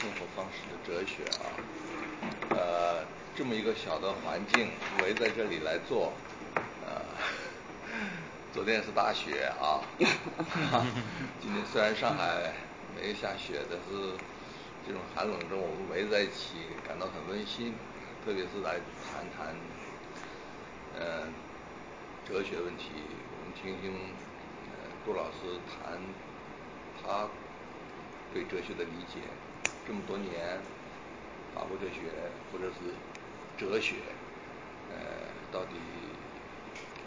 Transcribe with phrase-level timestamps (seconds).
[0.00, 1.48] 生活方式的哲学啊，
[2.50, 3.04] 呃，
[3.34, 4.68] 这么一个小的环境
[5.02, 6.12] 围在这里来做，
[6.84, 7.00] 呃，
[8.52, 9.80] 昨天是大雪啊，
[11.40, 12.52] 今天虽然上海
[12.94, 14.12] 没下雪，但是
[14.86, 16.56] 这种寒冷中我们围在一起
[16.86, 17.72] 感到很温馨，
[18.24, 19.54] 特别是来谈谈，
[20.98, 21.26] 呃，
[22.28, 22.90] 哲学问题，
[23.32, 23.92] 我们听听
[25.06, 25.98] 杜老师谈
[27.02, 27.26] 他。
[28.34, 29.20] 对哲学的理解，
[29.86, 30.58] 这么多年，
[31.54, 32.10] 法国哲学
[32.52, 32.92] 或者是
[33.56, 33.96] 哲学，
[34.90, 34.96] 呃，
[35.52, 35.76] 到底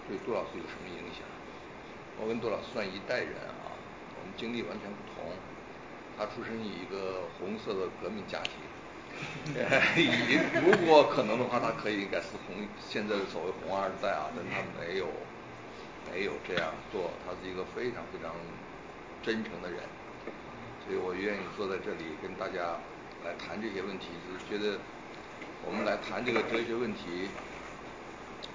[0.08, 1.22] 对杜老师有什么影响？
[2.22, 3.72] 我跟杜老师算一代人啊，
[4.20, 5.32] 我们经历完全不同。
[6.18, 8.60] 他出生于一个红色的革命家庭，
[10.64, 15.08] 如果可能的话，他可以应该是红现在的所谓红二代啊，但他没有
[16.12, 18.36] 没有这样做，他是一个非常非常
[19.24, 19.80] 真诚的人。
[20.90, 22.74] 所以我愿意坐在这里跟大家
[23.24, 24.80] 来谈这些问题，就是觉得
[25.64, 27.30] 我们来谈这个哲学问题，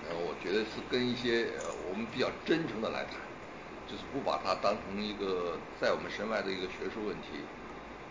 [0.02, 1.46] 呃，我觉得是跟一些
[1.86, 3.22] 我们比较真诚的来谈，
[3.86, 7.46] 就是不把它当成一个在我们身外的一个学术问题，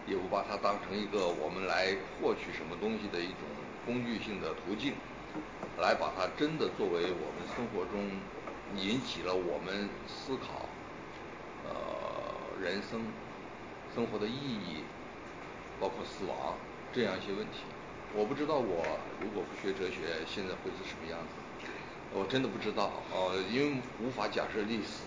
[0.07, 3.43] 也不把它当成一个我们来获取什么东西的一种
[3.85, 4.93] 工具性的途径，
[5.75, 8.07] 来把它真的作为我们生活中
[8.79, 10.63] 引起了我们思考，
[11.67, 13.03] 呃，人生。
[13.93, 14.81] 生活的意义，
[15.79, 16.57] 包括死亡
[16.91, 17.61] 这样一些问题，
[18.13, 18.81] 我不知道我
[19.21, 21.69] 如果不学哲学，现在会是什么样子，
[22.11, 25.05] 我真的不知道呃，因为无法假设历史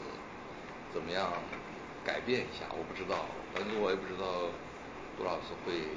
[0.95, 1.33] 怎么样
[2.05, 4.55] 改变一下，我不知道，反正我也不知道
[5.19, 5.91] 杜老师会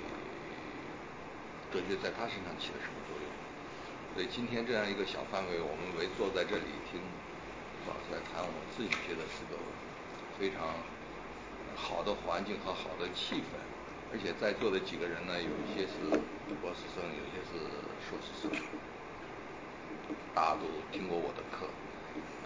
[1.69, 3.25] 哲学在他身上起了什么作用。
[4.17, 6.97] 所以今天这样一个小范围，我们围坐在这里听
[7.85, 9.53] 老师来谈，我自己觉得是个
[10.39, 10.73] 非常。
[11.75, 13.59] 好的环境和好的气氛，
[14.11, 16.09] 而且在座的几个人呢，有一些是
[16.61, 17.59] 博士生，有些是
[18.03, 18.51] 硕士生，
[20.33, 21.67] 大家都听过我的课，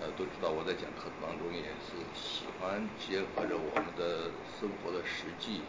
[0.02, 5.62] 呃，都知道我在讲课当中也是喜欢结合着我们的生活的实际，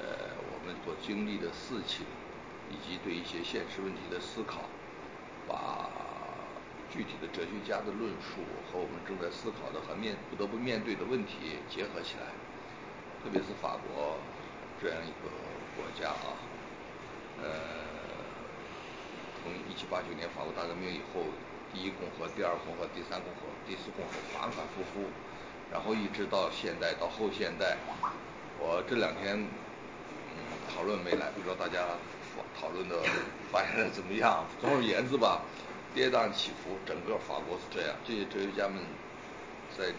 [0.00, 2.06] 呃，我们所经历的事情，
[2.70, 4.64] 以及对一些现实问题的思考，
[5.46, 5.88] 把
[6.90, 12.32] 具体的哲学家的论述和我们正在思考的和面不得不面对的问题结合起来。
[13.22, 14.16] 特别是法国
[14.80, 15.28] 这样一个
[15.76, 16.32] 国家啊，
[17.42, 17.48] 呃，
[19.42, 21.20] 从一七八九年法国大革命以后，
[21.70, 25.04] 第一共和、第二共和、第三共和、第四共和反反复复，
[25.70, 27.76] 然后一直到现代到后现代，
[28.58, 30.40] 我这两天嗯
[30.74, 31.84] 讨论没来，不知道大家
[32.58, 32.96] 讨论的
[33.52, 34.46] 发现的怎么样？
[34.62, 35.42] 总而言之吧，
[35.94, 37.94] 跌宕起伏，整个法国是这样。
[38.02, 38.80] 这些哲学家们
[39.76, 39.92] 在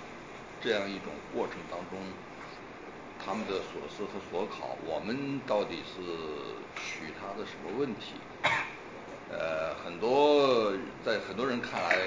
[0.60, 2.02] 这样一种过程当中。
[3.24, 6.02] 他们的所思和所考，我们到底是
[6.76, 8.18] 取他的什么问题？
[9.30, 10.74] 呃，很多
[11.06, 11.98] 在很多人看来，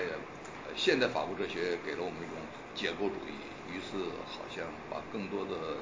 [0.74, 2.34] 现代法国哲学给了我们一种
[2.74, 3.38] 解构主义，
[3.70, 5.78] 于是好像把更多的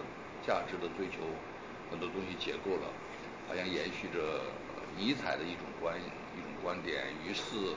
[0.47, 1.25] 价值的追求
[1.91, 2.93] 很多东西解构了，
[3.49, 4.45] 好像延续着
[4.97, 5.97] 尼采的一种观
[6.37, 7.73] 一种观点，于是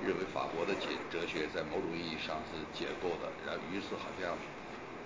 [0.00, 4.32] 认为法国的解哲学在某种意义上是解构的，然后于是好像。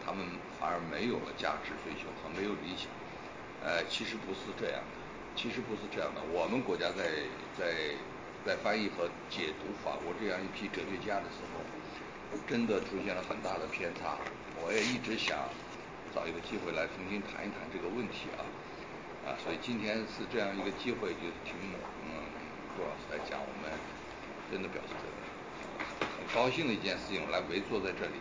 [0.04, 0.26] 他们
[0.58, 2.90] 反而没有了价值追求和没有理想，
[3.62, 4.92] 呃，其实不是这样的，
[5.36, 6.20] 其实不是这样的。
[6.34, 7.22] 我们国家在
[7.56, 7.94] 在
[8.44, 11.62] 在翻译和解读法国这样一批哲学家的时候，
[12.48, 14.18] 真的出现了很大的偏差。
[14.58, 15.38] 我也一直想
[16.14, 18.42] 找一个机会来重新谈一谈这个问题啊，
[19.26, 21.54] 啊，所以今天是这样一个机会，就是听
[22.06, 22.10] 嗯
[22.74, 23.70] 杜老师来讲，我们
[24.50, 24.94] 真的表示
[26.02, 28.18] 很高兴的一件事情，来围坐在这里。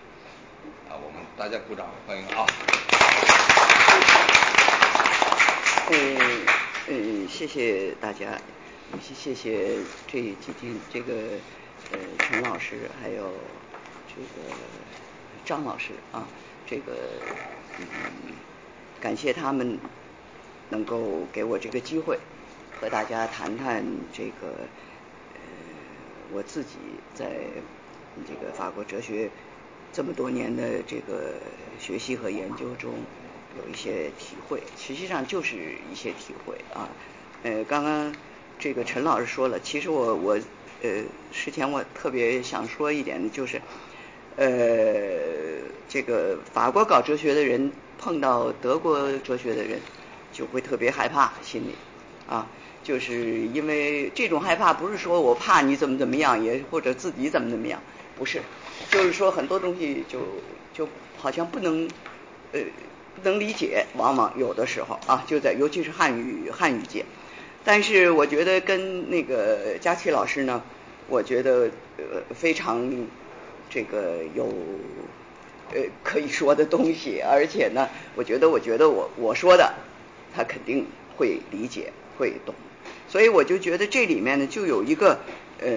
[0.87, 2.45] 啊，我们大家鼓掌欢迎啊！
[5.89, 6.45] 嗯
[6.87, 8.39] 嗯，谢谢大家，
[9.01, 9.77] 谢谢谢
[10.07, 11.13] 这几天这个
[11.91, 13.33] 呃陈老师还有
[14.07, 14.53] 这个
[15.45, 16.27] 张老师啊，
[16.67, 16.93] 这个
[17.79, 17.85] 嗯
[18.99, 19.79] 感谢他们
[20.69, 22.19] 能够给我这个机会
[22.79, 23.83] 和大家谈谈
[24.13, 24.47] 这个
[25.33, 25.39] 呃
[26.31, 26.77] 我自己
[27.15, 27.25] 在
[28.27, 29.29] 这个法国哲学。
[29.93, 31.33] 这么多年的这个
[31.79, 32.93] 学习和研究中，
[33.57, 35.55] 有一些体会，实际上就是
[35.91, 36.87] 一些体会啊。
[37.43, 38.15] 呃，刚刚
[38.57, 40.39] 这个陈老师说了，其实我我
[40.81, 40.89] 呃，
[41.31, 43.61] 之前我特别想说一点的就是，
[44.37, 44.47] 呃，
[45.89, 49.79] 这个法国搞哲学的人碰到德国哲学的人，
[50.31, 51.75] 就会特别害怕，心里
[52.27, 52.47] 啊，
[52.83, 57.81] 就是因为这种害怕不是说我怕你怎么怎么样，也或者自己怎么怎么样，
[58.17, 58.41] 不是。
[58.91, 60.19] 就是说很多东西就
[60.73, 61.87] 就好像不能
[62.51, 62.59] 呃
[63.15, 67.05] 不能理解，往往有的时候啊，就在尤其是汉语汉语界。
[67.63, 70.61] 但是我觉得跟那个佳琪老师呢，
[71.07, 72.91] 我觉得呃非常
[73.69, 74.45] 这个有
[75.73, 79.73] 呃可以说的东西，而且呢，我觉得我觉得我我说的
[80.35, 80.85] 他肯定
[81.15, 82.53] 会理解会懂，
[83.07, 85.19] 所以我就觉得这里面呢就有一个
[85.61, 85.69] 呃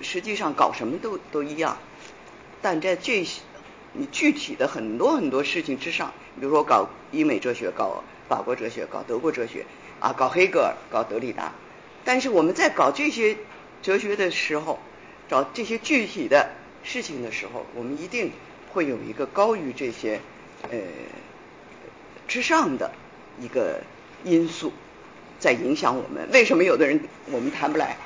[0.00, 1.76] 实际上搞什么都都一样，
[2.62, 3.40] 但在这些
[3.92, 9.64] 你具体的很多很多事情之上，比如说搞英美哲学，搞法国哲学，搞德国哲学。
[10.00, 11.52] 啊，搞黑格尔，搞德里达，
[12.06, 13.36] 但是我们在搞这些
[13.82, 14.78] 哲学的时候，
[15.28, 16.48] 找这些具体的
[16.82, 18.32] 事情的时候，我们一定
[18.72, 20.18] 会有一个高于这些
[20.70, 20.78] 呃
[22.26, 22.90] 之上的
[23.38, 23.82] 一个
[24.24, 24.72] 因素
[25.38, 26.26] 在影响我们。
[26.32, 26.98] 为什么有的人
[27.30, 27.98] 我们谈不来？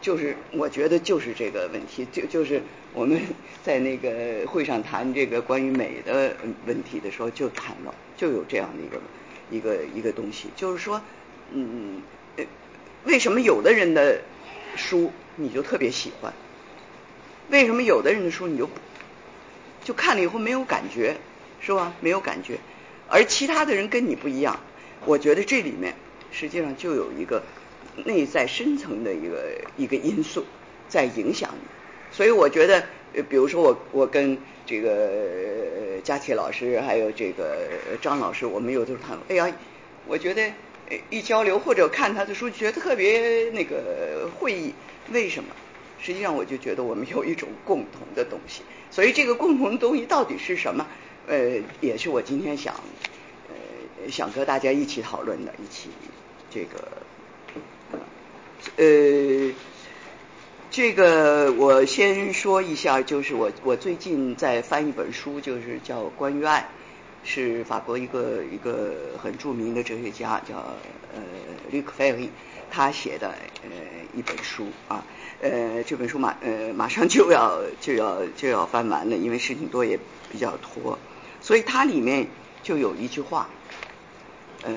[0.00, 2.62] 就是我觉得就是这个问题，就就是
[2.92, 3.20] 我们
[3.64, 6.36] 在那个会上谈这个关于美的
[6.66, 9.00] 问题的时候，就谈了，就有这样的一个
[9.50, 11.00] 一个一个东西，就是说。
[11.50, 12.02] 嗯，
[13.04, 14.20] 为什么有的人的
[14.76, 16.30] 书你就特别喜欢？
[17.48, 18.68] 为什么有的人的书你就
[19.82, 21.16] 就看了以后没有感觉，
[21.62, 21.94] 是吧？
[22.02, 22.58] 没有感觉，
[23.08, 24.60] 而其他的人跟你不一样。
[25.06, 25.94] 我觉得这里面
[26.30, 27.42] 实际上就有一个
[28.04, 30.44] 内在深层的一个一个因素
[30.88, 31.66] 在影响你。
[32.10, 32.84] 所以我觉得，
[33.28, 37.68] 比如说我我跟这个佳琪老师还有这个
[38.00, 39.52] 张老师，我们有的时候谈，哎呀，
[40.06, 40.52] 我觉得。
[41.10, 44.72] 一交流或者看他的书，觉得特别那个会意。
[45.12, 45.50] 为什么？
[46.00, 48.62] 实际上，我就觉得我们有一种共同的东西。
[48.90, 50.86] 所以，这个共同的东西到底是什么？
[51.26, 52.74] 呃，也是我今天想
[53.50, 55.90] 呃想和大家一起讨论的，一起
[56.50, 56.88] 这个
[58.78, 59.52] 呃
[60.70, 66.60] 这个我先说一下，就是我我最近在翻一本书，就是叫《关于爱》。
[67.24, 70.54] 是法国一个一个很著名的哲学家，叫
[71.12, 71.20] 呃
[71.68, 72.30] 吕克费利，
[72.70, 73.68] 他写的呃
[74.14, 75.04] 一本书啊，
[75.42, 79.98] 呃这本书马呃马上就要就要就要翻完了，因为事情多也
[80.30, 80.96] 比较拖，
[81.42, 82.28] 所以它里面
[82.62, 83.50] 就有一句话，
[84.62, 84.72] 呃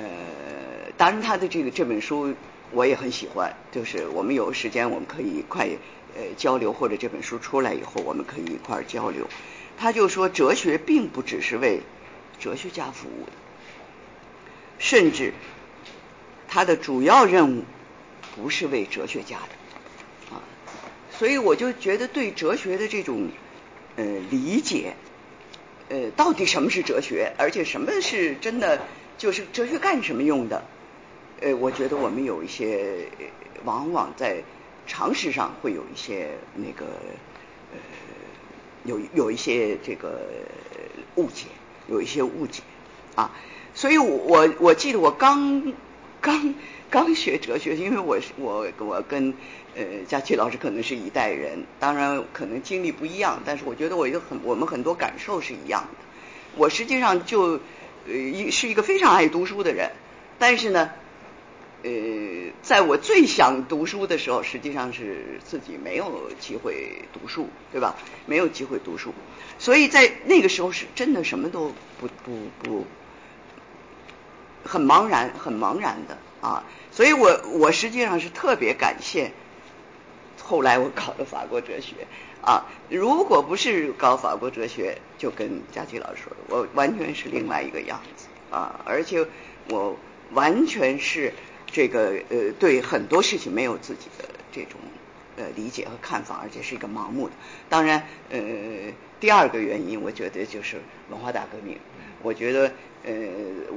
[0.97, 2.33] 当然他的这个这本书
[2.71, 5.67] 我也很喜欢，就是我们有时间我们可以一块
[6.15, 9.27] 呃交流，或者这本书出来以后我们可以一块交流。
[9.77, 11.81] 他就说哲学并不只是为
[12.39, 13.31] 哲学家服务的，
[14.79, 15.33] 甚至
[16.47, 17.63] 他的主要任务
[18.35, 20.43] 不是为哲学家的啊，
[21.17, 23.29] 所以我就觉得对哲学的这种
[23.95, 24.93] 呃理解，
[25.89, 28.81] 呃，到底什么是哲学，而且什么是真的
[29.17, 30.63] 就是哲学干什么用的？
[31.41, 33.07] 呃，我觉得我们有一些
[33.65, 34.41] 往往在
[34.87, 36.85] 常识上会有一些那个
[37.73, 37.77] 呃
[38.85, 40.21] 有有一些这个
[41.15, 41.47] 误解。
[41.87, 42.61] 有一些误解
[43.15, 43.31] 啊，
[43.73, 45.73] 所以我我我记得我刚
[46.21, 46.53] 刚
[46.89, 49.33] 刚学哲学，因为我是我我跟
[49.75, 55.97] 呃佳琪老师可能是一代人，当然可能经历不一样，但是我觉得我有很我们很多感受是一样的。
[56.55, 57.59] 我实际上就
[58.07, 59.91] 呃一是一个非常爱读书的人，
[60.37, 60.91] 但是呢。
[61.83, 61.89] 呃，
[62.61, 67.95] 在我最想读书的时候，实际上是自己没有机会读书，对吧？
[68.27, 69.11] 没有机会读书，
[69.57, 72.85] 所以在那个时候是真的什么都不不不，
[74.63, 76.63] 很茫然，很茫然的啊。
[76.91, 79.31] 所以我我实际上是特别感谢
[80.43, 82.05] 后来我搞的法国哲学
[82.43, 82.65] 啊。
[82.89, 89.25] 如果不是搞法国哲学，就跟佳琪老师说的，我完全是另外一个样子啊，而且
[89.69, 89.97] 我
[90.33, 91.33] 完全是。
[91.71, 94.77] 这个呃，对很多事情没有自己的这种
[95.37, 97.33] 呃理解和看法，而且是一个盲目的。
[97.69, 98.39] 当然，呃，
[99.21, 101.77] 第二个原因，我觉得就是文化大革命。
[102.23, 102.73] 我觉得，
[103.05, 103.13] 呃，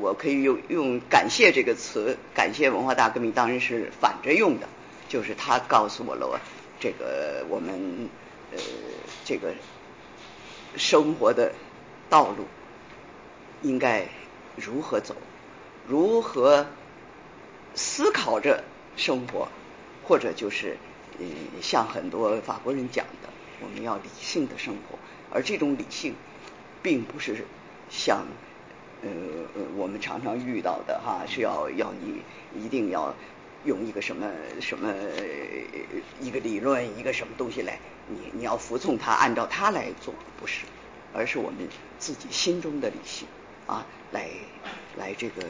[0.00, 4.68] 我可以用用感谢这个词，感谢文化大革命，当然是反着用的，
[5.08, 6.38] 就是他告诉我了我
[6.80, 8.08] 这个我们
[8.52, 8.58] 呃
[9.24, 9.54] 这个
[10.76, 11.52] 生活的
[12.10, 12.44] 道路
[13.62, 14.08] 应该
[14.56, 15.14] 如何走，
[15.86, 16.66] 如何。
[17.74, 18.62] 思考着
[18.96, 19.48] 生活，
[20.04, 20.76] 或者就是
[21.18, 21.24] 呃，
[21.60, 23.28] 像很多法国人讲的，
[23.60, 24.98] 我们要理性的生活。
[25.30, 26.14] 而这种理性，
[26.82, 27.44] 并不是
[27.90, 28.26] 像
[29.02, 29.08] 呃
[29.76, 32.22] 我们常常遇到的哈，是要要你
[32.64, 33.14] 一定要
[33.64, 34.94] 用一个什么什么
[36.20, 40.64] 一个理论，一个什么东西来，你你要服从他，按照他来做，不是，
[41.12, 43.26] 而是我们自己心中的理性
[43.66, 44.28] 啊，来
[44.96, 45.42] 来这个。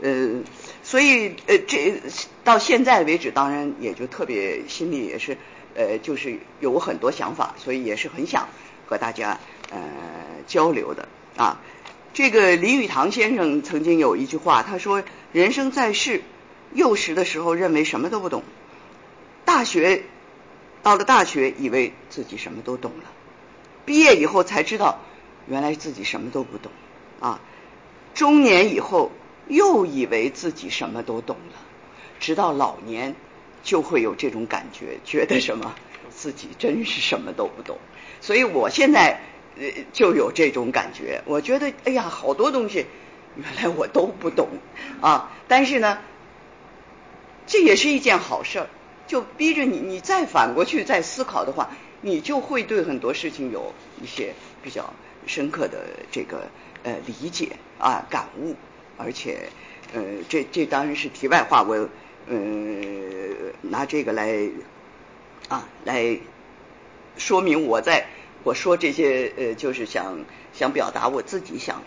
[0.00, 0.42] 呃，
[0.82, 2.00] 所以呃，这
[2.44, 5.36] 到现在为止，当然也就特别心里也是
[5.74, 8.48] 呃，就是有很多想法，所以也是很想
[8.86, 9.40] 和大家
[9.70, 9.78] 呃
[10.46, 11.60] 交流的啊。
[12.14, 16.22] 这个林语堂先生曾经有一句话，他说：“人生在世，
[16.72, 18.42] 幼时的时候认为什么都不懂，
[19.44, 20.02] 大学
[20.82, 23.10] 到了大学，以为自己什么都懂了，
[23.84, 25.00] 毕业以后才知道
[25.46, 26.72] 原来自己什么都不懂
[27.20, 27.40] 啊。
[28.14, 29.12] 中年以后
[29.48, 31.58] 又以为自己什么都懂了，
[32.20, 33.14] 直到老年
[33.62, 35.74] 就会有这种感觉，觉得什么
[36.10, 37.78] 自己真是什么都不懂。
[38.20, 39.20] 所以我现在。”
[39.60, 41.20] 呃，就有这种感觉。
[41.26, 42.86] 我觉得，哎呀，好多东西
[43.34, 44.50] 原来我都不懂
[45.00, 45.32] 啊。
[45.48, 45.98] 但是呢，
[47.48, 48.68] 这也是一件好事儿，
[49.08, 51.70] 就逼着你，你再反过去再思考的话，
[52.02, 54.94] 你就会对很多事情有一些比较
[55.26, 56.48] 深刻的这个
[56.84, 58.54] 呃理解啊感悟。
[58.98, 59.48] 而且，
[59.94, 61.88] 呃，这这当然是题外话，我
[62.28, 62.36] 呃
[63.62, 64.48] 拿这个来
[65.48, 66.18] 啊来
[67.16, 68.06] 说明我在。
[68.44, 70.16] 我说这些呃，就是想
[70.52, 71.82] 想表达我自己想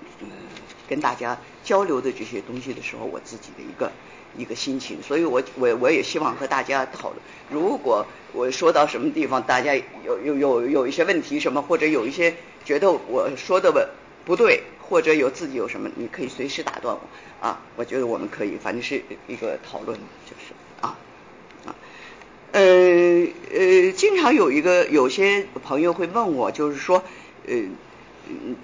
[0.88, 3.90] 跟大家交流的这些东西的时候，我自己的一个
[4.38, 5.02] 一个心情。
[5.02, 7.22] 所以我我我也希望和大家讨论。
[7.50, 13.90] 如果我说到什么地方，大家有有有有一些问题什么，或者有一些觉得我说的
[14.26, 14.62] 不对，
[14.92, 17.02] 或者有自己有什么，你可以随时打断我
[17.40, 17.62] 啊。
[17.78, 19.98] 我觉得我们可以，反正是一个讨论，
[20.30, 20.98] 就是啊
[21.66, 21.74] 啊。
[22.52, 22.62] 呃
[23.54, 27.06] 呃，经常有一个有些朋友会问我，就是说，
[27.48, 27.56] 呃，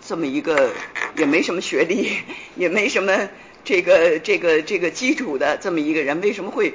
[0.05, 0.71] 这么一个
[1.15, 2.11] 也没什么学历，
[2.57, 3.29] 也没什么
[3.63, 6.73] 这个这个这个基础的这么一个人，为什么会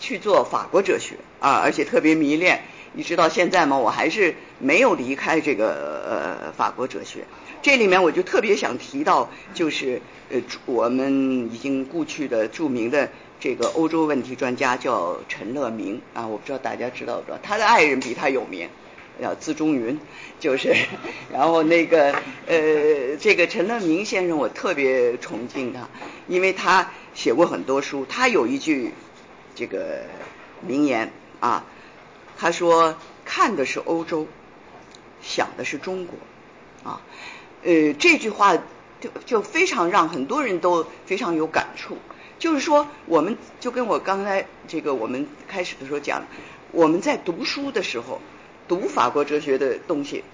[0.00, 1.60] 去做法国哲学啊？
[1.62, 2.64] 而且特别迷恋，
[2.96, 7.24] 一直到现在嘛，我还是没有离开这个呃法国哲学。
[7.64, 13.08] 这里面我就特别想提到，就是呃我们已经故去的著名的。
[13.40, 18.68] 这个欧洲问题专家叫陈乐明啊，我不知道大家知道不知道，他的爱人比他有名，
[19.20, 19.98] 叫资中云，
[20.40, 20.74] 就是，
[21.30, 22.14] 然后那个
[22.46, 25.88] 呃，这个陈乐明先生我特别崇敬他，
[26.26, 28.92] 因为他写过很多书，他有一句
[29.54, 30.04] 这个
[30.66, 31.66] 名言啊，
[32.38, 34.26] 他说看的是欧洲，
[35.20, 36.16] 想的是中国
[36.82, 37.02] 啊，
[37.64, 38.56] 呃，这句话
[39.00, 41.96] 就就非常让很多人都非常有感触。
[42.38, 46.24] 就是说，我们就跟我刚才这个我们开始的时候讲，
[46.72, 48.20] 我们在读书的时候，
[48.68, 50.24] 读法国哲学的东西，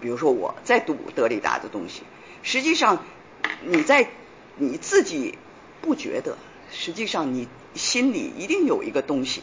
[0.00, 2.02] 比如说我在读德里达的东西，
[2.42, 3.04] 实际上
[3.64, 4.08] 你在
[4.56, 5.36] 你自己
[5.80, 6.36] 不觉得，
[6.70, 9.42] 实际上你心里一定有一个东西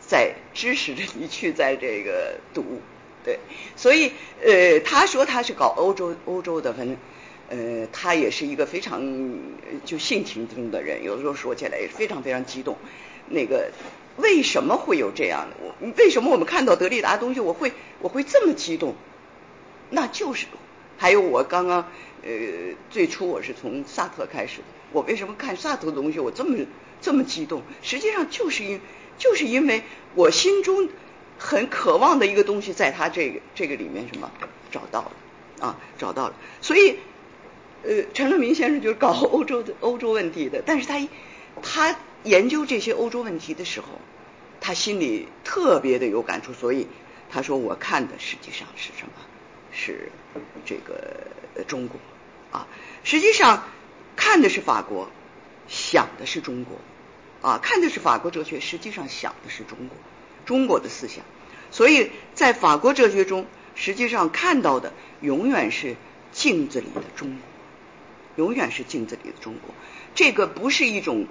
[0.00, 2.80] 在支持着你去在这个读，
[3.28, 3.38] 对，
[3.76, 4.10] 所以
[4.42, 6.96] 呃，他说他是搞欧洲欧洲的，反正。
[7.50, 9.00] 呃，他也是一个非常
[9.82, 12.76] 就性情中的人，有的时候说起来也是非常非常激动。
[13.30, 13.70] 那个
[14.18, 15.56] 为什么会有这样的？
[15.62, 18.94] 我为什么我们看到德里达东西，我会我会这么激动？
[19.88, 20.46] 那就是
[20.98, 21.88] 还有我刚刚
[22.22, 22.30] 呃
[22.90, 26.66] 最初我是从萨特开始的，我为什么看萨特的东西我这么
[27.00, 27.62] 这么激动？
[27.80, 28.78] 实际上就是因
[29.16, 29.82] 就是因为
[30.14, 30.90] 我心中
[31.38, 34.30] 很渴望的一个东西，在他这个这个里面什么
[34.70, 35.12] 找到了。
[35.60, 36.98] 啊，找到了，所以。
[37.84, 40.98] 呃，陈乐明先生就是搞欧洲的欧洲问题的，但是他
[41.62, 43.86] 他研究这些欧洲问题的时候，
[44.60, 46.88] 他心里特别的有感触，所以
[47.30, 49.12] 他说我看的实际上是什么？
[49.70, 50.10] 是
[50.66, 51.28] 这个
[51.68, 52.00] 中国。
[52.50, 52.66] 啊，
[53.04, 53.62] 实际上
[54.16, 55.08] 看的是法国，
[55.68, 56.78] 想的是中国。
[57.48, 59.96] 啊，看的是法国哲学，实际上想的是中国。
[60.48, 61.22] 中国的思想，
[61.70, 65.94] 所以在法国哲学中，实际上看到的永远是
[66.32, 67.38] 镜子里的中国。
[68.36, 69.74] 永远是镜子里的中国，
[70.14, 71.26] 这个不是一种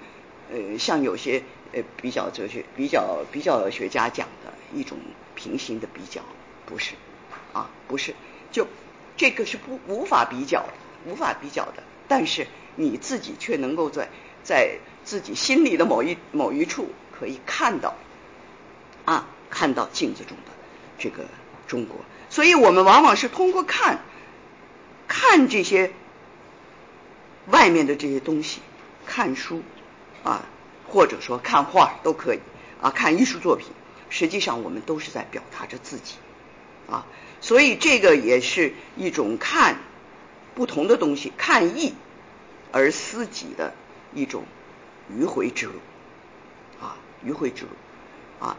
[0.52, 1.42] 呃，像有些
[1.74, 5.00] 呃比较哲学、比较比较学家讲的一种
[5.34, 6.22] 平行的比较，
[6.68, 6.94] 不是。
[7.54, 8.14] 啊，不是，
[8.52, 8.68] 就
[9.16, 10.74] 这个是不无法比较的、
[11.08, 11.82] 无法比较的。
[12.08, 12.46] 但是
[12.76, 14.10] 你自己却能够在
[14.44, 17.96] 在自己心里的某一某一处可以看到，
[19.50, 20.52] 看到镜子中的
[20.98, 21.26] 这个
[21.68, 21.98] 中国。
[22.30, 24.00] 所以我们往往是通过看
[25.08, 25.92] 看这些。
[27.50, 28.60] 外面的这些东西，
[29.06, 29.64] 看书
[30.22, 30.44] 啊，
[30.86, 32.40] 或者说看画都可以
[32.82, 33.70] 啊，看艺术作品，
[34.10, 36.16] 实际上我们都是在表达着自己
[36.90, 37.06] 啊，
[37.40, 39.78] 所以这个也是一种看
[40.56, 41.94] 不同的东西，看义
[42.74, 43.74] 而思己的
[44.14, 44.44] 一种
[45.10, 45.80] 迂回之路
[46.82, 47.70] 啊，迂回之路
[48.46, 48.58] 啊，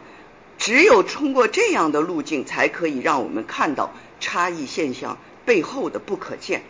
[0.59, 6.61] 只有通过这样的路径，才可以让我们看到差异现象背后的不可见、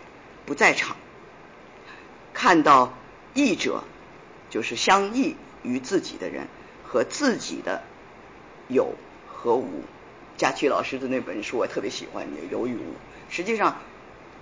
[0.45, 0.95] 不在场。
[2.33, 2.93] 看到
[3.33, 3.83] 异者，
[4.49, 6.47] 就是相异于自己的人
[6.85, 7.81] 和自己的
[8.67, 8.93] 有
[9.27, 9.83] 和无。
[10.37, 12.93] 佳琪老师的那本书我特别喜欢，有与无。
[13.29, 13.77] 实际上，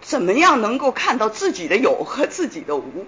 [0.02, 3.08] 怎么样能够看到自己的有和自己的无？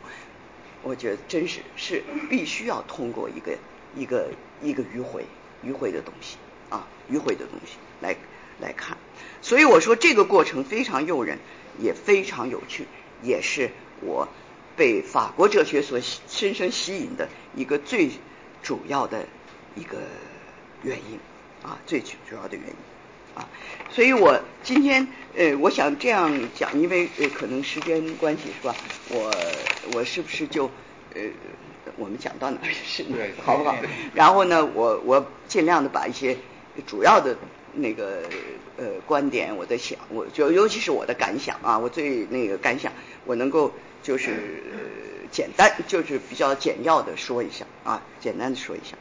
[0.82, 3.58] 我觉得真是是必须要通过一个
[3.96, 4.30] 一个
[4.62, 5.26] 一个迂回
[5.66, 6.38] 迂回的东西
[6.70, 8.16] 啊，迂回的东西来
[8.60, 8.98] 来看。
[9.42, 11.40] 所以我说这个过程非常诱人，
[11.80, 12.86] 也非常有趣，
[13.24, 14.28] 也是我
[14.76, 18.10] 被法国哲学所深深吸引的一个最
[18.62, 19.26] 主要的
[19.76, 19.98] 一个
[20.84, 21.20] 原因
[21.64, 22.74] 啊，最主要的原因。
[23.36, 23.48] 啊，
[23.92, 28.76] 所以我今天呃，我想这样讲，因为呃可能时间关系是吧？
[29.10, 29.32] 我
[29.94, 30.66] 我是不是就
[31.14, 31.22] 呃
[32.00, 33.06] 我们讲到哪儿是
[33.46, 33.76] 好不好？
[34.14, 36.38] 然后呢，我我尽量的把一些
[36.88, 37.38] 主要的
[37.74, 38.24] 那个
[38.78, 42.92] 呃观点，我在想，我就尤其是我的感想啊，我最那个感想，
[43.26, 44.64] 我能够就是
[45.32, 48.98] 简单，就是比较简要的说一下啊，简单的说一下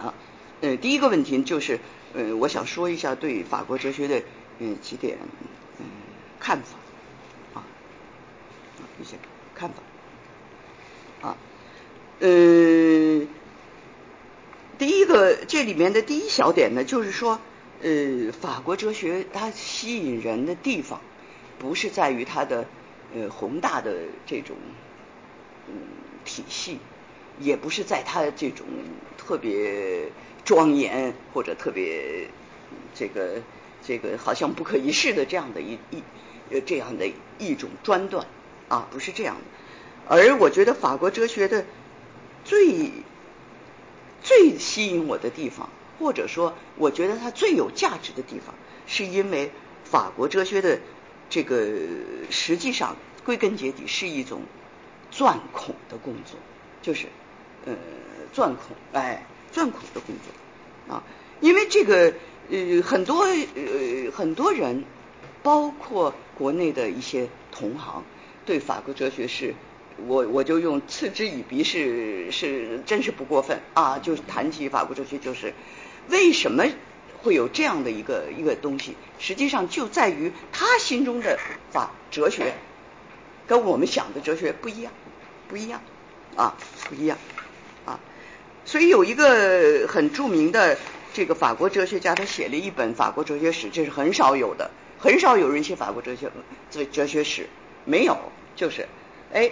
[0.00, 0.14] 啊。
[0.60, 1.80] 呃，第一个问题就是。
[2.14, 4.22] 呃，我想说一下对法国哲学的
[4.60, 5.18] 嗯几点
[5.78, 5.84] 嗯
[6.40, 6.78] 看法
[7.52, 7.62] 啊
[8.98, 9.16] 一些
[9.54, 9.87] 看法啊
[12.20, 13.26] 呃
[14.78, 17.40] 第一个这里面的第一小点呢，就是说
[17.82, 21.00] 呃法国哲学它吸引人的地方
[21.58, 22.66] 不是在于它的
[23.14, 23.94] 呃宏大的
[24.26, 24.56] 这种
[25.68, 25.74] 嗯
[26.24, 26.78] 体系，
[27.40, 28.66] 也不是在它这种
[29.16, 30.10] 特别。
[30.44, 32.26] 庄严或者特别
[32.94, 33.42] 这个
[33.82, 36.02] 这个好像不可一世的这样的一一
[36.50, 37.06] 呃这样的
[37.38, 38.26] 一种专断
[38.70, 39.42] 啊，不是这样的。
[40.16, 41.66] 而我觉得法国哲学的
[42.48, 42.90] 最
[44.22, 45.68] 最吸引我的地方，
[46.00, 48.54] 或者说我觉得它最有价值的地方，
[48.86, 49.52] 是因为
[49.84, 50.80] 法国哲学的
[51.30, 51.68] 这个
[52.30, 54.40] 实际上归根结底是一种
[55.10, 56.40] 钻孔的工作，
[56.82, 57.06] 就是
[57.66, 57.74] 呃
[58.32, 59.22] 钻孔哎。
[59.50, 61.02] 钻孔的工作啊，
[61.40, 62.12] 因为这个
[62.50, 64.84] 呃很多呃很多人，
[65.42, 68.04] 包括国内的一些同行，
[68.44, 69.54] 对法国哲学是，
[70.06, 75.52] 我我就用嗤之以鼻是是真是不过分啊，就谈起法国哲学就是
[76.08, 76.64] 为什么
[77.22, 81.38] 会有这样的一个一个东西，实际上就在于他心中的
[81.70, 82.54] 法哲学
[83.46, 84.92] 跟我们想的哲学不一样，
[85.48, 85.80] 不一样
[86.36, 86.56] 啊，
[86.88, 87.18] 不一样
[87.84, 87.98] 啊。
[88.64, 90.78] 所以有一个很著名的
[91.12, 96.30] 这个法国哲学家，他写了一本法国哲学史，这是很少有的，很少有人写法国哲学
[96.70, 97.48] 哲哲学史，
[97.84, 98.16] 没有，
[98.54, 98.86] 就是
[99.32, 99.50] 哎，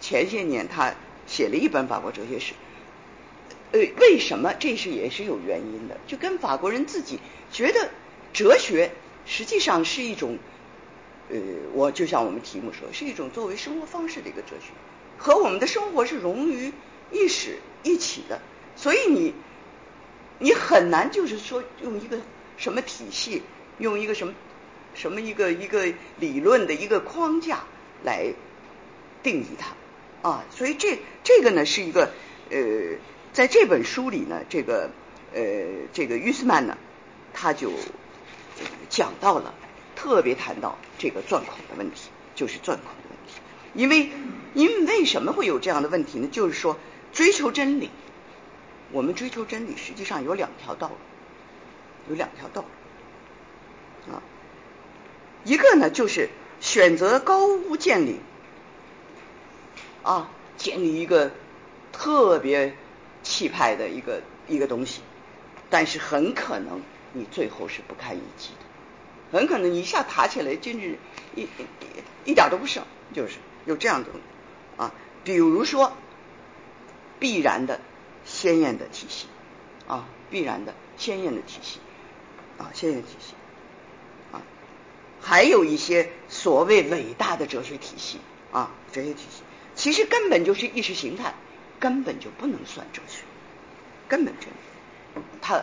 [0.00, 0.94] 前些年他
[1.26, 2.54] 写了一本法国哲学史，
[3.72, 4.52] 呃，为什么？
[4.54, 7.20] 这是也是有原因的，就跟法国人自己
[7.52, 7.90] 觉得
[8.32, 8.90] 哲学
[9.26, 10.38] 实际上是一种，
[11.28, 11.36] 呃，
[11.74, 14.72] 我就像我们题目说，是一种作为生活方式的一个哲学，
[15.18, 16.72] 和我们的生活是融于
[17.12, 18.40] 一史一起的。
[18.76, 19.34] 所以你
[20.38, 22.18] 你很难就是说用一个
[22.56, 23.42] 什么体系，
[23.78, 24.32] 用一个什么
[24.94, 27.60] 什么一个一个理论的一个框架
[28.02, 28.32] 来
[29.22, 29.68] 定义它
[30.22, 32.12] 啊，所以这这个呢是一个
[32.50, 32.58] 呃
[33.32, 34.90] 在这本书里呢，这个
[35.32, 35.40] 呃
[35.92, 36.76] 这个于斯曼呢
[37.32, 37.72] 他就
[38.88, 39.54] 讲到了，
[39.96, 43.40] 特别谈到这个钻孔的问题，就是钻孔的问题，
[43.74, 44.10] 因为
[44.54, 46.28] 因为为什么会有这样的问题呢？
[46.30, 46.76] 就是说
[47.12, 47.90] 追求真理。
[48.92, 50.94] 我们追求真理，实际上有两条道路，
[52.08, 52.64] 有两条道
[54.06, 54.20] 路啊。
[55.44, 56.28] 一个呢，就是
[56.60, 58.16] 选择高屋建瓴
[60.02, 61.30] 啊，建立一个
[61.92, 62.74] 特别
[63.22, 65.02] 气派的一个一个东西，
[65.68, 66.80] 但是很可能
[67.12, 70.98] 你最后是不堪一击的，很可能你一下爬起来，甚至
[71.34, 71.46] 一
[72.24, 72.82] 一点都不剩，
[73.12, 73.36] 就是
[73.66, 74.10] 有这样的
[74.76, 74.92] 啊。
[75.24, 75.92] 比如说，
[77.18, 77.80] 必然的。
[78.22, 79.26] 鲜艳的体系
[79.88, 81.80] 啊，必然的鲜艳的体系
[82.58, 83.32] 啊，鲜艳体系
[84.30, 84.42] 啊，
[85.22, 88.20] 还有一些所谓伟大的哲学体系。
[88.52, 89.42] 啊，哲学体系
[89.80, 91.32] 其实根本就是意识形态，
[91.78, 93.22] 根本就不能算哲学，
[94.08, 94.46] 根本就
[95.40, 95.62] 他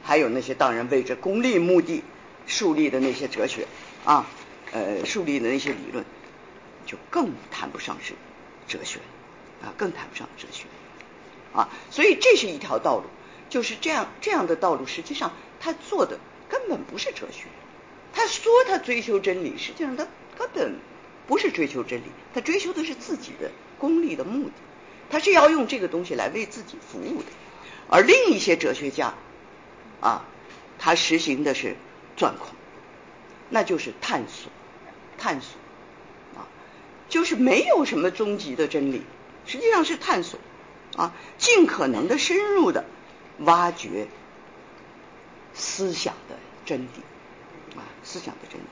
[0.00, 2.04] 还有那些当然为着功利目的
[2.46, 3.66] 树立的那些哲学
[4.04, 4.26] 啊，
[4.70, 6.04] 呃，树立的那些理论，
[6.86, 8.14] 就更谈不上是
[8.68, 9.00] 哲学
[9.60, 10.66] 啊，更谈不上哲学。
[11.52, 13.06] 啊，所以这是一条道路，
[13.50, 17.46] 就是这样这样的道路，实际上他做的根本不是哲学。
[18.12, 20.06] 他说他追求真理，实际上他
[20.38, 20.76] 根本
[21.26, 22.04] 不是追求真理，
[22.34, 24.52] 他追求的是自己的功利的目的，
[25.10, 27.26] 他是要用这个东西来为自己服务的。
[27.88, 29.14] 而另一些哲学家
[30.00, 30.24] 啊，
[30.78, 31.76] 他实行的是
[32.16, 32.48] 钻孔，
[33.50, 34.50] 那就是探索，
[35.18, 35.58] 探索
[36.36, 36.48] 啊，
[37.08, 39.02] 就是没有什么终极的真理，
[39.46, 40.38] 实际上是探索。
[40.94, 42.84] 啊，尽可能的深入的
[43.38, 44.08] 挖掘
[45.54, 48.64] 思想的真谛，啊，思想的真谛，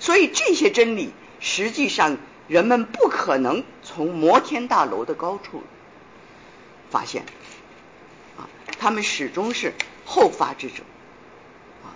[0.00, 2.16] 所以这些真理实际上
[2.48, 5.62] 人们不可能从摩天大楼的高处
[6.90, 7.24] 发现，
[8.36, 10.82] 啊，他们始终是后发制者，
[11.84, 11.94] 啊，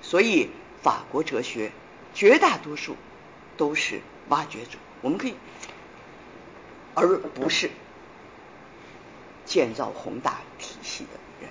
[0.00, 0.48] 所以
[0.82, 1.72] 法国哲学
[2.14, 2.96] 绝大多数
[3.58, 5.34] 都是挖掘者，我们可以，
[6.94, 7.70] 而不是
[9.44, 11.10] 建造宏大体系的
[11.42, 11.50] 人，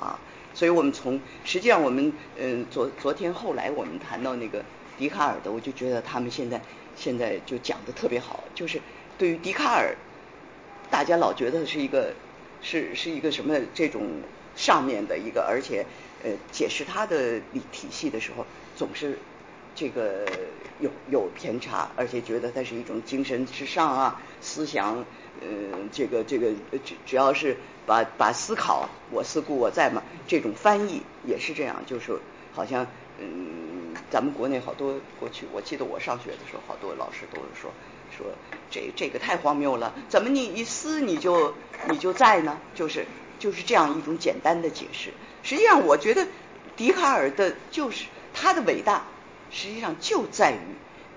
[0.00, 0.18] 啊。
[0.54, 4.64] 所以我们从实际上我们嗯昨昨天后来我们谈到那个
[4.98, 6.60] 笛卡尔的，我就觉得他们现在
[6.96, 8.80] 现在就讲的特别好，就是
[9.18, 9.96] 对于笛卡尔，
[10.90, 12.14] 大家老觉得是一个
[12.62, 14.02] 是是一个什么这种
[14.56, 15.84] 上面的一个，而且
[16.22, 19.18] 呃解释他的理体系的时候总是
[19.74, 20.28] 这个
[20.80, 25.04] 有有偏差，而且觉得他是一种精神之上啊思想。
[25.40, 25.48] 呃，
[25.90, 26.52] 这个这个
[26.84, 32.12] 只只要是把把思考我思故我在嘛，这种翻译也是这样，就是
[32.52, 32.86] 好像
[33.18, 33.83] 嗯，
[34.14, 37.72] 咱们国内好多过去，我记得我上学的时候，好多老师都是说
[38.16, 38.26] 说
[38.70, 41.52] 这这个太荒谬了，怎么你一撕你就
[41.88, 42.60] 你就在呢？
[42.76, 43.06] 就是
[43.40, 45.10] 就是这样一种简单的解释。
[45.42, 46.28] 实际上，我觉得
[46.76, 49.02] 笛卡尔的就是他的伟大，
[49.50, 50.60] 实际上就在于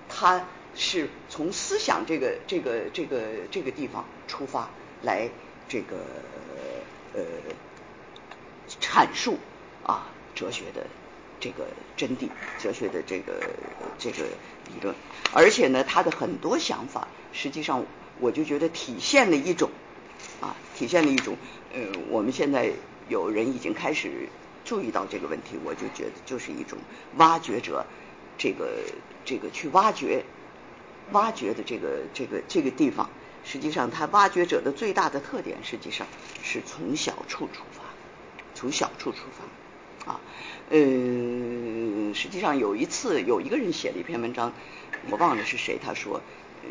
[0.08, 0.44] 他。
[0.80, 4.70] 是从思想这个这个这个这个地方出发
[5.02, 5.28] 来
[5.68, 5.96] 这个
[7.14, 7.20] 呃
[8.80, 9.38] 阐述
[9.82, 10.06] 啊
[10.36, 10.86] 哲学的
[11.40, 13.32] 这个真谛，哲学的这个
[13.98, 14.24] 这个
[14.66, 14.94] 理论，
[15.32, 17.84] 而且呢，他的很多想法，实际上
[18.20, 19.70] 我就觉得体现了一种
[20.40, 21.36] 啊，体现了一种
[21.72, 22.72] 呃，我们现在
[23.08, 24.28] 有人已经开始
[24.64, 26.78] 注意到这个问题，我就觉得就是一种
[27.16, 27.84] 挖掘者，
[28.36, 28.82] 这个
[29.24, 30.24] 这个去挖掘。
[31.12, 33.08] 挖掘的这个这个这个地方，
[33.42, 36.06] 实际上他挖掘者的最大的特点，实际上
[36.42, 37.82] 是从小处出发，
[38.54, 39.42] 从小处出发
[40.06, 40.20] 啊。
[40.70, 40.78] 呃，
[42.14, 44.52] 实际上有一次有一个人写了一篇文章，
[45.10, 46.20] 我忘了是谁，他说，
[46.62, 46.68] 呃，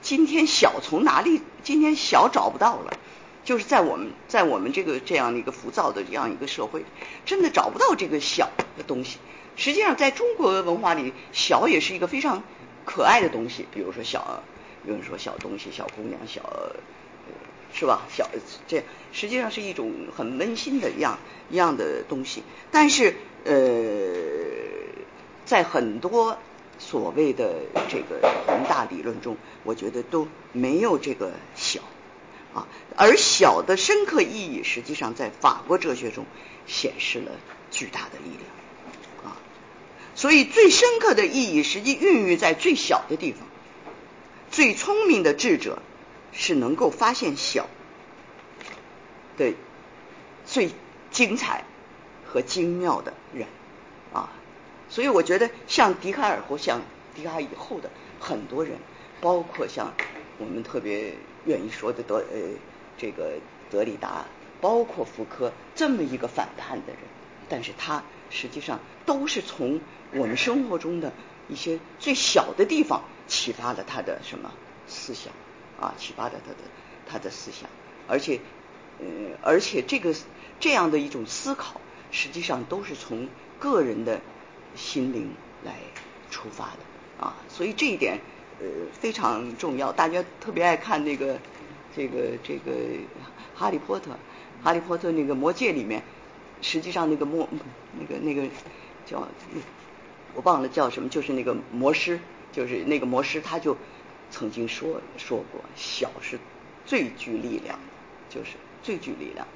[0.00, 1.42] 今天小从哪里？
[1.62, 2.96] 今天小找不到了，
[3.44, 6.84] 就是在我们在我们这个这样的一个浮躁的这样一个社会，
[7.26, 9.18] 真的找不到这个小的东西。
[9.56, 12.42] 实际上，在中国文化里，小也是一个非常。
[12.86, 14.42] 可爱的东西，比如说小，
[14.86, 16.40] 有人说小东西、小姑娘、小，
[17.72, 18.02] 是吧？
[18.10, 18.28] 小
[18.66, 21.18] 这实际上是一种很温馨的一样
[21.50, 22.42] 一样的东西。
[22.70, 23.54] 但是呃，
[25.46, 26.38] 在很多
[26.78, 27.54] 所谓的
[27.88, 31.80] 这个宏大理论中，我觉得都没有这个小
[32.54, 32.66] 啊。
[32.96, 36.26] 而小的深刻意义，实际上在法国哲学中
[36.66, 37.32] 显示了
[37.70, 39.30] 巨大的力量。
[39.30, 39.36] 啊
[40.14, 43.46] 所以，最深刻的意义实际孕育在最小的地方。
[44.50, 45.80] 最聪明的智者
[46.32, 47.66] 是能够发现小
[49.36, 49.52] 的
[50.44, 50.70] 最
[51.10, 51.64] 精彩
[52.26, 53.46] 和精妙的人
[54.12, 54.30] 啊。
[54.88, 56.80] 所以，我觉得像笛卡尔或像
[57.14, 58.78] 笛卡尔以后的很多人，
[59.20, 59.92] 包括像
[60.38, 61.14] 我们特别
[61.46, 62.38] 愿意说的德呃
[62.98, 63.34] 这个
[63.70, 64.24] 德里达，
[64.60, 67.02] 包括福柯这么一个反叛的人，
[67.48, 69.80] 但是他实际上都是从。
[70.12, 71.12] 我们生活中的
[71.48, 74.50] 一些最小的地方，启发了他的什么
[74.88, 75.32] 思想
[75.80, 75.94] 啊？
[75.96, 76.58] 启发了他的
[77.06, 77.68] 他的思想，
[78.06, 78.38] 而且
[78.98, 79.06] 呃，
[79.42, 80.14] 而且这个
[80.60, 84.20] 这样的一种思考，实际上都是从个人的
[84.76, 85.32] 心灵
[85.64, 85.74] 来
[86.30, 87.34] 出发的啊。
[87.48, 88.18] 所以这一点
[88.60, 89.90] 呃非常重要。
[89.90, 91.38] 大家特别爱看那个
[91.96, 92.72] 这个这个
[93.54, 94.10] 哈利波特，
[94.62, 96.02] 哈利波特那个魔戒里面，
[96.60, 97.48] 实际上那个魔
[97.98, 98.46] 那个那个
[99.06, 99.26] 叫。
[100.32, 102.20] 我忘了叫什么，就是那个魔师，
[102.52, 103.76] 就是那个魔师，他就
[104.30, 106.38] 曾经说说过，小是
[106.86, 107.84] 最具力量的，
[108.28, 109.46] 就是最具力量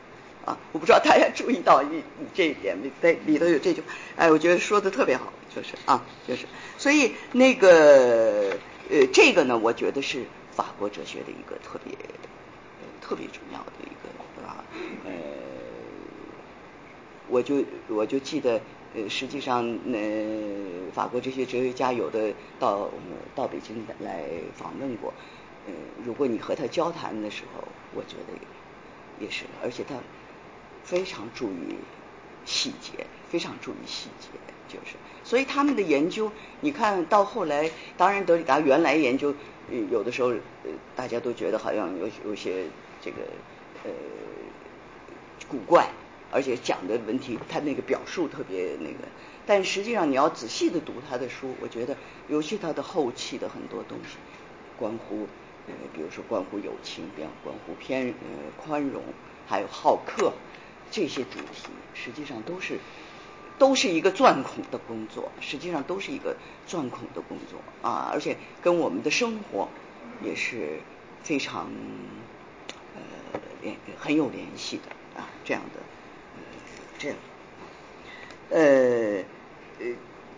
[0.45, 0.59] 啊！
[0.73, 2.03] 我不知道大家注意到一
[2.35, 2.91] 这一点没？
[3.01, 3.83] 在里头有这句，
[4.17, 8.57] 哎，我觉得说的特别好，就是啊，就是，所以那个
[8.91, 11.95] 呃，这个呢，我觉得是法国哲学的一个特别
[13.01, 14.65] 特别重要的一个啊，
[15.05, 15.13] 呃，
[17.29, 18.61] 我就我就记得。
[18.95, 19.99] 呃，实际上，呃
[20.93, 22.89] 法国这些哲学家有的到
[23.35, 25.13] 到北京来访问过。
[25.67, 25.73] 呃，
[26.05, 28.33] 如果你和他交谈的时候，我觉得
[29.19, 29.97] 也是，而且他
[30.85, 31.75] 非常注意
[32.45, 34.29] 细节，非常注意细节，
[34.69, 34.95] 就是。
[35.25, 36.31] 所以他们的研究，
[36.61, 39.35] 你看到后来，当然德里达原来研究，
[39.91, 40.33] 有的时候
[40.95, 42.67] 大家都觉得好像有有些
[43.01, 43.17] 这个
[43.85, 43.91] 呃
[45.49, 45.89] 古怪。
[46.35, 49.07] 而且讲的问题，他那个表述特别那个，
[49.47, 51.97] 但实际上你要仔细的读他的书，我觉得
[52.29, 54.17] 尤其他的后期的很多东西，
[54.77, 55.29] 关乎
[55.69, 59.01] 呃，比如说关乎友情，比方关乎偏呃宽容，
[59.47, 60.33] 还有好客
[60.91, 62.81] 这些主题，实际上都是
[63.57, 69.69] 都是一个钻孔的工作，实际上都是一个钻孔的工作啊，而且跟我们的生活
[70.21, 70.81] 也是
[71.23, 71.71] 非常
[72.97, 75.81] 呃联很有联系的啊，这样的
[77.11, 77.17] 呃这样
[78.51, 79.25] 呃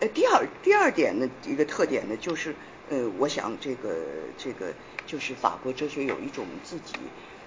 [0.00, 2.54] 呃第二第二点呢一个特点呢就是
[2.88, 3.94] 呃我想这个
[4.36, 4.72] 这个
[5.06, 6.94] 就是法国哲学有一种自己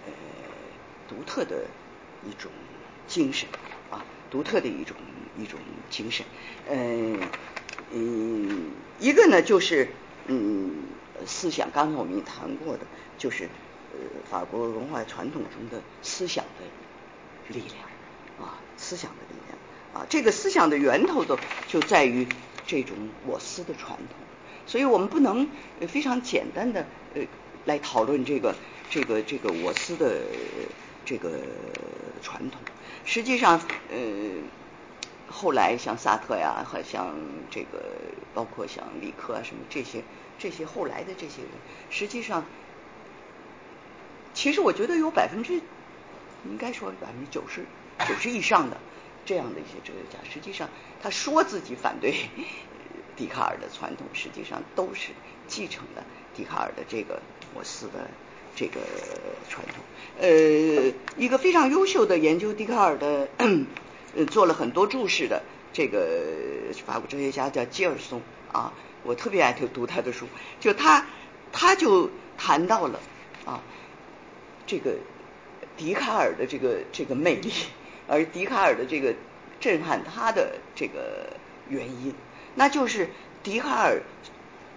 [0.05, 0.11] 呃
[1.07, 1.65] 独特的
[2.21, 2.51] 一种
[3.07, 3.47] 精神
[3.89, 4.95] 啊，独特的一种。
[5.37, 5.57] 一种
[5.89, 6.25] 精神，
[6.65, 7.29] 嗯
[7.93, 9.87] 嗯，一个呢就是
[10.27, 10.73] 嗯
[11.25, 12.85] 思想，刚才我们也谈过的，
[13.17, 13.45] 就是
[13.93, 17.88] 呃法国文化传统中的思想的力量，
[18.89, 19.57] 思想的力量
[19.93, 22.27] 啊，这个思想的源头的就在于
[22.65, 22.97] 这种
[23.27, 24.07] 我思的传统，
[24.65, 25.47] 所以我们不能
[25.87, 27.21] 非常简单的呃
[27.65, 28.55] 来讨论这个
[28.89, 30.21] 这个这个我思的
[31.05, 31.29] 这个
[32.23, 32.59] 传统，
[33.05, 33.97] 实际上呃。
[35.31, 37.15] 后来像萨特呀，和像
[37.51, 37.79] 这个，
[38.33, 40.01] 包括像李克啊什么这些，
[40.39, 41.51] 这些后来的这些人，
[41.91, 42.43] 实际上，
[44.33, 45.53] 其实我觉得有百分之，
[46.49, 47.63] 应该说百分之九十
[48.07, 48.77] 九十以上的
[49.25, 50.69] 这样的一些哲学家，实际上
[51.01, 52.15] 他说自己反对
[53.15, 55.09] 笛卡尔的传统，实际上都是
[55.47, 56.03] 继承了
[56.35, 57.21] 笛卡尔的这个
[57.53, 58.09] 我思的
[58.55, 58.79] 这个
[59.49, 59.75] 传统。
[60.19, 63.27] 呃，一个非常优秀的研究笛卡尔的。
[64.15, 70.25] 呃，做了很多注释的这个法国哲学家叫基尔松啊，我特别爱读读他的书，
[70.59, 71.05] 就他
[71.51, 72.99] 他就谈到了
[73.45, 73.61] 啊
[74.65, 74.95] 这个
[75.77, 77.53] 笛卡尔的这个这个魅力，
[78.09, 79.13] 而笛卡尔的这个
[79.59, 81.37] 震撼他的这个
[81.69, 82.13] 原因，
[82.55, 83.09] 那就是
[83.43, 84.01] 笛卡尔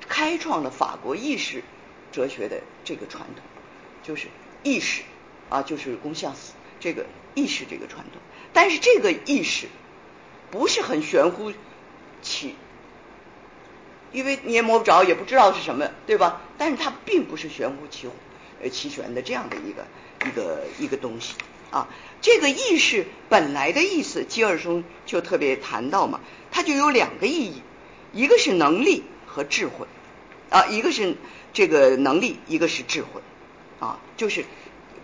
[0.08, 1.62] 开创了法国意识
[2.12, 3.42] 哲学的这个传统，
[4.02, 4.28] 就是
[4.62, 5.02] 意识
[5.48, 8.20] 啊，就是公相思这个意识这个传统。
[8.52, 9.66] 但是这个意识
[10.50, 11.52] 不是很玄乎
[12.20, 12.54] 其，
[14.12, 16.42] 因为你也摸不着，也不知道是什么，对吧？
[16.58, 18.06] 但是它并不是玄乎其
[18.62, 19.86] 呃其玄的这样的一个
[20.26, 21.34] 一个一个东西
[21.72, 21.88] 啊。
[22.20, 26.20] 这个意识本来的意思，基尔松就特别谈到嘛，
[26.52, 27.62] 它就有两个意义，
[28.12, 29.88] 一个是能力和智慧
[30.48, 31.16] 啊，一个是
[31.52, 33.20] 这个能力，一个是智慧
[33.80, 34.44] 啊，就是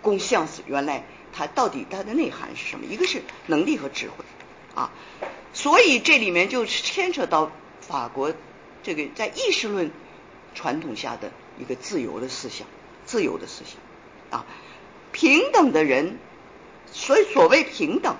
[0.01, 1.03] 公相死原来。
[1.31, 2.85] 它到底它的内涵是什么？
[2.89, 4.25] 一个是能力和智慧
[4.73, 4.91] 啊，
[5.53, 7.51] 所以这里面就牵扯到
[7.81, 8.33] 法国
[8.81, 9.91] 这个在意识论
[10.55, 12.65] 传统下的一个自由的思想，
[13.05, 14.45] 自由的思想啊，
[15.11, 16.17] 平等的人，
[16.91, 18.15] 所以所谓平等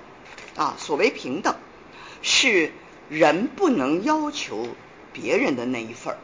[0.55, 1.55] 啊，所谓平等
[2.21, 2.71] 是
[3.10, 4.67] 人不能要求
[5.13, 6.17] 别人的那一份儿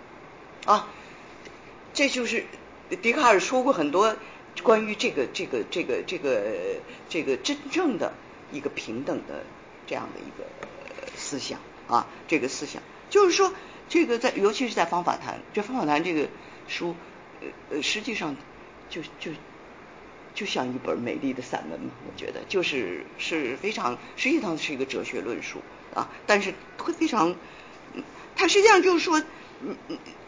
[0.71, 0.87] 啊，
[1.93, 2.45] 这就是
[3.01, 4.15] 笛卡尔说过很多。
[4.63, 6.45] 关于这个这个这个这个
[7.09, 8.13] 这个真正的
[8.53, 9.43] 一个平等的
[9.85, 10.47] 这样的一个
[11.17, 13.53] 思想啊，这个思想就是说，
[13.89, 16.29] 这个在尤其是在方法谈，这方法谈这个
[16.69, 16.95] 书，
[17.41, 18.37] 呃呃，实际上
[18.89, 19.31] 就就
[20.35, 25.63] 就像一本美丽的散文嘛，我觉得就是是非常实际上是一个哲学论述
[25.95, 27.33] 啊，但是会非常，
[28.35, 29.23] 它实际上就是说，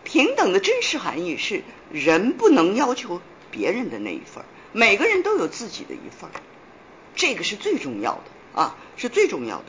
[0.03, 3.21] 平等的真实含义是人不能要求。
[3.49, 4.43] 别人的那一份
[4.73, 6.29] 每个人都有自己的一份
[7.15, 9.65] 这个是最重要的啊，是最重要的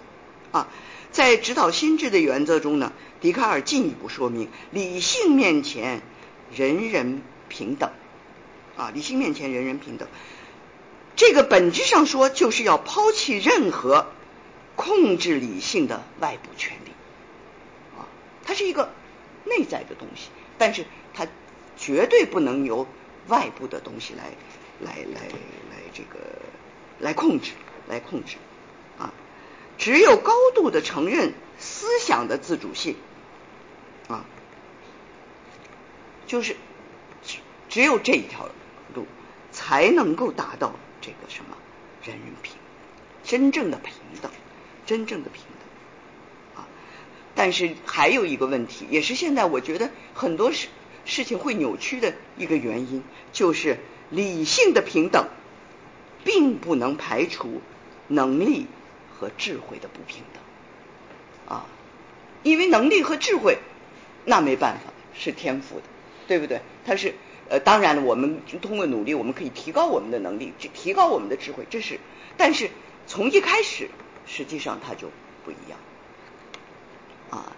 [0.50, 0.68] 啊。
[1.12, 6.02] 在指导心智的原则中呢，笛卡尔进一步说明，理性面前
[6.54, 7.90] 人人平等
[8.78, 10.08] 啊，理性面前人人平等。
[11.16, 14.06] 这个本质上说，就是要抛弃任何
[14.76, 16.92] 控制理性的外部权利
[17.98, 18.08] 啊，
[18.44, 18.90] 它是一个
[19.44, 21.26] 内在的东西，但是它
[21.76, 22.86] 绝对不能由。
[23.28, 24.24] 外部的东西来，
[24.80, 26.18] 来，来，来，这个
[26.98, 27.52] 来控制，
[27.86, 28.36] 来控制
[28.98, 29.12] 啊！
[29.76, 32.96] 只有高度的承认思想的自主性
[34.08, 34.24] 啊，
[36.26, 36.56] 就是
[37.22, 37.36] 只
[37.68, 38.48] 只有这一条
[39.58, 41.56] 才能够达到这个什么
[42.04, 42.54] 人人平，
[43.24, 43.92] 真正的平
[44.22, 44.30] 等，
[44.86, 46.68] 真正的平等啊！
[47.34, 50.68] 但是还有一个问题，也是现在我觉得很多事。
[51.04, 55.28] 事情会扭曲的一个原因，就是理性的平等，
[56.22, 57.60] 并不能排除
[58.06, 58.68] 能力
[59.18, 61.66] 和智慧的不平等啊，
[62.44, 63.58] 因为能力和智慧
[64.24, 65.82] 那没办法是天赋的，
[66.28, 66.60] 对不对？
[66.86, 67.16] 它是
[67.48, 71.98] 呃，当然了，我们通过努力，我们可以提高我们的能力，提高我们的智慧，这是，
[72.36, 72.70] 但是
[73.06, 73.88] 从一开始，
[74.26, 75.10] 实际上它就
[75.44, 75.78] 不一样
[77.30, 77.52] 啊。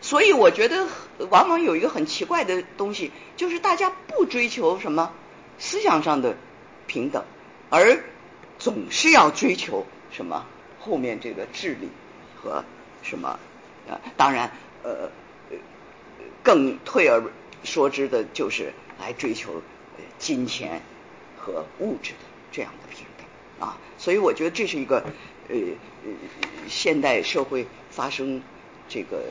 [0.00, 0.86] 所以我觉得，
[1.30, 5.12] 往往有一个很奇怪的东西，就是大家不追求什么
[5.58, 6.36] 思想上的
[6.86, 7.24] 平等，
[7.70, 8.04] 而
[8.58, 10.46] 总是要追求什么
[10.78, 11.88] 后面这个智力
[12.36, 12.64] 和
[13.02, 13.38] 什么
[13.88, 13.98] 啊？
[14.16, 14.52] 当然，
[14.82, 15.10] 呃，
[16.42, 17.22] 更退而
[17.64, 19.62] 说之的就是来追求
[20.18, 20.82] 金钱
[21.36, 22.18] 和物质的
[22.52, 23.78] 这样的平等啊。
[23.98, 25.04] 所以我觉得这是一个
[25.48, 25.56] 呃
[26.68, 28.42] 现代社会发生
[28.88, 29.24] 这个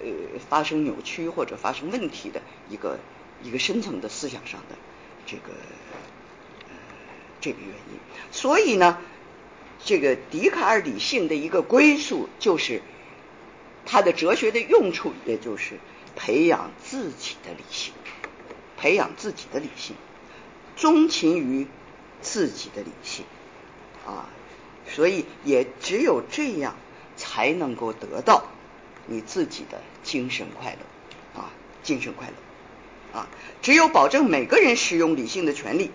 [0.00, 2.98] 呃发生扭曲或者发生问题的一个
[3.42, 4.76] 一个深层的思想上的
[5.26, 5.52] 这个
[6.68, 6.74] 呃
[7.40, 7.98] 这个原因。
[8.30, 8.98] 所以呢。
[9.84, 12.82] 这个笛卡尔理性的一个归宿，就是
[13.84, 15.80] 他的哲学的用处，也就是
[16.14, 17.92] 培养自己的理性，
[18.82, 19.94] 培养自己的理性，
[20.74, 21.68] 钟情于
[22.20, 23.24] 自己的理性
[24.04, 24.28] 啊，
[24.88, 26.74] 所以也只有这样
[27.16, 28.42] 才能够得到
[29.06, 31.52] 你自己的精神快乐啊，
[31.84, 33.28] 精神快乐啊，
[33.62, 35.92] 只有保证每个人使用理性的权利，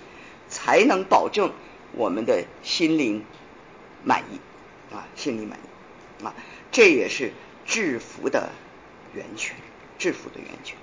[0.48, 1.52] 才能保证
[1.92, 3.26] 我们的心灵。
[4.04, 4.40] 满意
[4.96, 6.34] 啊，心里满意啊，
[6.72, 7.34] 这也是
[7.66, 8.52] 制服的
[9.14, 9.58] 源泉，
[9.98, 10.78] 制服的源泉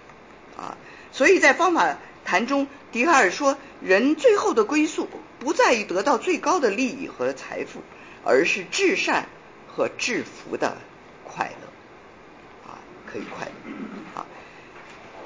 [0.59, 0.77] 啊。
[1.15, 7.83] 所以在方法谈中，笛卡尔说，人最后的归宿不在于得到最高的利益和财富，
[8.25, 9.29] 而是至善
[9.69, 10.77] 和至福的
[11.23, 14.27] 快乐啊，可以快乐啊。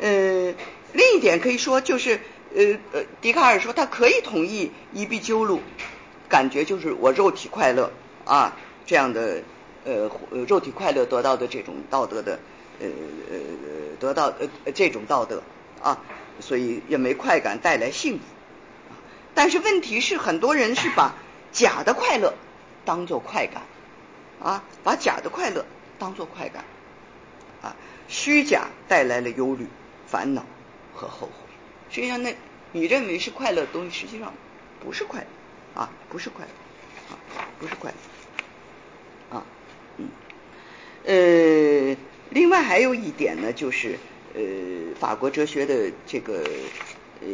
[0.00, 0.54] 呃，
[0.92, 2.20] 另一点可以说就是，
[2.54, 5.62] 呃呃，笛卡尔说他可以同意伊壁鸠鲁。
[6.28, 7.90] 感觉就是我肉体快乐
[8.26, 9.42] 啊，这样的
[9.86, 10.10] 呃
[10.46, 12.38] 肉体快乐得到的这种道德的
[12.78, 12.86] 呃
[13.30, 13.38] 呃
[13.98, 15.42] 得到呃这种道德
[15.82, 16.02] 啊，
[16.40, 18.24] 所以认为快感带来幸福。
[19.34, 21.14] 但是问题是，很多人是把
[21.52, 22.34] 假的快乐
[22.84, 23.62] 当做快感
[24.42, 25.64] 啊，把假的快乐
[25.98, 26.64] 当做快感
[27.62, 27.76] 啊，
[28.08, 29.66] 虚假带来了忧虑、
[30.06, 30.44] 烦恼
[30.94, 31.32] 和后悔。
[31.90, 32.34] 实际上，那
[32.72, 34.32] 你认为是快乐的东西，实际上
[34.84, 35.26] 不是快乐。
[35.74, 37.92] 啊，不是快乐，啊，不是快
[39.30, 39.44] 乐，啊，
[39.98, 40.08] 嗯，
[41.04, 41.96] 呃，
[42.30, 43.96] 另外还有一点呢，就是
[44.34, 44.42] 呃，
[44.98, 46.44] 法国哲学的这个
[47.20, 47.28] 呃，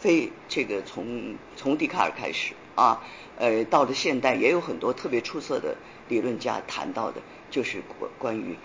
[0.00, 3.02] 非这个从从笛卡尔开始啊，
[3.38, 5.76] 呃，到了现代也有很多特别出色的
[6.08, 7.20] 理论家谈到的，
[7.50, 8.56] 就是关关于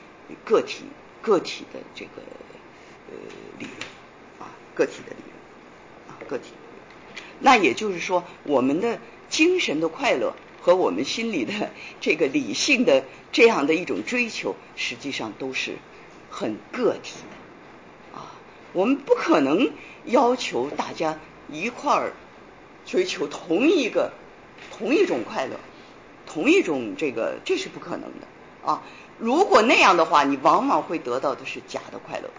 [0.44, 0.84] 个体
[1.22, 2.22] 个体的这个
[3.10, 3.18] 呃
[3.60, 3.78] 理论
[4.40, 6.52] 啊，个体的理论啊，个体。
[7.40, 15.78] 那也就是说，我们的精神的快乐和我们心里的这个理性的这样的一种追求，实际上都是
[16.42, 18.32] 很个体的啊。
[18.74, 19.72] 我们不可能
[20.06, 22.14] 要求大家一块儿
[22.86, 24.12] 追求同一个
[24.76, 25.56] 同一种快乐，
[26.26, 28.28] 同一种这个这是不可能的
[28.66, 28.82] 啊。
[29.20, 32.30] 如果那样的话，你往往会得到的是假的快乐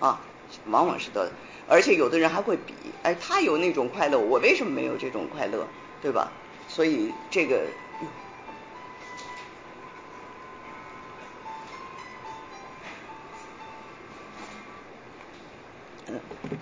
[0.00, 0.20] 啊，
[0.66, 1.30] 往往是得。
[1.68, 5.66] 而且有的人还会比，哎，他有那种快乐，我为什么没有这种快乐，
[6.02, 6.32] 对吧？
[6.68, 7.62] 所以这个，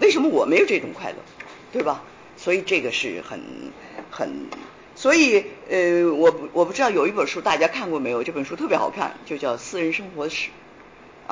[0.01, 1.17] 为什么我没有这种快乐，
[1.73, 2.03] 对吧？
[2.37, 3.41] 所以这个是很
[4.11, 4.47] 很，
[4.95, 8.23] 所以呃，我我不知道有一本书大家看过没有？
[8.23, 10.51] 这本书特别好看，就叫《私人生活史》，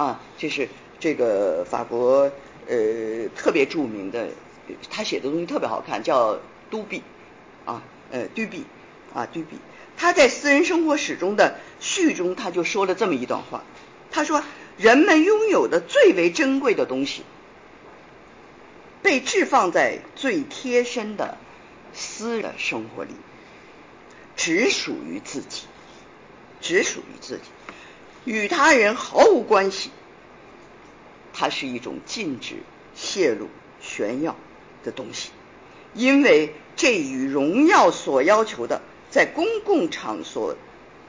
[0.01, 2.31] 啊，这是这个法国。
[2.69, 4.29] 呃，特别著名的，
[4.89, 6.39] 他写的东西特别好看，叫
[6.71, 7.03] 杜比
[7.65, 8.65] 啊，呃，杜比
[9.13, 9.59] 啊，杜比。
[9.97, 13.65] 他在私人生活史中的序中，他就说了这么一段话。
[14.13, 14.45] 他说
[14.79, 17.25] ：“人们拥有的最为珍贵的东西，
[19.03, 21.37] 被置放在最贴身的
[21.93, 23.15] 私的生活里，
[24.37, 25.65] 只属于自己，
[26.61, 27.43] 只属于自己，
[28.25, 29.91] 与他人毫无关系。”
[31.35, 32.57] 它是一种禁止
[32.95, 33.49] 泄露、
[33.81, 34.37] 炫耀
[34.85, 35.31] 的东西，
[35.95, 40.55] 因为这与荣耀所要求的在公共场所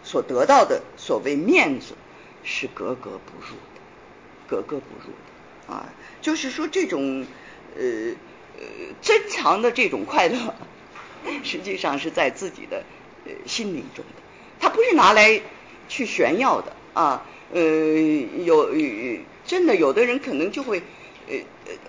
[0.01, 1.93] 所得到的所谓面子
[2.43, 3.81] 是格格不入的，
[4.47, 5.11] 格格不入
[5.67, 5.93] 的啊！
[6.21, 7.25] 就是说，这种
[7.75, 7.81] 呃
[8.59, 8.65] 呃
[9.01, 10.55] 珍藏的这种快乐，
[11.43, 12.83] 实际上是在自己的
[13.25, 14.21] 呃心灵中的，
[14.59, 15.41] 它不是拿来
[15.87, 17.25] 去炫耀的啊。
[17.51, 17.61] 呃，
[18.45, 18.71] 有
[19.45, 20.81] 真的有的人可能就会
[21.29, 21.35] 呃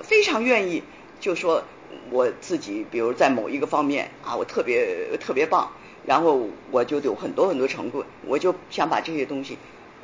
[0.03, 0.83] 非常愿意，
[1.21, 1.65] 就说
[2.11, 5.73] 我自己，比如在某一个方面啊，我特别特别棒，
[6.05, 9.57] 然后我就有很多很多成功，我就想把这些东西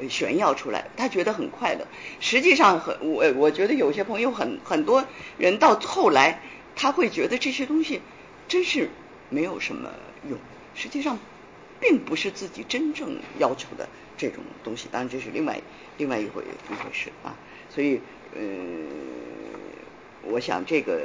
[0.09, 1.87] 炫耀出来，他觉得很快乐。
[2.21, 5.05] 实际上，很我我觉得有些朋友很很多
[5.39, 6.41] 人到后来，
[6.77, 8.01] 他会觉得这些东西
[8.49, 8.89] 真是
[9.29, 9.91] 没有什么
[10.29, 10.39] 用。
[10.75, 11.19] 实际上。
[11.83, 13.89] 并不是自己真正要求的
[14.19, 15.59] 这种东西，当然这是另外
[15.97, 17.35] 另外一回一回事啊。
[17.75, 17.99] 所以，
[18.35, 18.43] 呃，
[20.25, 21.01] 我想这个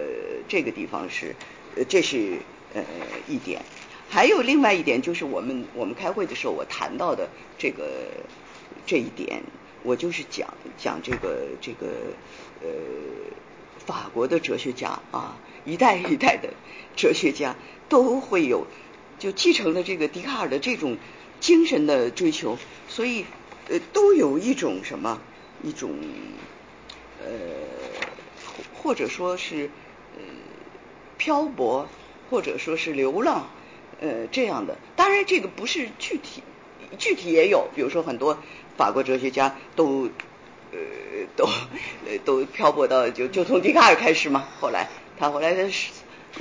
[0.49, 1.33] 这个地方是，
[1.77, 2.33] 呃这是
[2.73, 2.83] 呃
[3.25, 3.61] 一点。
[4.09, 8.07] 还有另外一点就是我们我们开会的时候我谈到的这个
[8.85, 9.43] 这一点，
[9.83, 11.87] 我就是讲讲这个这个
[12.61, 12.67] 呃
[13.85, 16.53] 法国的哲学家啊，一代一代的
[16.95, 17.55] 哲学家
[17.89, 18.67] 都会有
[19.17, 20.97] 就继承了这个笛卡尔的这种
[21.39, 22.57] 精神的追求，
[22.87, 23.25] 所以
[23.69, 25.21] 呃都有一种什么
[25.63, 25.97] 一种
[27.23, 27.27] 呃
[28.73, 29.69] 或者说是
[30.15, 30.21] 呃
[31.17, 31.87] 漂泊
[32.29, 33.49] 或者说是流浪
[33.99, 36.43] 呃这样的，当然这个不是具体。
[36.99, 38.37] 具体也有，比如说很多
[38.77, 40.09] 法国哲学家都
[40.71, 40.77] 呃
[41.35, 45.69] 都呃都漂泊到就就从笛卡尔开始嘛，后来他后来他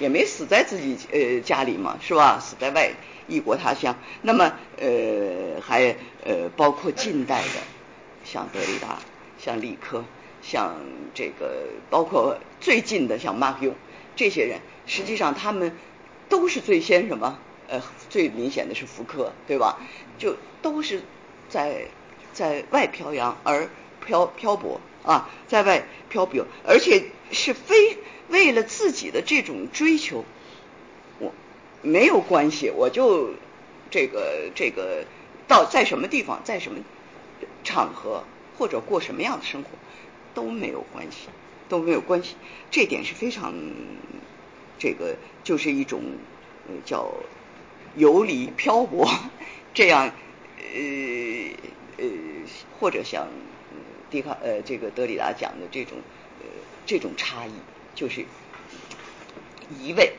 [0.00, 2.38] 也没死在自己呃家里嘛，是吧？
[2.40, 2.92] 死在外
[3.28, 3.96] 异国他乡。
[4.22, 7.60] 那么呃还呃包括近代的
[8.24, 8.98] 像德里达、
[9.38, 10.04] 像李科、
[10.42, 10.74] 像
[11.14, 13.74] 这个包括最近的像马克用
[14.16, 15.76] 这些人，实际上他们
[16.28, 17.38] 都是最先什么？
[17.66, 17.80] 呃，
[18.10, 19.78] 最明显的是福柯，对吧？
[20.18, 21.00] 就都是
[21.48, 21.86] 在
[22.34, 23.70] 在外漂洋而
[24.04, 27.96] 漂漂泊啊，在外漂泊，而且是非
[28.28, 30.26] 为了自己的这种追求，
[31.18, 31.32] 我
[31.80, 33.30] 没有关系，我就
[33.90, 35.06] 这个这个
[35.48, 36.80] 到在什么地方，在什么
[37.62, 38.24] 场合
[38.58, 39.70] 或者过什么样的生活
[40.34, 41.28] 都没有关系，
[41.70, 42.34] 都没有关系，
[42.70, 43.54] 这点是非常
[44.78, 46.02] 这个就是一种
[46.84, 47.10] 叫。
[47.96, 49.08] 游离漂泊，
[49.72, 50.10] 这样
[50.58, 50.74] 呃
[51.98, 52.04] 呃，
[52.78, 53.28] 或者像
[54.10, 55.98] 笛卡呃这个德里达讲的这种
[56.40, 56.46] 呃
[56.86, 57.52] 这种差异，
[57.94, 58.24] 就是
[59.80, 60.12] 一位，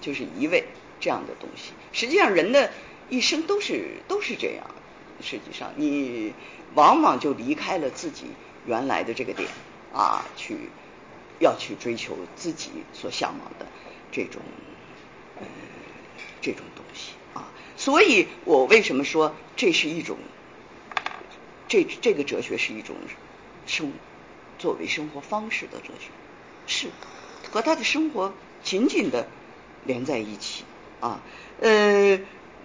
[0.00, 0.64] 就是一位
[1.00, 1.72] 这样的东西。
[1.92, 2.70] 实际上人的
[3.08, 4.66] 一生都是都是这样。
[5.22, 6.32] 实际上你
[6.74, 8.24] 往往就离开了自己
[8.64, 9.50] 原来的这个点
[9.92, 10.56] 啊，去
[11.38, 13.66] 要去追求自己所向往的
[14.10, 14.40] 这种
[15.38, 15.46] 呃
[16.40, 17.52] 这种东西啊。
[17.76, 20.16] 所以我为什么说这是一种，
[21.70, 22.96] 这这个哲学是一种
[23.64, 23.92] 生
[24.58, 26.10] 作为生活方式的哲学，
[26.66, 26.88] 是
[27.50, 29.28] 和他的生活紧紧的
[29.86, 30.64] 连在一起
[30.98, 31.22] 啊。
[31.60, 32.18] 呃，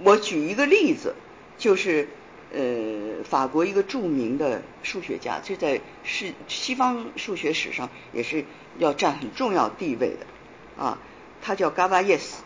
[0.03, 1.15] 我举一个例子，
[1.59, 2.09] 就是
[2.51, 8.43] 呃，法国一个著名的数学家，这在是西方数学史上也是
[8.79, 10.97] 要占很重要地位的啊。
[11.43, 12.41] 他叫嘎巴耶斯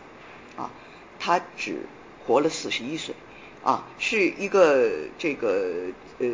[0.58, 0.70] 啊，
[1.18, 1.86] 他只。
[2.26, 3.14] 活了四十一岁，
[3.62, 5.86] 啊，是一个这个
[6.18, 6.26] 呃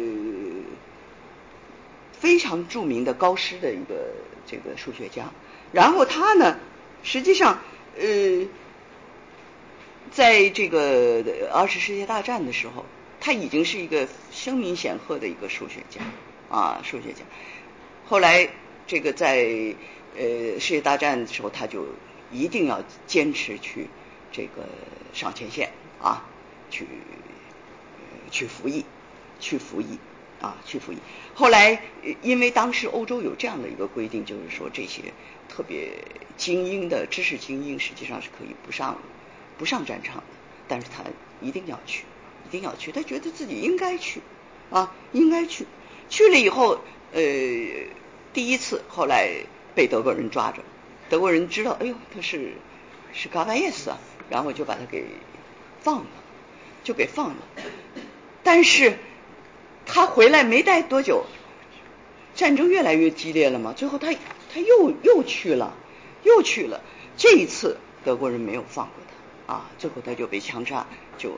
[2.13, 4.13] 非常著名的高师的一个
[4.47, 5.33] 这个数学家。
[5.73, 6.59] 然后他呢，
[7.03, 7.61] 实际上
[7.99, 8.47] 呃，
[10.13, 12.85] 在这个二次世界大战的时候，
[13.21, 16.01] 他已经是一个声名显赫的一个数学家
[16.49, 17.25] 啊，数学家。
[18.07, 18.49] 后来
[18.87, 19.75] 这个在
[20.17, 21.87] 呃世界大战的时候，他就
[22.31, 23.89] 一定要坚持去。
[24.33, 24.69] 这个
[25.15, 26.29] 上前线啊，
[26.71, 26.87] 去
[28.31, 28.85] 去服役，
[29.41, 29.99] 去服役
[30.41, 30.99] 啊，去服役。
[31.35, 31.81] 后来
[32.23, 35.13] 因为当时欧洲有这样的一个规定，就是说这些
[35.49, 35.91] 特别
[36.37, 38.99] 精英的知识精英实际上是可以不上
[39.59, 40.23] 不上战场的，
[40.69, 41.05] 但是他
[41.41, 42.05] 一定要去，
[42.47, 44.21] 一定要去，他觉得自己应该去
[44.71, 45.67] 啊，应该去。
[46.09, 46.81] 去了以后，
[47.13, 47.21] 呃，
[48.33, 49.31] 第一次后来
[49.75, 50.63] 被德国人抓着，
[51.09, 52.55] 德国人知道，哎呦，他是
[53.13, 53.99] 是嘎巴耶斯啊。
[54.29, 55.05] 然后就把他给
[55.79, 56.07] 放了，
[56.87, 57.37] 就给放了。
[58.45, 58.97] 但是
[59.87, 61.27] 他回来没待多久，
[62.37, 63.73] 战争越来越激烈了嘛。
[63.73, 64.15] 最后他
[64.55, 65.75] 他又又去了，
[66.23, 66.81] 又去了。
[67.17, 68.95] 这一次德国人没有放过
[69.47, 70.87] 他啊，最后他就被枪杀，
[71.19, 71.31] 就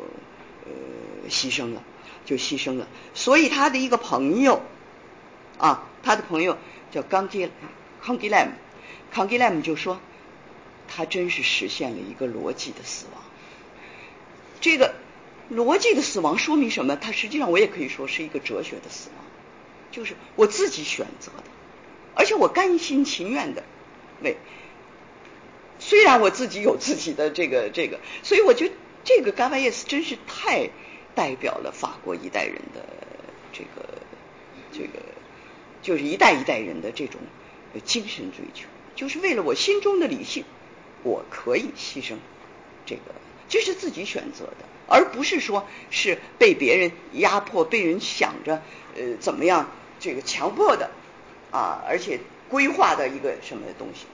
[0.67, 1.83] 呃牺牲了，
[2.27, 2.87] 就牺牲了。
[3.15, 4.61] 所以他的一个朋友
[5.57, 6.59] 啊，他的朋友
[6.91, 7.51] 叫康基
[8.03, 8.53] 康基莱姆，
[9.11, 9.99] 康基莱姆就说。
[10.91, 13.23] 他真是实现了一个逻辑的死亡。
[14.59, 14.95] 这个
[15.51, 16.97] 逻辑的死亡说明什么？
[16.97, 19.25] 它实际上我也可以说是一个哲学的死亡，
[19.91, 21.45] 就是我自己选择的，
[22.15, 23.65] 而且我甘心情愿的
[24.23, 24.37] 为。
[25.79, 28.75] 虽然我自己有自己的这个这个，所以我觉得
[29.05, 30.71] 这个甘巴耶斯真是太
[31.15, 32.85] 代表了法国一代人的
[33.53, 33.89] 这个
[34.73, 34.99] 这个，
[35.83, 37.21] 就是一代一代人的这种
[37.85, 40.45] 精神追求，就是为了我心中的理性。
[41.05, 42.17] 我可以牺牲，
[42.85, 43.03] 这个
[43.49, 48.63] 这是自己选择的，而不是说是被别人压迫、被人想着
[48.97, 49.69] 呃怎么样
[50.01, 50.91] 这个强迫的
[51.51, 54.07] 啊，而且规划的一个什么东西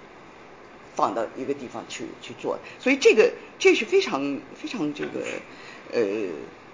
[0.97, 5.21] 放到一个地方去去做，所以这个这是非常非常这个
[5.93, 6.01] 呃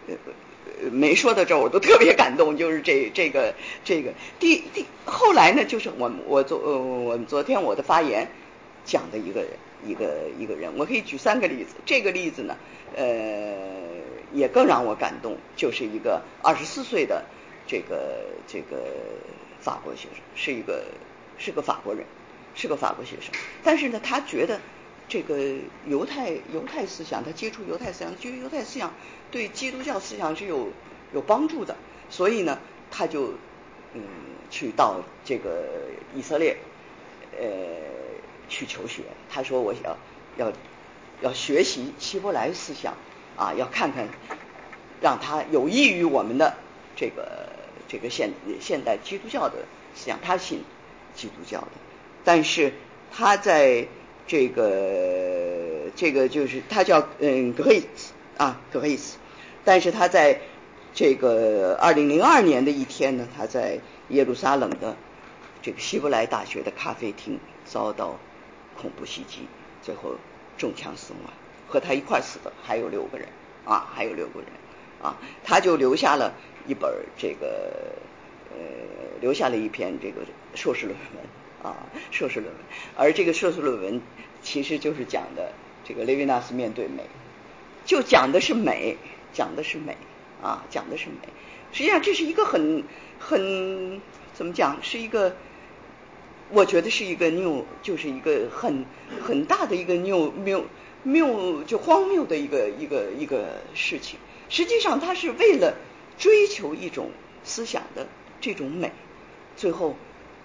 [0.09, 8.31] 呃没说到这儿我都特别感动，就是这这个这个第第后来呢，就是我我昨我昨天我的发言
[8.85, 9.51] 讲的一个人。
[9.85, 11.75] 一个一个人，我可以举三个例子。
[11.87, 12.57] 这个例子呢，
[12.97, 13.05] 呃，
[14.33, 17.25] 也更让我感动，就是一个二十四岁的
[17.67, 18.77] 这个这个
[19.61, 20.85] 法国学生，是一个
[21.39, 22.05] 是个法国人，
[22.55, 23.33] 是个法国学生。
[23.63, 24.61] 但是呢，他觉得
[25.09, 25.55] 这个
[25.87, 28.93] 犹太犹太思想，他接触犹太思想，觉得犹太思想
[29.31, 30.69] 对基督教思想是有
[31.13, 31.77] 有帮助的，
[32.09, 32.59] 所以呢，
[32.91, 33.35] 他就
[33.95, 34.03] 嗯
[34.51, 36.57] 去到这个以色列
[37.39, 37.47] 呃
[38.51, 39.05] 去求学。
[39.31, 39.97] 他说我要
[40.37, 40.53] 要
[41.23, 42.95] 要学习希伯来思想
[43.37, 44.07] 啊，要看看
[45.01, 46.55] 让他有益于我们的
[46.95, 47.49] 这个
[47.89, 48.31] 这个现
[48.61, 49.55] 现代基督教的
[49.95, 50.19] 思想。
[50.23, 50.63] 他信
[51.15, 51.73] 基督教的，
[52.25, 52.75] 但是
[53.11, 53.87] 他在
[54.27, 59.17] 这个这个就是他叫嗯格黑斯啊格黑斯，
[59.65, 60.41] 但是他在
[60.93, 64.97] 这个二零零二年的一天呢，他在耶路撒冷的
[65.63, 68.19] 这个希伯来大学的咖啡厅遭到
[68.81, 69.47] 恐怖袭击，
[69.83, 70.15] 最后
[70.57, 71.33] 中枪死亡。
[71.69, 73.29] 和他一块死的还有六个人
[73.65, 74.49] 啊，还有六个人
[75.01, 76.35] 啊，他就留下了
[76.67, 77.95] 一本这个
[78.51, 78.59] 呃，
[79.21, 80.23] 留下了一篇这个
[80.57, 81.25] 硕士论文
[81.63, 81.77] 啊，
[82.11, 82.65] 硕士论文。
[82.97, 84.03] 而这个硕士论文
[84.43, 85.53] 其实就是讲的
[85.85, 87.05] 这个雷维纳斯面对美，
[87.85, 88.97] 就讲的是美，
[89.33, 89.97] 讲的是美
[90.43, 91.29] 啊，讲的是美。
[91.73, 92.83] 实际上这是一个很
[93.21, 94.01] 很
[94.35, 95.37] 怎么讲，是一个
[96.53, 98.85] 我觉得是一个谬，就是一个很
[99.23, 100.65] 很大的一个谬谬
[101.05, 104.19] 谬就荒谬的一个一个一个事情。
[104.49, 105.77] 实际上他是为了
[106.19, 107.11] 追求一种
[107.45, 108.09] 思想的
[108.41, 108.91] 这种美，
[109.57, 109.95] 最后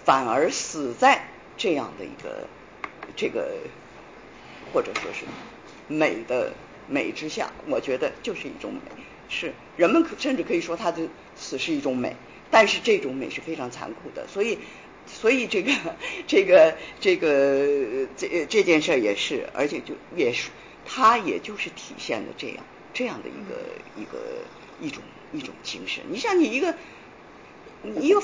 [0.03, 1.27] 反而死在
[1.57, 2.47] 这样的一个
[3.15, 3.57] 这个
[4.71, 5.25] 或者说是
[5.87, 6.53] 美的
[6.87, 7.51] 美之下。
[7.67, 12.15] 我觉得就是一种美，是人们可甚至可以说他的死是一种美，
[12.51, 14.27] 但是这种美是非常残酷的。
[14.27, 14.59] 所以，
[15.07, 15.71] 所以这个
[16.27, 20.49] 这个这个这这件事也是，而且就也是，
[20.85, 22.57] 他也就是体现了这样
[22.93, 23.55] 这样的一个
[24.01, 24.17] 一个
[24.81, 25.03] 一种
[25.33, 26.03] 一种精神。
[26.09, 26.75] 你像你一个
[27.99, 28.21] 一个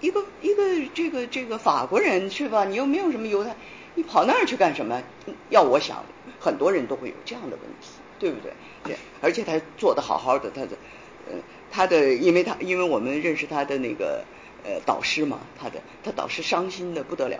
[0.00, 0.62] 一个一个
[0.94, 2.64] 这个这个法国人是吧？
[2.64, 3.54] 你又没有什么犹太，
[3.94, 5.02] 你跑那儿去干什么？
[5.50, 6.04] 要我想，
[6.40, 8.52] 很多人都会有这样的问题，对不对？
[8.84, 10.76] 对，而且他做的好好的，他的
[11.26, 11.38] 呃
[11.70, 14.24] 他的，因为他因为我们认识他的那个
[14.64, 17.38] 呃导师嘛，他的他导师伤心的不得了，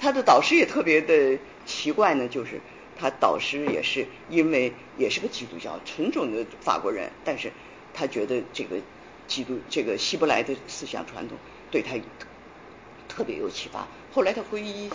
[0.00, 2.60] 他的导师也特别的奇怪呢，就是
[2.98, 7.52] 他导师也是因为也是个基督教纯种的法国人，但是
[7.92, 8.76] 他觉得这个
[9.28, 11.36] 基督这个希伯来的思想传统
[11.70, 11.96] 对他
[13.08, 14.90] 特别有启发，后来他皈依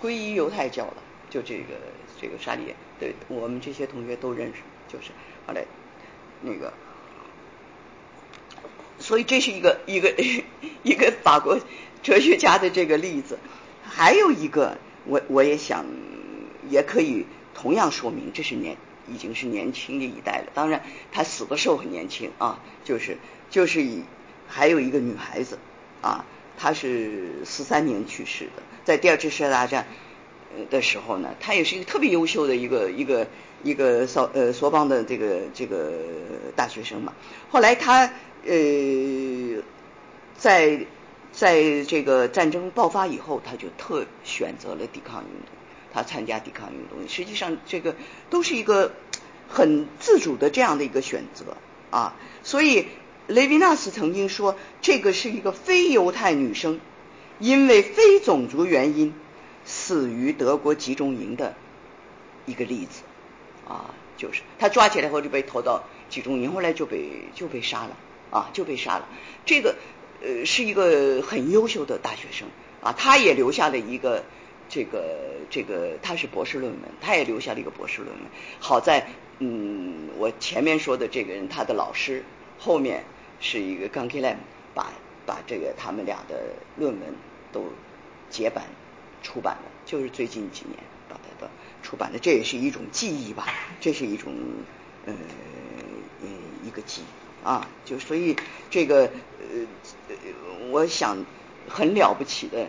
[0.00, 0.96] 皈依犹太教了，
[1.28, 1.74] 就这个
[2.20, 5.10] 这个沙利，对我们这些同学都认识，就是
[5.46, 5.64] 后来
[6.40, 6.72] 那个。
[9.04, 10.14] 所以这是一个一个
[10.82, 11.60] 一个法国
[12.02, 13.38] 哲学家的这个例子，
[13.82, 15.84] 还有一个我我也想
[16.70, 20.46] 也可以同样说明，这是年已经是年轻的一代了。
[20.54, 20.82] 当然
[21.12, 23.18] 他死的时候很年轻啊，就是
[23.50, 24.04] 就是以
[24.48, 25.58] 还有一个女孩子
[26.00, 26.24] 啊，
[26.56, 29.86] 她是四三年去世的，在第二次世界大战
[30.70, 33.26] 的时候呢，她也是一个特别优秀的一个一个
[33.62, 35.92] 一个索呃索邦的这个这个
[36.56, 37.12] 大学生嘛，
[37.50, 38.10] 后来她。
[38.46, 39.62] 呃，
[40.36, 40.86] 在
[41.32, 45.48] 在这个战争爆发以后，他就特选择了抵抗运动，
[45.92, 47.08] 他参加抵抗运动。
[47.08, 47.96] 实际上，这个
[48.30, 48.92] 都是一个
[49.48, 51.56] 很自主的这样的一个选择
[51.90, 52.14] 啊。
[52.42, 52.86] 所以，
[53.26, 56.80] 雷维纳斯曾经说，这个是一个非犹太女生
[57.38, 59.14] 因为非种族原因
[59.64, 61.54] 死于德国集中营的
[62.46, 63.02] 一个例子
[63.66, 67.96] 啊，就是他抓起来后就被投到集中营，后来就被就被杀了。
[68.34, 69.08] 啊，就被杀了。
[69.46, 69.76] 这个
[70.20, 72.48] 呃是一个很优秀的大学生
[72.82, 74.24] 啊，他也留下了一个
[74.68, 75.20] 这个
[75.50, 78.24] 这个他是博士论文，他也留下了一个博士论文。
[78.58, 79.06] 好在
[79.38, 82.24] 嗯，我前面说的这个人他的老师
[82.58, 83.04] 后面
[83.38, 84.38] 是一个 Gunky Lam，
[84.74, 84.92] 把
[85.24, 87.14] 把这个他们俩的论文
[87.52, 87.72] 都
[88.30, 88.64] 结版
[89.22, 90.76] 出版了，就是最近几年
[91.08, 91.48] 把它的
[91.82, 93.46] 出版的，这也是一种记忆吧，
[93.80, 94.32] 这是一种
[95.06, 95.14] 呃
[96.64, 97.23] 一个记忆。
[97.44, 98.34] 啊，就所以
[98.70, 99.02] 这个
[99.38, 100.14] 呃，
[100.70, 101.18] 我想
[101.68, 102.66] 很了不起的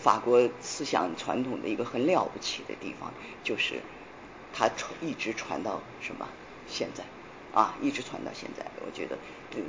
[0.00, 3.14] 法国思想传统的一个很了不起的地方，
[3.44, 3.80] 就是
[4.52, 6.26] 它传一直传到什么
[6.66, 7.04] 现在
[7.54, 8.66] 啊，一直传到现在。
[8.84, 9.16] 我觉得
[9.54, 9.62] 嗯，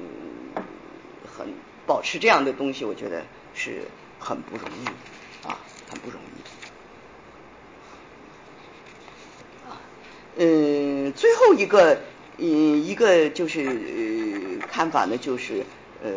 [1.38, 1.54] 很
[1.86, 3.84] 保持这样的东西，我觉得是
[4.20, 4.86] 很不容易
[5.48, 6.42] 啊，很不容易。
[10.40, 12.02] 嗯，最后一个。
[12.40, 15.66] 嗯，一个就是呃看法呢，就是
[16.00, 16.12] 呃，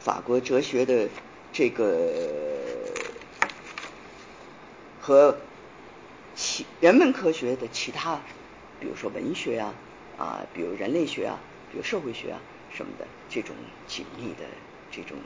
[0.00, 1.08] 法国哲学的
[1.52, 3.04] 这个
[4.98, 5.38] 和
[6.34, 8.20] 其人文科学的其他，
[8.80, 9.74] 比如说文学啊
[10.18, 13.54] 啊，比如人类学啊，比如社会学啊什么的这种
[13.86, 14.44] 紧密的
[14.90, 15.18] 这种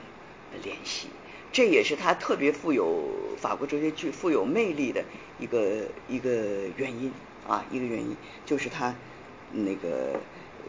[0.63, 1.09] 联系，
[1.53, 5.03] 这也是他特别富有法国哲学具富有魅力的
[5.39, 8.95] 一个一个原因啊，一个原因就是他
[9.53, 10.65] 那个呃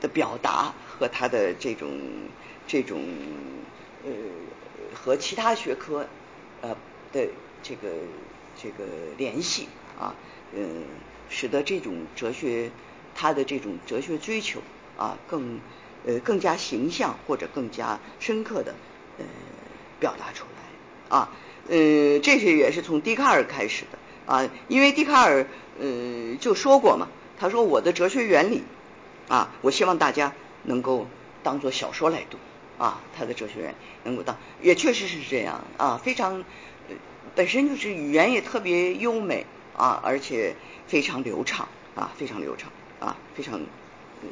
[0.00, 1.90] 的表达和他的这种
[2.66, 3.00] 这种
[4.04, 4.10] 呃
[4.94, 6.06] 和其他学科
[6.62, 6.76] 呃
[7.12, 7.28] 的
[7.62, 7.88] 这个
[8.60, 8.84] 这个
[9.16, 9.68] 联系
[9.98, 10.14] 啊，
[10.54, 10.84] 嗯，
[11.28, 12.70] 使得这种哲学
[13.14, 14.60] 他的这种哲学追求
[14.96, 15.60] 啊更
[16.06, 18.74] 呃更加形象或者更加深刻的
[19.18, 19.24] 呃
[20.00, 21.36] 表达出来啊，
[21.68, 23.98] 呃，这些也是从笛卡尔开始的
[24.32, 25.46] 啊，因为笛卡尔
[25.80, 27.08] 呃就说过嘛，
[27.38, 28.62] 他说我的哲学原理
[29.28, 30.32] 啊，我希望大家
[30.64, 31.06] 能够
[31.42, 32.38] 当做小说来读
[32.82, 33.74] 啊，他的哲学原理
[34.04, 36.44] 能够当也确实是这样啊，非常。
[37.34, 40.56] 本身就是语言也特别优美啊，而且
[40.88, 43.60] 非常流畅啊，非常流畅啊，非常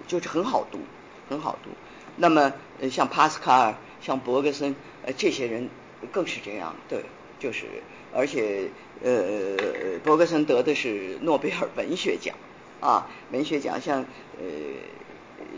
[0.09, 0.81] 就是很好读，
[1.29, 1.71] 很好读。
[2.17, 2.53] 那么
[2.91, 5.69] 像帕斯卡尔、像伯格森呃这些人
[6.11, 7.05] 更是这样，对，
[7.39, 7.67] 就是
[8.13, 8.71] 而且
[9.05, 12.35] 呃伯格森得的是诺贝尔文学奖
[12.81, 14.05] 啊，文学奖像
[14.39, 14.47] 呃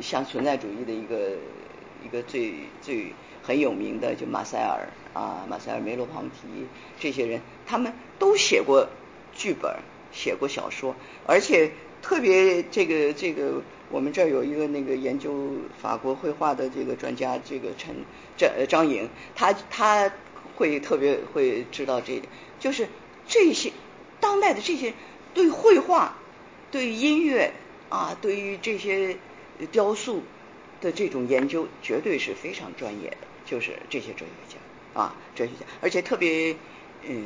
[0.00, 1.36] 像存在主义的一个
[2.04, 3.12] 一个最最。
[3.40, 6.66] 很有名的就马塞尔啊，马塞尔、梅洛庞提
[7.00, 8.86] 这些人，他们都写过
[9.32, 9.76] 剧本，
[10.12, 10.94] 写过小说，
[11.24, 11.70] 而且
[12.02, 15.50] 特别这个这个，我们这儿有一个那个研究
[15.80, 17.96] 法国绘画的这个专家，这个陈
[18.36, 20.12] 张张颖，他他
[20.56, 22.86] 会特别会知道这一点，就是
[23.26, 23.72] 这些
[24.20, 24.92] 当代的这些
[25.32, 26.18] 对绘画、
[26.70, 27.52] 对于音乐
[27.88, 29.16] 啊，对于这些
[29.72, 30.22] 雕塑
[30.80, 33.16] 的这种研究，绝对是非常专业的。
[33.44, 36.54] 就是这些哲学家啊，哲学家，而且特别
[37.08, 37.24] 嗯，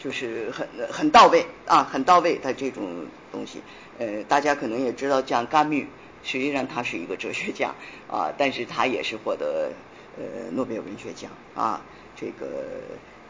[0.00, 3.62] 就是很很到位啊，很到位的这种东西。
[3.98, 5.86] 呃，大家可能也知道，像甘密，
[6.24, 7.74] 实际上他是一个哲学家
[8.10, 9.70] 啊，但是他也是获得
[10.16, 11.80] 呃诺贝尔文学奖啊。
[12.16, 12.80] 这个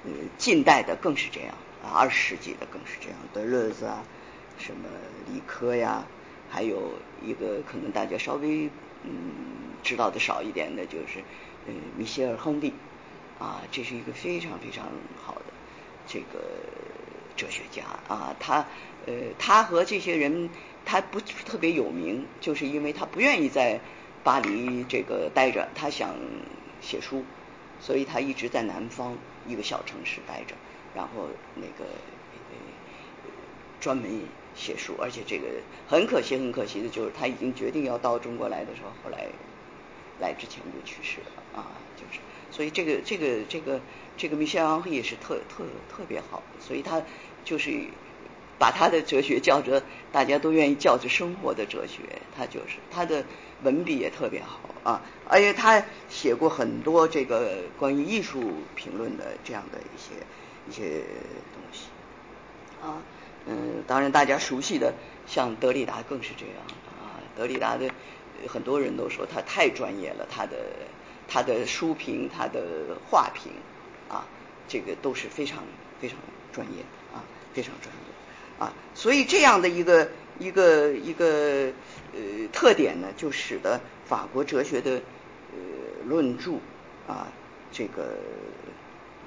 [0.06, 4.02] 呃近代的更是这样啊，二十世纪的更是这样，德勒兹啊，
[4.58, 4.88] 什么
[5.32, 6.04] 理科呀，
[6.50, 6.92] 还有
[7.22, 8.68] 一个可能大家稍微
[9.04, 9.10] 嗯
[9.82, 11.22] 知道的少一点的，就是。
[11.66, 12.72] 呃，米歇尔·亨利
[13.38, 14.86] 啊，这是一个非常非常
[15.22, 15.42] 好的
[16.06, 16.40] 这个
[17.36, 18.34] 哲学家啊。
[18.40, 18.64] 他
[19.04, 20.48] 呃，他和这些人
[20.86, 23.78] 他不特别有名，就是因为他不愿意在
[24.24, 26.14] 巴黎这个待着，他想
[26.80, 27.22] 写书，
[27.80, 29.14] 所以他一直在南方
[29.46, 30.54] 一个小城市待着，
[30.94, 31.84] 然后那个
[33.78, 34.22] 专门
[34.58, 34.94] 写书。
[35.00, 35.44] 而且这个
[35.86, 39.28] 很可惜，很可惜的就是他已经决定要到中国来的时候，后来。
[40.20, 42.18] 来之前就去世了啊，就是，
[42.50, 43.80] 所以这个这个这个
[44.16, 47.00] 这个米歇尔·也是特特特别好，所以他
[47.44, 47.70] 就是
[48.58, 49.80] 把他的哲学叫着
[50.10, 52.00] 大家都愿意叫着生活的哲学，
[52.36, 53.24] 他就是他的
[53.62, 60.14] 文笔也特别好啊，而且他写过很多这个关于艺术评论的这样的一些
[60.68, 61.04] 一些
[61.54, 61.84] 东西
[62.82, 63.00] 啊，
[63.48, 64.94] 嗯，当然大家熟悉的
[65.26, 66.54] 像德里达更是这样
[67.00, 67.88] 啊，德里达的。
[68.46, 70.58] 很多人都说他太专业了，他的
[71.26, 73.50] 他的书评、他的画评
[74.08, 74.24] 啊，
[74.68, 75.64] 这个都是非常
[76.00, 76.16] 非常
[76.52, 77.18] 专业啊，
[77.52, 78.72] 非常专业啊。
[78.94, 81.72] 所以这样的一个一个一个
[82.14, 86.52] 呃特点呢，就使得法国哲学的呃论著
[87.08, 87.26] 啊，
[87.72, 88.14] 这个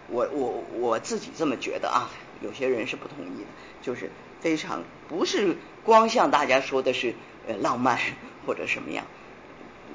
[0.08, 2.10] 我我我自己这么觉得啊，
[2.42, 3.48] 有些人是不同意的，
[3.82, 7.14] 就是非常不是光像大家说的是
[7.48, 8.00] 呃浪漫。
[8.44, 9.06] 或者什么样，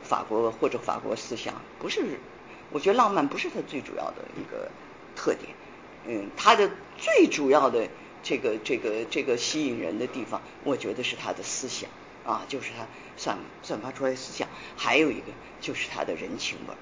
[0.04, 2.20] 法国或者法国思想不是，
[2.70, 4.70] 我觉得浪漫不是它最主要的一个
[5.16, 5.50] 特点，
[6.06, 7.88] 嗯，它的最主要的
[8.22, 11.90] 这个这个这个吸引人的地方，我觉得是他的思想
[12.24, 12.86] 啊，就是他
[13.16, 15.26] 散散发出来的思想，还有一个
[15.60, 16.74] 就是他的人情味。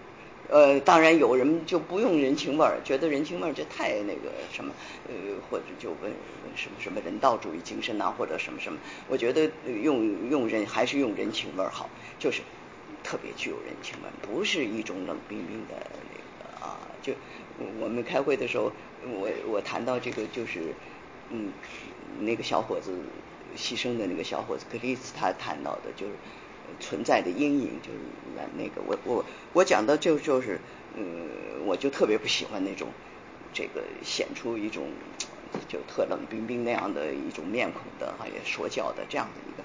[0.50, 4.72] 呃，当然有人就不用人情味儿，觉得人情味儿这太那个什么，
[5.08, 5.14] 呃，
[5.48, 6.12] 或者就问
[6.54, 8.78] 什么什么人道主义精神呐，或者什么什么。
[9.08, 9.50] 我觉得
[9.82, 11.88] 用用人还是用人情味儿好，
[12.18, 12.42] 就是
[13.02, 15.74] 特别具有人情味，不是一种冷冰冰的
[16.10, 16.78] 那个啊。
[17.00, 17.14] 就
[17.80, 18.70] 我们开会的时候，
[19.02, 20.74] 我我谈到这个就是
[21.30, 21.50] 嗯，
[22.20, 22.92] 那个小伙子
[23.56, 26.12] 牺牲的那个小伙子克里斯，他谈到的就是。
[26.80, 27.98] 存在的阴影就是
[28.34, 30.58] 那那个我我我讲的就就是
[30.96, 31.28] 嗯
[31.66, 32.88] 我就特别不喜欢那种
[33.52, 34.88] 这个显出一种
[35.68, 39.64] 就特冷冰冰那样的一种面孔的哈也说教的这样的一个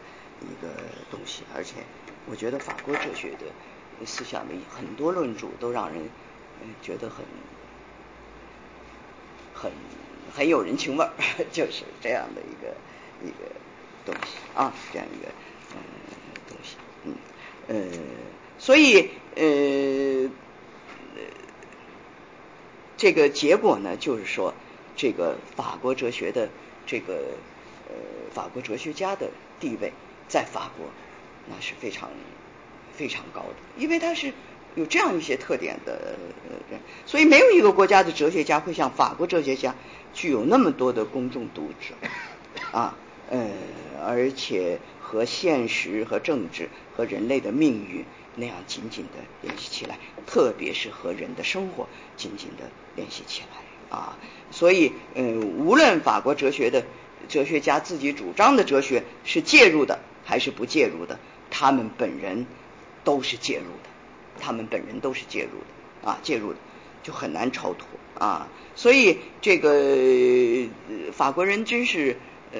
[0.52, 0.70] 一个
[1.10, 1.76] 东西，而且
[2.26, 6.10] 我觉得法国哲学的思想的很多论著都让人
[6.82, 7.26] 觉得很
[9.54, 9.72] 很
[10.32, 11.12] 很有人情味儿，
[11.52, 12.78] 就是这样的一个
[13.20, 13.46] 一个
[14.06, 15.28] 东西啊这样一个
[17.04, 17.16] 嗯。
[17.68, 17.76] 呃，
[18.58, 20.28] 所以呃，
[22.98, 24.56] 这个结果呢，就是说，
[24.96, 26.50] 这个法国哲学的
[26.88, 27.38] 这个
[27.88, 27.94] 呃
[28.34, 29.30] 法国哲学家的
[29.60, 29.94] 地位，
[30.28, 30.88] 在法国
[31.48, 32.10] 那是非常
[32.92, 34.34] 非常高的，因为他是
[34.74, 36.18] 有这样一些特点的
[36.72, 39.76] 人，所以没有一个国家的哲学家会像法国哲学家
[40.12, 41.94] 具有那么多的公众读者
[42.72, 42.98] 啊，
[43.30, 43.48] 呃，
[44.04, 44.80] 而且。
[45.10, 48.06] 和现实、和政治、和人类的命运
[48.36, 49.98] 那样紧紧的联系起来，
[50.28, 54.20] 特别是和人的生活紧紧的联系起来啊！
[54.52, 56.86] 所以，嗯，无论法国哲学的
[57.28, 61.18] 哲学家自己主张的哲学是介入的还是不介入的，
[61.50, 62.46] 他们本人
[63.04, 63.90] 都是介入的，
[64.40, 66.60] 他们本人都是介入的啊，介入的
[67.02, 67.88] 就很难超脱
[68.24, 68.48] 啊！
[68.76, 70.70] 所以，这个
[71.12, 72.16] 法国人真是
[72.54, 72.60] 呃。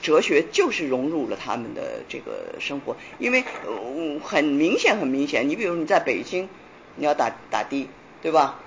[0.00, 3.44] 哲学就是融入了他们的这个生活，因为
[4.22, 5.48] 很明显，很明显。
[5.48, 6.48] 你比如你在北京，
[6.96, 7.88] 你要打打的，
[8.22, 8.60] 对吧？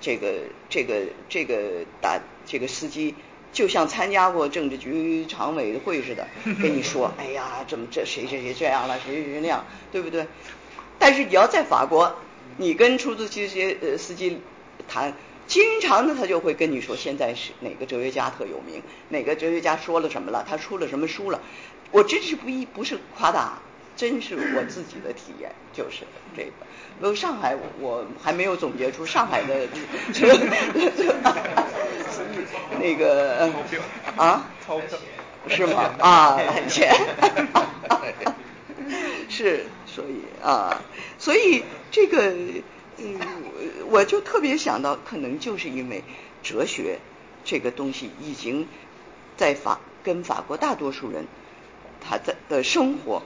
[0.00, 0.32] 这个
[0.68, 3.14] 这个这个打这个司机，
[3.52, 6.26] 就像参加过政治局常委会似的，
[6.60, 10.26] 跟你说：“哎呀，怎么这谁谁谁这样了，谁谁谁那样，对不对？”
[10.98, 12.16] 但是你要在法国，
[12.56, 13.40] 你跟出租车
[13.80, 14.38] 呃司机
[14.88, 15.14] 谈。
[15.46, 21.40] 经常呢，他就会跟你说，现在是哪个哲学家特有名，哪个哲学家说了什么了，他出了什么书了。
[21.90, 23.60] 我真是不一不是夸大，
[23.96, 26.52] 真是我自己的体验，就是这个。
[27.00, 29.66] 呃，上海我还没有总结出上海的
[30.12, 30.38] 这个
[32.78, 33.50] 那个
[34.16, 34.48] 啊，
[35.48, 35.90] 是吗？
[35.98, 36.38] 啊，
[36.68, 36.94] 钱
[39.28, 40.80] 是，所以啊，
[41.18, 42.32] 所以这个。
[42.98, 43.18] 嗯，
[43.88, 46.04] 我就特别想到，可能就是因为
[46.42, 46.98] 哲学
[47.44, 48.68] 这个东西已经
[49.36, 51.26] 在法跟法国大多数人
[52.00, 53.22] 他在的生活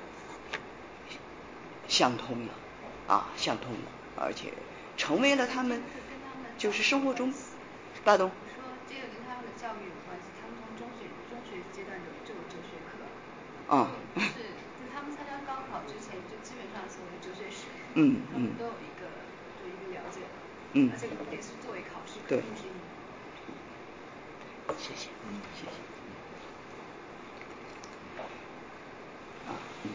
[1.89, 2.53] 相通了
[3.07, 4.53] 啊，相通了，而且
[4.97, 5.83] 成为了他们
[6.59, 7.33] 就是生活中
[8.05, 8.29] 大东。
[8.29, 12.99] 说这个跟他们的教育有关系，他们从中学中学阶段就就有哲学课。
[13.69, 13.91] 啊。
[14.17, 14.43] 是，
[14.79, 18.86] 就他们参加高考之前，就基本上所有的哲学史，嗯他们都有一
[20.77, 20.83] 个。
[20.83, 22.43] 嗯，这个也是作为考试对，
[24.79, 25.73] 谢谢，嗯，谢谢。
[29.47, 29.91] 啊，嗯，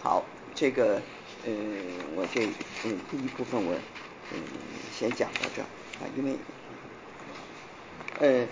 [0.00, 1.00] 好，这个，
[1.42, 1.50] 呃，
[2.14, 2.52] 我这，
[2.84, 3.74] 嗯，第一部分我，
[4.30, 4.40] 嗯，
[4.90, 5.68] 先讲到这儿
[6.00, 6.36] 啊，因为，
[8.18, 8.46] 呃，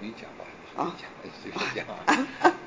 [0.00, 0.96] 你讲吧，啊，
[1.42, 2.04] 随便讲啊。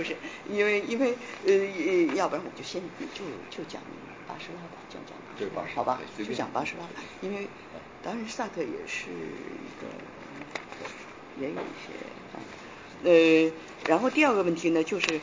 [0.00, 2.82] 不是，因为因为呃，要不然我就先
[3.12, 3.82] 就就讲
[4.26, 5.68] 巴士拉吧，讲讲对吧？
[5.74, 7.46] 好吧，就讲巴士拉吧，因为
[8.00, 9.88] 当然萨特也是一个，
[11.36, 11.92] 也有一些
[12.32, 12.40] 啊，
[13.04, 13.52] 呃，
[13.84, 15.20] 然后第二个问题呢，就是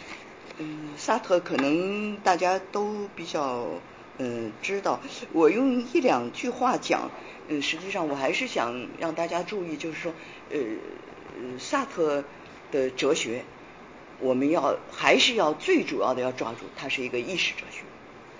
[0.59, 3.81] 嗯，萨特可能大家都比较
[4.19, 5.01] 嗯知道，
[5.31, 7.09] 我用一两句话讲，
[7.47, 10.13] 嗯，实际上我还是想让大家注意，就是说
[10.51, 12.23] 呃，萨特
[12.69, 13.43] 的哲学。
[14.19, 17.83] 我们要还是要最主要的要抓住，它是一个意识哲学，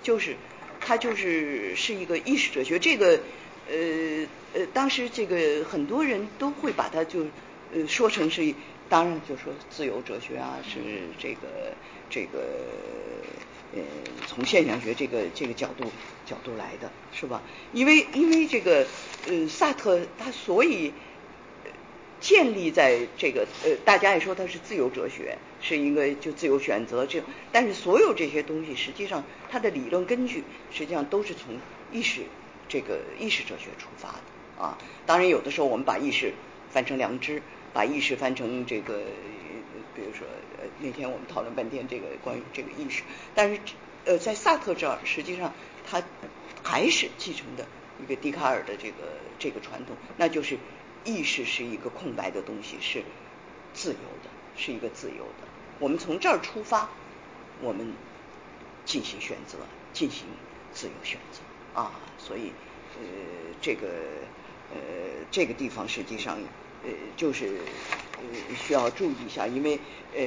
[0.02, 0.36] 就是
[0.80, 2.78] 它就是是一个意识哲学。
[2.78, 3.20] 这个
[3.68, 7.26] 呃呃，当时这个很多人都会把它就
[7.72, 8.54] 呃说成是，
[8.88, 10.80] 当然就说自由哲学啊，是
[11.18, 11.76] 这个
[12.10, 12.40] 这个
[13.72, 13.80] 呃
[14.26, 15.84] 从现象学这个这个角度
[16.26, 17.42] 角度来的，是吧？
[17.72, 18.86] 因为因为这个
[19.26, 20.92] 呃萨特他所以。
[22.20, 30.42] 建立在这个呃，大家也说它是自由哲学，是一个就自由选择这，但是所有这些东西实际上它的理论根据
[30.72, 31.58] 实际上都是从
[31.92, 32.22] 意识
[32.68, 34.76] 这个意识哲学出发的啊。
[35.06, 36.32] 当然有的时候我们把意识
[36.70, 37.40] 翻成良知，
[37.72, 39.02] 把意识翻成这个，
[39.94, 40.26] 比如说
[40.58, 43.04] 呃那天我们讨论半天这个关于这个意识，
[43.34, 43.60] 但是
[44.04, 45.52] 呃在萨特这儿实际上
[45.88, 46.02] 他
[46.64, 47.64] 还是继承的
[48.02, 48.96] 一个笛卡尔的这个
[49.38, 50.58] 这个传统，那就是。
[51.08, 53.02] 意识是一个空白的东西，是
[53.72, 55.48] 自由的，是一个自由的。
[55.78, 56.90] 我们从这儿出发，
[57.62, 57.94] 我们
[58.84, 59.56] 进行选择，
[59.94, 60.26] 进行
[60.74, 61.98] 自由选择啊。
[62.18, 62.52] 所以
[63.00, 63.02] 呃，
[63.62, 63.88] 这个
[64.74, 64.76] 呃
[65.30, 66.36] 这个地方实际上
[66.84, 67.46] 呃就是
[68.18, 69.80] 呃需要注意一下，因为
[70.14, 70.22] 呃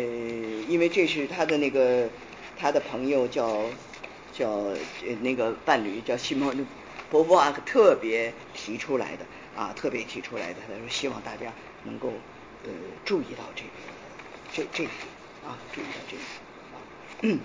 [0.67, 2.09] 因为这是他的那个
[2.57, 3.69] 他的朋友叫
[4.33, 6.65] 叫呃那个伴侣叫西蒙
[7.11, 9.27] 波伏娃特别提出来的。
[9.53, 12.25] 啊，特别提出来的，他说希望大家能够
[12.63, 12.69] 呃
[13.03, 13.81] 注意到这个
[14.49, 14.93] 这这个
[15.41, 16.23] 啊，注意到这个
[16.77, 16.87] 啊。
[17.21, 17.41] 嗯，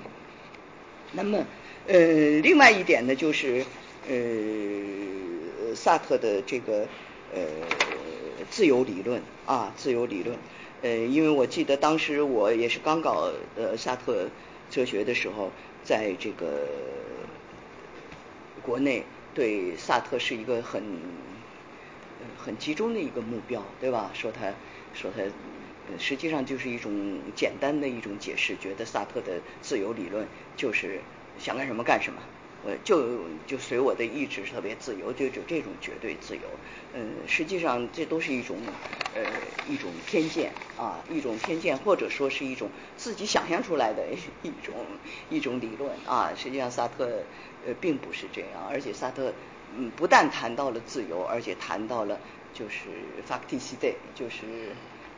[1.10, 1.48] 那么
[1.84, 3.66] 呃，另外一点呢，就是
[4.02, 6.90] 呃，萨特的这个
[7.28, 10.42] 呃自由理论啊，自由理论。
[10.80, 14.30] 呃，因为我记得当时我也是刚搞呃萨特
[14.68, 17.28] 哲学的时候，在这个
[18.62, 21.35] 国内对萨特是一个很
[22.34, 24.10] 很集中的一个目标，对吧？
[24.14, 24.54] 说他
[24.92, 25.22] 说他
[25.98, 31.00] 实际上就是一种简单的一种解释，觉得萨特的自由理论就是
[31.38, 32.22] 想干什么干什么。
[32.62, 36.58] 呃，就就随我的意志特别自由，就就这种绝对自由。
[36.90, 38.74] 嗯，实际上这都是一种
[39.12, 39.22] 呃
[39.62, 44.08] 一种偏见啊，一种偏见，或者说是一种自己想象出来的
[44.42, 44.98] 一种
[45.28, 46.34] 一种理论啊。
[46.34, 47.28] 实际上萨特
[47.60, 49.36] 呃并不是这样，而且萨特
[49.78, 52.18] 嗯不但谈到了自由，而且谈到了
[52.52, 52.88] 就是
[53.28, 54.46] facticity，就是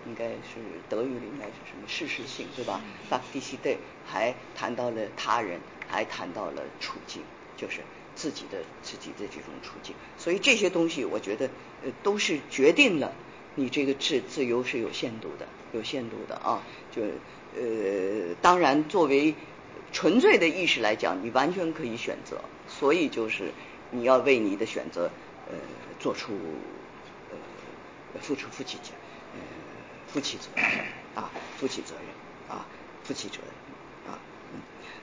[0.07, 2.81] 应该是德语里应该是什么事实性对吧
[3.11, 7.23] ？facticity 还谈到了他人，还谈到了处境。
[7.57, 7.81] 就是
[8.15, 11.51] 自己的自己的这种处境，所以这些东西我觉得
[11.85, 13.13] 呃都是决定了
[13.57, 16.63] 你这个自自由是有限度的，有限度的啊。
[16.95, 17.03] 就
[17.61, 19.35] 呃当然作为
[19.93, 23.53] 纯粹的意识来讲，你完全可以选择，所以就是
[23.91, 25.11] 你要为你的选择
[25.51, 25.55] 呃
[25.99, 26.33] 做出
[27.31, 28.93] 呃付出负起责
[29.35, 29.39] 呃
[30.07, 30.65] 负起责任
[31.15, 32.67] 啊负起责任啊
[33.05, 34.19] 负起责任啊。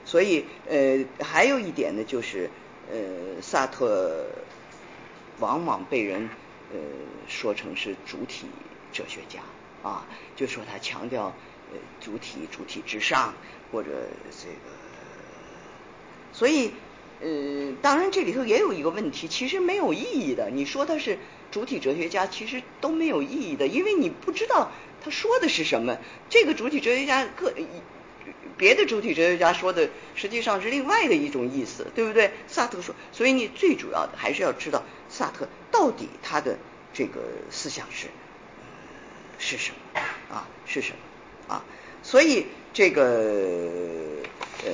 [0.04, 2.48] 所以，呃，还有一点呢，就是，
[2.90, 4.24] 呃，萨特
[5.40, 6.28] 往往被人
[6.72, 6.78] 呃
[7.26, 8.46] 说成是主体
[8.92, 9.40] 哲学家
[9.82, 10.06] 啊，
[10.36, 11.34] 就说他强调
[11.72, 13.34] 呃主体主体之上
[13.72, 13.90] 或者
[14.30, 14.54] 这个，
[16.32, 16.72] 所以，
[17.20, 20.50] 呃，当然这里头也有一个问题，其实没有意义的。
[20.50, 21.18] 你说他是
[21.50, 24.70] 主体哲学家，其实都没有意义的，因为你不知道
[25.04, 25.98] 他说的是什么。
[26.28, 27.52] 这个主体哲学家个。
[28.58, 32.30] 别的主体哲学家说的实际上是另外的一种意思，对不对？
[32.48, 36.56] 萨特说，所以你最主要的还是要知道萨特到底他的
[36.94, 38.06] 这个思想是
[39.38, 40.00] 是什么
[40.34, 40.48] 啊？
[40.64, 41.64] 是什么啊？
[42.02, 43.02] 所以这个
[44.64, 44.72] 呃，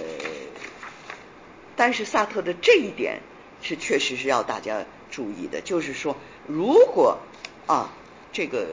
[1.76, 3.20] 但是萨特的这一点
[3.62, 6.16] 是确实是要大家注意的，就是说，
[6.46, 7.18] 如果
[7.66, 7.92] 啊
[8.32, 8.66] 这个。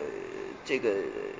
[0.66, 0.97] 这个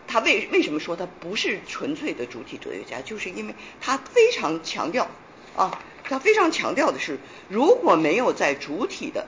[0.07, 2.99] 他为为什么说他不是纯粹的主体哲学家？
[3.01, 5.07] 就是因为他非常强调
[5.55, 9.28] 啊，他非常强调的是，如果没有在主体的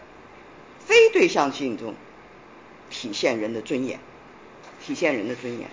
[0.80, 1.94] 非对象性中
[2.90, 4.00] 体现人的尊严，
[4.84, 5.70] 体现人的尊严，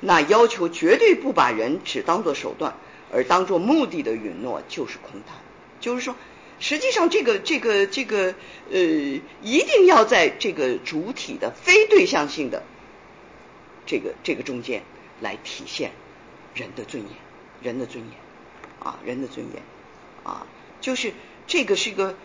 [0.00, 2.74] 那要求绝对不把人只当做手段
[3.10, 5.38] 而当做目的的允诺就是空谈。
[5.86, 6.16] 就是说，
[6.58, 8.34] 实际上这个这个这个
[8.72, 8.80] 呃，
[9.40, 12.64] 一定要在这个主体的非对象性的。
[13.86, 14.82] 这个这个中间
[15.20, 15.92] 来体现
[16.56, 17.12] 人的尊严，
[17.62, 18.14] 人的尊严
[18.80, 19.62] 啊，人的尊严
[20.24, 20.48] 啊，
[20.80, 21.12] 就是
[21.46, 22.16] 这个是一个，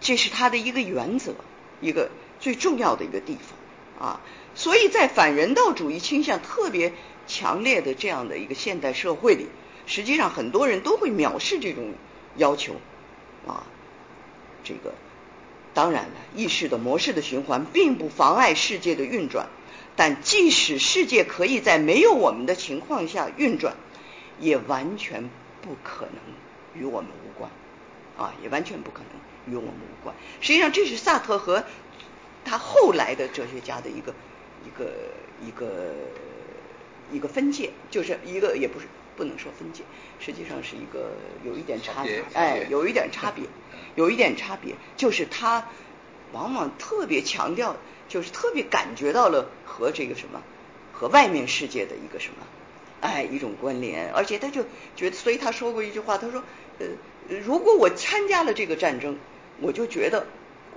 [0.00, 1.36] 这是他的一个原则，
[1.80, 2.10] 一个
[2.40, 4.20] 最重要的一个地方啊。
[4.56, 6.94] 所以在反人道主义倾向特别
[7.28, 9.46] 强烈的这样的一个现代社会里，
[9.86, 11.94] 实际上很多人都会藐视这种
[12.36, 12.74] 要求
[13.46, 13.66] 啊。
[14.62, 14.94] 这个
[15.74, 19.48] 当然了，意识的模式的循环并不妨碍世界的运转。
[19.96, 23.76] 但即使世界可以在没有我们的情况下运转，
[24.40, 25.30] 也完全
[25.62, 27.48] 不可能与我们无关
[28.18, 30.16] 啊，也完全不可能与我们无关。
[30.40, 31.62] 实际上，这是萨特和
[32.44, 34.12] 他后来的哲学家的一个
[34.66, 34.92] 一个
[35.46, 35.94] 一个
[37.12, 38.86] 一个分界，就是一个也不是
[39.16, 39.82] 不能说分解，
[40.20, 41.12] 实际上是一个
[41.44, 43.44] 有一点差别，哎，有一点差别，
[43.94, 45.68] 有一点差别，就是他
[46.32, 47.76] 往往特别强调。
[48.06, 50.42] 就是特别感觉到了和这个什么，
[50.92, 52.46] 和外面世界的一个什么，
[53.00, 54.62] 哎，一种关联，而且他就
[54.94, 56.44] 觉得，所以他说过一句话，他说，
[56.78, 56.86] 呃，
[57.44, 59.18] 如果我参加了这个战争，
[59.62, 60.26] 我就觉得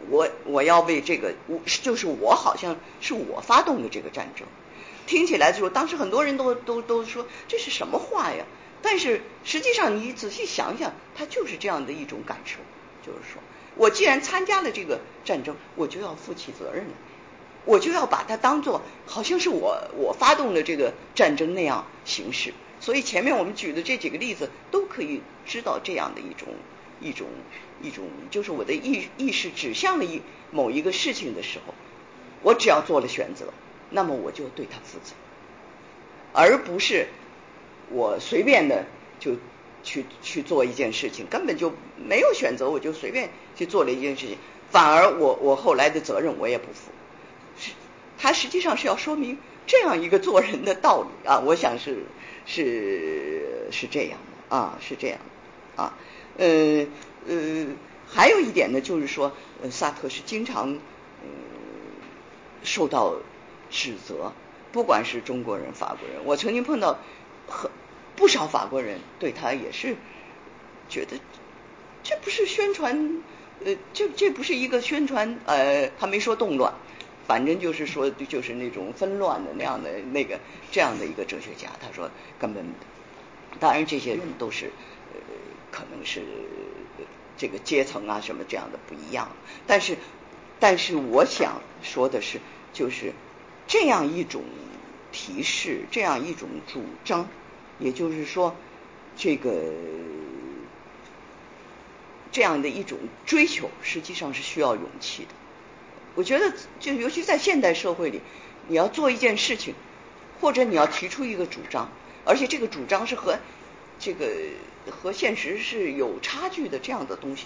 [0.09, 4.47] 我我要为这个，我就是我好像是我发动的这个战争，
[5.07, 8.45] 听起来的时候，当时很多人都都都说这是什么话呀？
[8.83, 12.59] 但是实际上你仔细想想，他就是这样的一种感受，
[13.03, 13.41] 就是说
[13.75, 16.93] 我既然参加了这个战争，我就要负起责任来。
[17.65, 26.47] 我就要把它当做好像是我我发动的这个战争那样行事，所以前面我们举的这几个例子都可以知道这样的一种
[27.01, 27.27] 一种
[27.81, 31.73] 一种，就是我的意意识指向了一某一个事情的时候，
[32.41, 33.51] 我只要做了选择，
[33.89, 35.13] 那么我就对他负责，
[36.33, 37.07] 而不是
[37.89, 38.85] 我随便的
[39.19, 39.35] 就
[39.83, 44.37] 去去做一件事情，根本就没有选择，我就随便去做了一件事情，
[44.69, 46.91] 反而我我后来的责任我也不负。
[47.57, 47.71] 是
[48.17, 52.03] 他实际上是要说明这样一个做人的道理啊，我想是
[52.45, 54.19] 是是这样
[54.49, 55.19] 的啊，是这样
[55.75, 55.97] 的啊，
[56.37, 56.85] 呃
[57.27, 57.67] 呃，
[58.07, 59.31] 还有一点呢，就是说，
[59.69, 61.29] 萨特是经常嗯
[62.63, 63.15] 受到
[63.69, 64.33] 指责，
[64.71, 66.99] 不管是中国人、法国人，我曾经碰到
[67.47, 67.69] 很
[68.15, 69.95] 不少法国人对他也是
[70.89, 71.17] 觉得
[72.03, 73.23] 这不是宣传，
[73.65, 76.73] 呃，这这不是一个宣传，呃，他没说动乱，
[77.27, 80.39] 反正就是说就是那种纷乱的那样的那个
[80.71, 82.09] 这样的一个哲学家，他说
[82.39, 82.65] 根本，
[83.59, 84.71] 当然这些人都是
[85.13, 85.19] 呃
[85.71, 86.23] 可能是
[87.37, 89.29] 这个阶层啊什么这样的不一样，
[89.67, 89.97] 但是
[90.59, 92.39] 但是我想说的是，
[92.73, 93.13] 就是
[93.67, 94.43] 这样一种
[95.11, 97.27] 提示，这样一种主张。
[97.79, 98.55] 也就是说，
[99.15, 99.71] 这个
[102.31, 105.29] 这样的一种追求，实际上是需要勇气的。
[106.15, 108.21] 我觉得，就尤其在现代社会里，
[108.67, 109.75] 你要做一件事情，
[110.41, 111.91] 或者你要提出一个主张，
[112.25, 113.37] 而且这个主张是和
[113.99, 114.27] 这个
[114.89, 117.45] 和现实是有差距的这样的东西，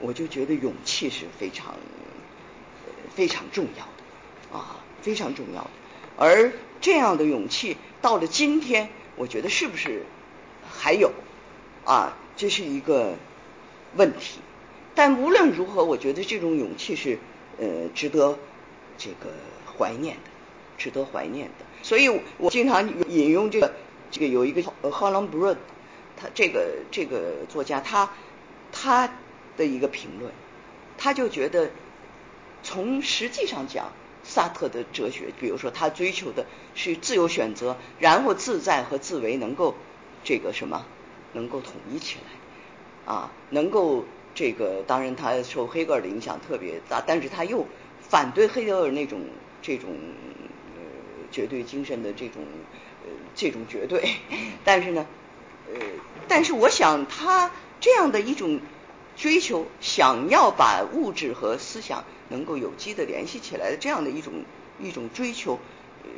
[0.00, 1.74] 我就觉得勇气是非常
[3.14, 5.70] 非常重要的啊，非常重要的。
[6.16, 8.88] 而这样的勇气到了今天。
[9.16, 10.06] 我觉得是不是
[10.66, 11.12] 还有
[11.84, 12.16] 啊？
[12.38, 13.16] 这是一个
[13.96, 14.40] 问题。
[14.94, 17.18] 但无论如何，我觉得这种勇气是
[17.58, 18.38] 呃值得
[18.96, 19.28] 这个
[19.76, 20.30] 怀念的，
[20.78, 21.66] 值得怀念的。
[21.82, 23.74] 所以我经常引用这个
[24.10, 25.58] 这个有一个呃 Holland Broad，
[26.16, 28.10] 他这个这个作家他
[28.72, 29.12] 他
[29.58, 30.32] 的一个评论，
[30.96, 31.70] 他就觉得
[32.62, 33.92] 从实际上讲。
[34.22, 39.74] 萨特的哲学，比如说他追求的是自由选择，然后自在和自为能够
[40.24, 40.86] 这个什么
[41.32, 44.04] 能够统一起来啊，能够
[44.34, 47.66] 这个当然他受黑格尔的影响特别大，但是他又
[48.00, 49.20] 反对黑格尔那种
[49.62, 49.90] 这种
[50.76, 50.82] 呃
[51.32, 52.42] 绝对精神的这种
[53.04, 54.16] 呃这种绝对，
[54.64, 55.06] 但是呢
[55.68, 55.74] 呃
[56.28, 57.50] 但是我想他
[57.80, 58.60] 这样的一种
[59.16, 62.04] 追求，想要把物质和思想。
[62.30, 64.44] 能够有机的联系起来的这样的一种
[64.80, 65.58] 一种追求，
[66.04, 66.08] 呃，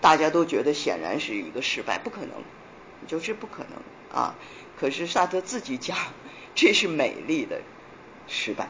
[0.00, 2.30] 大家都觉得显然是一个失败，不可能，
[3.06, 4.34] 就是不可能啊。
[4.78, 5.96] 可是萨特自己讲，
[6.54, 7.60] 这是美丽的
[8.26, 8.68] 失败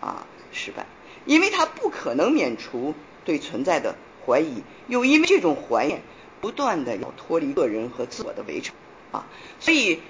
[0.00, 0.86] 啊，失败，
[1.26, 2.94] 因为他不可能免除
[3.24, 6.02] 对存在的怀疑，又因为这种怀念
[6.40, 8.74] 不断的要脱离个人和自我的围城
[9.12, 9.26] 啊，
[9.58, 10.00] 所以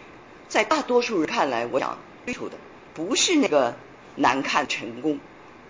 [0.48, 2.56] 在大多数人看来，我想追求的
[2.92, 3.76] 不是那个
[4.16, 5.18] 难看成功。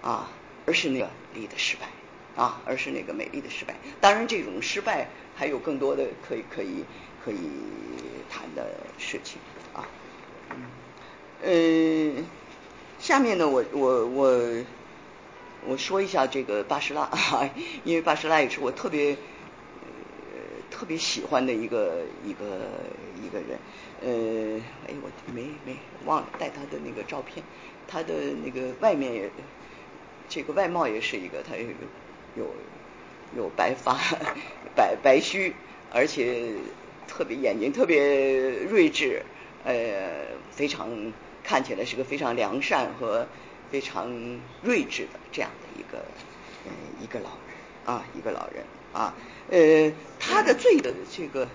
[0.02, 0.30] 啊，
[0.64, 1.86] 而是那个美的失败
[2.34, 3.74] 啊，而是那个美丽的失败。
[4.00, 6.82] 当然，这种失败还有更多的可以可以
[7.22, 7.36] 可以
[8.30, 8.66] 谈的
[8.98, 9.38] 事情
[9.74, 9.86] 啊。
[11.42, 12.24] 嗯，
[12.98, 14.64] 下面呢，我我我
[15.66, 17.50] 我说一下这个巴士拉啊，
[17.84, 19.18] 因为巴士拉也是我特别
[20.70, 22.70] 特别喜欢的一个一个
[23.22, 23.58] 一个人。
[24.02, 25.76] 呃，哎，我没没
[26.06, 27.44] 忘了带他的那个照片，
[27.90, 28.14] 他的
[28.44, 29.30] 那个外面也。
[30.32, 31.64] 这个外貌也是一个，他有
[32.36, 32.54] 有
[33.36, 33.98] 有白发、
[34.76, 35.52] 白白须，
[35.92, 36.52] 而且
[37.08, 39.20] 特别眼睛特别睿智，
[39.64, 41.12] 呃，非常
[41.42, 43.26] 看起来是个非常良善和
[43.72, 44.08] 非常
[44.62, 45.98] 睿智的这样的一个
[46.64, 46.70] 嗯
[47.02, 49.12] 一个老人啊，一个老人啊，
[49.50, 51.48] 呃，他的最的这个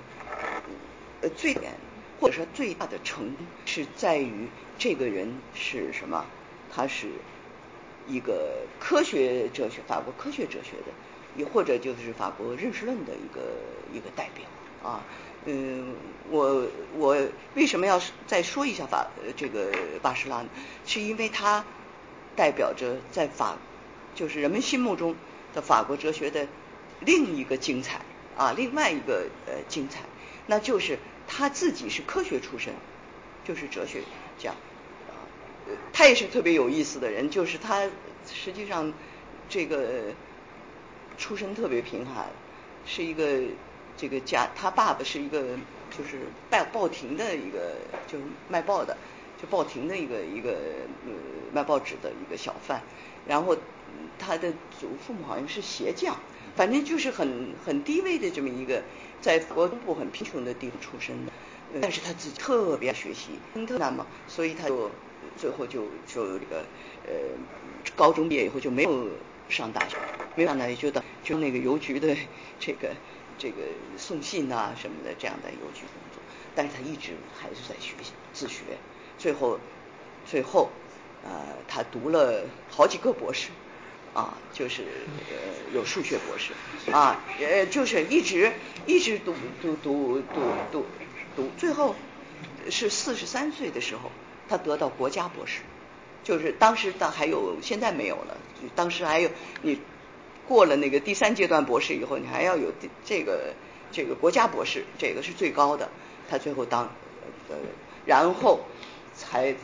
[1.21, 1.71] 呃最点
[2.19, 6.25] 或者说最大的成功是在于这个人是什么？
[6.73, 7.07] 他是。
[8.07, 10.93] 一个科学哲学，法国科学哲学的，
[11.35, 13.41] 也或者就是法国认识论的一个
[13.91, 14.45] 一个代表
[14.87, 15.01] 啊。
[15.45, 15.95] 嗯，
[16.29, 17.17] 我我
[17.55, 19.71] 为什么要再说一下法这个
[20.03, 20.49] 巴士拉呢？
[20.85, 21.65] 是因为他
[22.35, 23.57] 代表着在法
[24.13, 25.15] 就是人们心目中
[25.55, 26.47] 的法国哲学的
[26.99, 28.01] 另一个精彩
[28.37, 30.01] 啊，另外一个呃精彩，
[30.45, 32.75] 那就是他自己是科学出身，
[33.43, 34.03] 就是哲学
[34.37, 34.53] 家。
[35.91, 37.89] 他也是特别有意思的人，就是他
[38.31, 38.93] 实际上
[39.49, 40.13] 这个
[41.17, 42.27] 出身特别贫寒，
[42.85, 43.41] 是一个
[43.97, 45.41] 这个家，他爸爸是一个
[45.89, 46.19] 就是
[46.49, 47.77] 报报亭的一个
[48.07, 48.95] 就是卖报的，
[49.41, 50.51] 就报亭的一个一个
[51.05, 51.11] 呃
[51.51, 52.81] 卖报纸的一个小贩，
[53.25, 53.57] 然后
[54.19, 56.15] 他的祖父母好像是鞋匠，
[56.55, 58.83] 反正就是很很低微的这么一个
[59.19, 61.31] 在国东部很贫穷的地方出生的，
[61.81, 64.89] 但是他自己特别爱学习，特难嘛，所以他就。
[65.37, 66.63] 最后就就这个
[67.03, 67.13] 呃，
[67.95, 69.09] 高中毕业以后就没有
[69.49, 69.97] 上大学，
[70.35, 72.15] 没有上大学就到就那个邮局的
[72.59, 72.95] 这个
[73.37, 73.63] 这个
[73.97, 76.21] 送信啊什么的这样的邮局工作，
[76.53, 78.61] 但是他一直还是在学习自学，
[79.17, 79.59] 最后
[80.25, 80.69] 最后
[81.23, 81.31] 呃
[81.67, 83.49] 他读了好几个博士
[84.13, 84.83] 啊，就是
[85.31, 86.53] 呃有数学博士
[86.91, 88.53] 啊，呃就是一直
[88.85, 90.85] 一直读读读读读
[91.35, 91.95] 读，最后
[92.69, 94.11] 是四十三岁的时候。
[94.47, 95.61] 他得到国家博士，
[96.23, 98.37] 就是当时的还有，现在没有了。
[98.75, 99.31] 当时还有
[99.63, 99.79] 你
[100.47, 102.71] 过了那个第三阶段博士以后，你还要有
[103.03, 103.55] 这个
[103.91, 105.89] 这个国家博士，这个是最高的，
[106.29, 106.83] 他最后当
[107.49, 107.55] 呃，
[108.05, 108.59] 然后
[109.15, 109.55] 才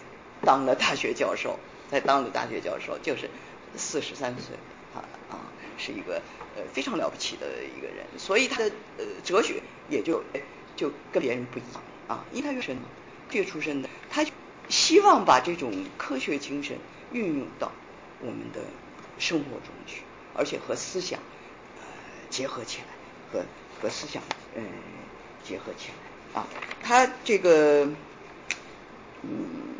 [0.43, 1.59] 当了大学教授，
[1.91, 3.30] 才当了大学教授，就是
[3.78, 4.55] 四十三岁
[4.95, 5.45] 啊啊，
[5.78, 6.19] 是一个
[6.55, 10.24] 呃非常了不起的一个人，所以他的呃哲学也就
[10.76, 12.76] 就跟别人不一样啊，因为他是
[13.30, 14.26] 这个出身的，他
[14.69, 16.78] 希望把这种科学精神
[17.11, 17.72] 运用到
[18.19, 18.59] 我们的
[19.17, 20.03] 生活中去，
[20.34, 21.19] 而且和思想
[21.78, 21.84] 呃
[22.30, 22.88] 结合起来，
[23.32, 23.45] 和
[23.82, 24.22] 和思想
[24.55, 24.63] 嗯
[25.43, 25.89] 结合起
[26.34, 26.47] 来啊，
[26.82, 27.86] 他这个
[29.24, 29.76] 嗯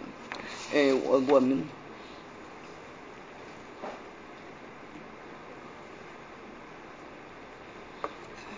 [0.74, 1.64] 呃我我们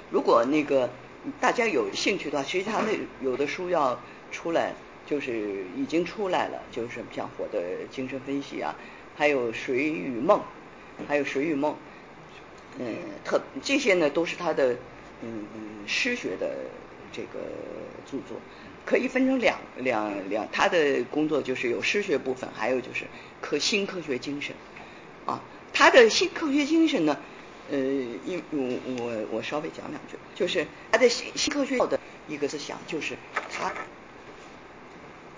[0.09, 0.89] 如果那个
[1.39, 3.99] 大家有兴趣的话，其实他那有的书要
[4.31, 4.73] 出来。
[5.05, 7.61] 就是已经出来了，就是像火的
[7.91, 8.73] 精神分析啊，
[9.17, 10.41] 还有水与梦，
[11.09, 11.75] 还有水与梦，
[12.79, 12.95] 嗯，
[13.25, 14.77] 特这些呢都是他的
[15.21, 15.45] 嗯
[15.85, 16.55] 诗学的
[17.11, 17.39] 这个
[18.09, 18.39] 著作，
[18.85, 23.03] 可以分成两两两，他的工作就是有诗学部分，还有就是
[23.41, 24.55] 科新科学精神
[25.25, 25.43] 啊，
[25.73, 27.19] 他的新科学精神呢，
[27.71, 33.17] 呃，因我我我稍微讲两句，就是他的新新科学的一个思想，就是
[33.51, 33.73] 他。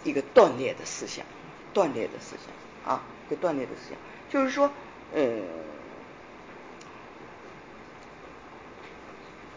[0.04, 1.26] 一个断裂的思想，
[1.74, 3.98] 断裂的思想啊，一个断裂的思想，
[4.30, 4.70] 就是说，
[5.16, 5.42] 呃，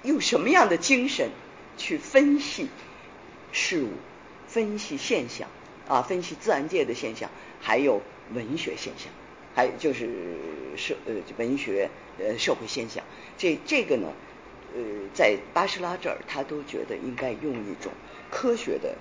[0.04, 1.28] 用什么样的精神
[1.76, 2.70] 去分析
[3.52, 3.90] 事物、
[4.46, 5.50] 分析现象
[5.86, 7.28] 啊，分析自然界的现象，
[7.60, 8.00] 还有
[8.32, 9.12] 文学现象，
[9.58, 10.08] 还有就是
[10.76, 13.02] 社呃文学呃社会现象，
[13.36, 14.06] 这这个呢，
[14.72, 14.80] 呃，
[15.12, 17.90] 在巴士拉这儿，他都觉得应该用一种
[18.30, 18.94] 科学的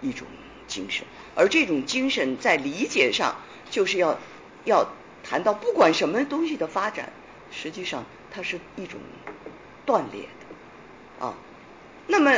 [0.00, 0.24] 一种。
[0.68, 3.36] 精神，而这种精神在理解上，
[3.70, 4.18] 就是要
[4.66, 4.86] 要
[5.24, 7.10] 谈到不管什么东西的发展，
[7.50, 9.00] 实际上它是一种
[9.86, 11.34] 断裂的啊。
[12.06, 12.30] 那么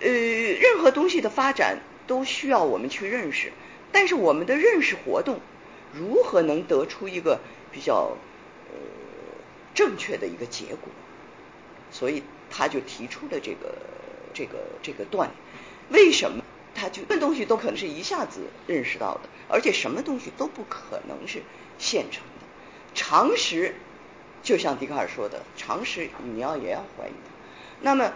[0.00, 3.52] 呃，任何东西的发展都需要我们去认识，
[3.92, 5.40] 但是我们的认识活动
[5.94, 7.40] 如何能得出一个
[7.72, 8.16] 比较
[8.70, 8.76] 呃
[9.74, 10.88] 正确的一个结果？
[11.90, 13.74] 所以他就提出了这个
[14.32, 15.30] 这个这个断，
[15.90, 16.42] 为什么？
[16.74, 21.40] 他就什么东西都可能是一下子认识到的，而且什么东西都不可能是
[21.78, 22.44] 现成的。
[22.96, 23.76] 常识
[24.42, 27.12] 就像笛卡尔说的，常识你要也要怀疑。
[27.80, 28.12] 那么，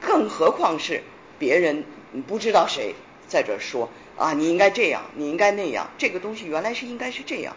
[0.00, 1.04] 更何况是
[1.38, 1.84] 别人
[2.26, 2.96] 不知道谁
[3.28, 7.54] 在这说啊，你应该这样，你应该那样，这个东西原来是应该是这样，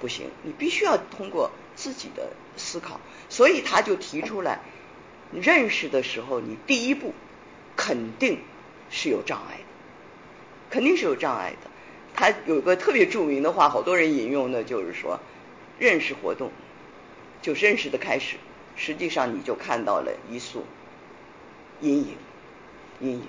[0.00, 3.00] 不行，你必须要通过自己的思考。
[3.28, 4.60] 所以他就提出来，
[5.32, 7.12] 认识的时候，你第一步
[7.76, 8.40] 肯定
[8.90, 9.64] 是有障碍的。
[10.70, 11.70] 肯定是有障碍的。
[12.14, 15.20] 他有个特别著名的话，好多人引用的，就是说，
[15.78, 16.50] 认识活动
[17.42, 18.36] 就认识的开始。
[18.76, 20.64] 实际上，你就看到了一束
[21.80, 22.16] 阴影，
[23.00, 23.22] 阴影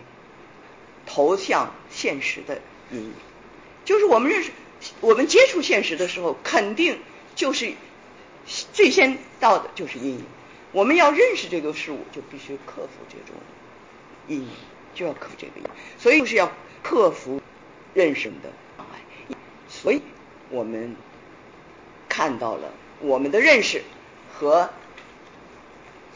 [1.06, 2.62] 投向现实的
[2.92, 3.14] 阴影。
[3.86, 4.52] 就是我们认识，
[5.02, 7.00] 我们接触现实的时候，肯定
[7.36, 7.74] 就是
[8.74, 10.26] 最先到的就是阴影。
[10.72, 13.36] 我们要认识这个事物，就必须克服这种
[14.28, 14.50] 阴影，
[14.94, 15.70] 就要克服这个阴影。
[15.98, 16.52] 所以就是要。
[16.82, 17.42] 克服
[17.94, 19.36] 认识的障碍，
[19.68, 20.02] 所以
[20.50, 20.96] 我们
[22.08, 22.72] 看到了
[23.02, 23.84] 我们的认识
[24.34, 24.70] 和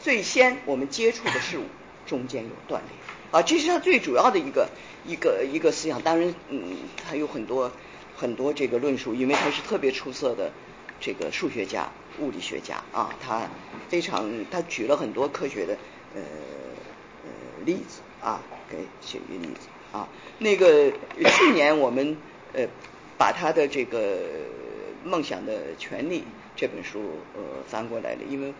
[0.00, 1.64] 最先我们接触的事物
[2.06, 2.96] 中间有断裂
[3.34, 4.68] 啊，这是他最主要的一个
[5.04, 6.00] 一个一个思想。
[6.02, 6.62] 当然，嗯，
[7.04, 7.72] 还有很多
[8.16, 10.52] 很多这个论述，因为他是特别出色的
[11.00, 11.90] 这个数学家、
[12.20, 13.50] 物理学家啊，他
[13.88, 15.76] 非常他举了很多科学的
[16.14, 16.22] 呃
[17.24, 17.30] 呃
[17.66, 18.40] 例子啊，
[18.70, 19.66] 给举例子。
[19.90, 20.08] 啊，
[20.38, 22.16] 那个去年我们
[22.52, 22.64] 呃
[23.18, 24.18] 把他的这个
[25.04, 26.20] 《梦想的权利》
[26.54, 27.00] 这本书
[27.34, 28.52] 呃翻过来了，因为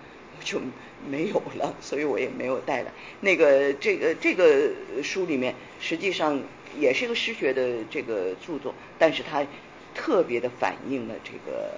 [0.45, 0.61] 就
[1.09, 2.93] 没有了，所以我也没有带来。
[3.21, 4.71] 那个这个这个
[5.03, 6.41] 书里面实际上
[6.79, 9.45] 也是一个诗学的这个著作，但是它
[9.95, 11.71] 特别的反映了这个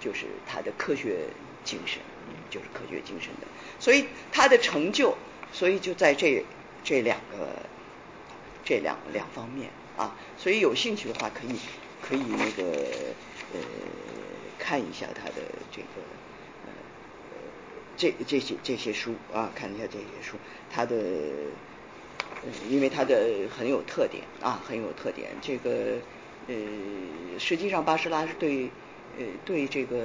[0.00, 1.16] 就是他的科学
[1.64, 2.00] 精神，
[2.48, 3.46] 就是科学精神的，
[3.78, 5.14] 所以他的成就，
[5.52, 6.42] 所以就在这
[6.82, 7.48] 这两个。
[8.68, 11.56] 这两两方面啊，所以有兴趣的话，可以
[12.02, 12.64] 可以那个
[13.52, 13.60] 呃
[14.58, 15.34] 看一下他的
[15.70, 16.02] 这个
[17.96, 20.36] 这这些这些书啊，看一下这些书，
[20.70, 20.96] 他的
[22.68, 25.30] 因为他的很有特点啊，很有特点。
[25.40, 25.98] 这个
[26.46, 26.54] 呃，
[27.38, 28.70] 实际上巴士拉是对
[29.18, 29.96] 呃对这个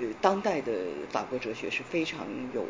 [0.00, 0.72] 呃当代的
[1.10, 2.66] 法国哲学是非常有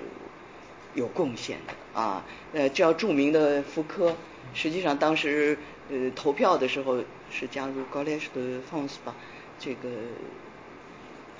[0.94, 2.26] 有贡献的啊。
[2.52, 4.14] 呃，叫著名的福柯。
[4.52, 5.58] 实际上，当时
[5.90, 8.40] 呃投票的时候是加入高莱士的
[8.70, 9.14] fans 吧，
[9.58, 9.88] 这个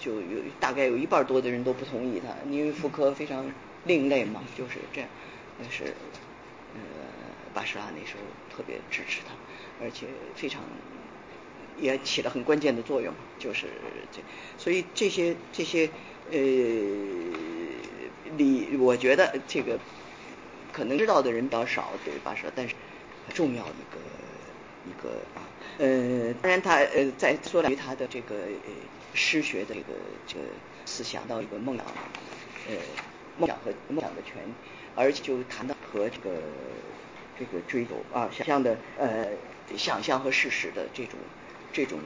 [0.07, 3.45] 就有大概有一半多的人都不同意他，因为福柯非常
[3.87, 5.11] 另类嘛，就是这样。
[5.59, 5.83] 那是
[6.75, 6.81] 呃
[7.53, 8.21] 巴士拉那时候
[8.57, 9.35] 特别支持他，
[9.85, 10.07] 而且
[10.37, 10.63] 非常
[11.77, 13.67] 也起了很关键的作用，就是
[14.13, 14.21] 这，
[14.57, 15.91] 所以这些这些
[16.31, 16.39] 呃
[18.37, 19.77] 理，我觉得这个
[20.73, 22.77] 可能知道的人比较少，对巴士拉，但是
[23.35, 23.99] 重要一个
[24.89, 25.43] 一个啊，
[25.79, 28.71] 呃，当然他呃在说了于他的这个呃
[29.17, 29.95] 诗学的这个
[30.27, 30.45] 这个
[30.85, 31.87] 思想到一个梦想，
[32.69, 32.75] 呃
[33.39, 34.55] 梦想和梦想的权，
[34.95, 36.31] 而且就谈到和这个
[37.39, 39.27] 这个追求啊想象的呃
[39.77, 41.19] 想象和事实的这种
[41.73, 41.99] 这种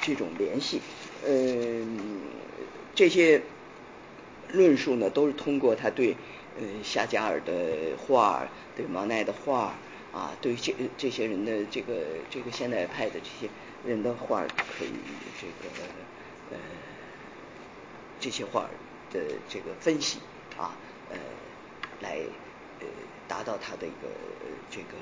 [0.00, 0.80] 这种联系，
[1.24, 1.84] 呃
[2.94, 3.42] 这些
[4.48, 6.16] 论述呢都是通过他对
[6.56, 8.46] 呃夏加尔的画，
[8.76, 9.74] 对毛奈的画
[10.12, 11.94] 啊，对这这些人的这个
[12.30, 13.48] 这个现代派的这些
[13.86, 14.42] 人的画
[14.78, 14.90] 可以
[15.40, 15.68] 这个
[16.50, 16.56] 呃
[18.18, 18.68] 这些画
[19.10, 20.18] 的这个分析
[20.56, 20.72] 啊
[21.10, 21.16] 呃
[22.00, 22.18] 来
[22.80, 22.86] 呃
[23.28, 24.08] 达到他的一个
[24.70, 24.96] 这个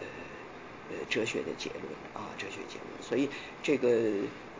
[0.00, 0.06] 呃
[0.90, 3.28] 呃哲学的结论啊哲学结论，所以
[3.62, 3.88] 这个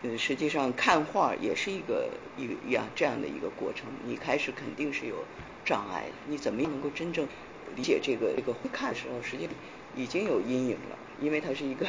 [0.02, 5.24] 呃实际上看画也是一个一一样这样的一个过程，你开始肯定是有
[5.64, 7.28] 障碍的，你怎么能够真正
[7.74, 9.52] 理解这个这个会看的时候，实际上
[9.94, 11.86] 已经有阴影了，因为它是一个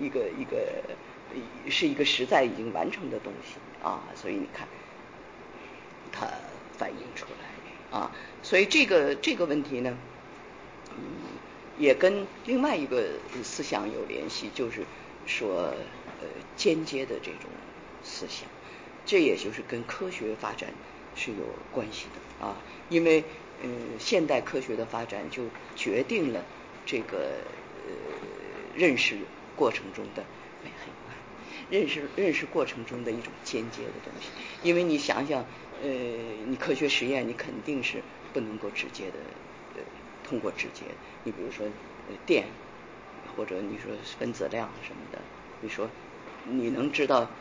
[0.00, 0.96] 一个一个
[1.68, 4.66] 是一个实在已经完成的东西啊，所以你看
[6.12, 6.26] 它
[6.76, 8.10] 反映出来啊，
[8.42, 9.96] 所以这个这个问题呢，
[10.90, 10.98] 嗯，
[11.78, 13.04] 也跟另外一个
[13.42, 14.82] 思想有联系，就是
[15.26, 15.74] 说
[16.20, 16.26] 呃
[16.56, 17.50] 间接的这种
[18.02, 18.48] 思想，
[19.04, 20.70] 这也就是跟科学发展
[21.14, 21.38] 是有
[21.72, 22.56] 关系的啊，
[22.88, 23.24] 因为
[23.62, 23.68] 呃
[23.98, 25.44] 现代科学的发展就
[25.76, 26.42] 决定了
[26.86, 27.30] 这个
[27.86, 27.92] 呃
[28.74, 29.18] 认识
[29.56, 30.22] 过程中的
[30.62, 30.70] 美
[31.68, 34.32] 认识认识过程中的一种间接的东西，
[34.62, 35.44] 因为你想想
[35.80, 39.18] 呃你科学实验你肯定是不能够直接的
[39.74, 39.82] 呃
[40.22, 41.66] 通过直接，你比如说
[42.26, 42.46] 电
[43.36, 45.18] 或者你说分子量什么的，
[45.60, 45.90] 你说
[46.42, 47.36] 你能知道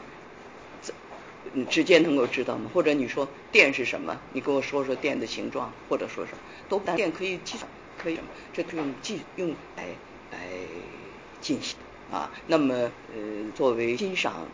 [1.54, 2.70] 你直接能够知道吗？
[2.74, 4.22] 或者你说电是什么？
[4.34, 8.30] 你给我说说电的形状，或者说什么都电可以计算可以什么？
[8.52, 9.98] 这可以用计用来
[10.30, 10.50] 来
[11.40, 11.78] 进行
[12.12, 12.32] 啊。
[12.48, 12.74] 那么
[13.14, 14.48] 呃作为欣赏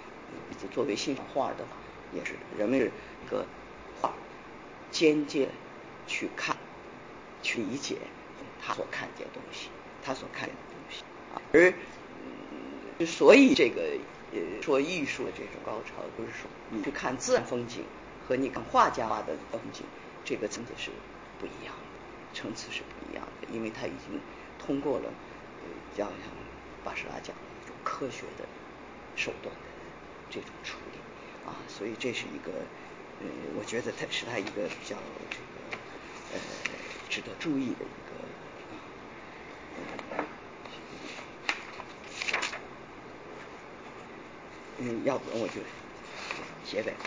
[0.71, 1.77] 作为欣赏画的话，
[2.13, 3.45] 也是人们一个
[4.01, 4.13] 画
[4.91, 5.49] 间接
[6.07, 6.55] 去看
[7.41, 7.97] 去理解
[8.61, 9.69] 他所看见东西，
[10.03, 11.03] 他所看见的东西
[11.33, 11.41] 啊。
[11.53, 11.73] 而
[13.05, 13.97] 所以这个
[14.31, 17.83] 呃说艺术的这种高潮，就是说你去看自然风景
[18.27, 19.83] 和你看画家画的风景，
[20.23, 20.91] 这个层次是
[21.39, 24.19] 不一样的，层次是不一样的，因为他已经
[24.59, 25.05] 通过了
[25.63, 26.42] 呃叫什么
[26.83, 28.47] 巴士拉讲的一种科学的
[29.15, 29.71] 手段的
[30.29, 31.09] 这种处理
[31.41, 32.71] 啊，所以这是一个
[33.19, 35.81] 呃，我觉得它是他一个比较这个
[36.29, 36.39] 呃
[37.07, 38.35] 值得注意的一个。
[44.77, 45.63] 嗯，要不然我就
[46.63, 46.99] 结尾。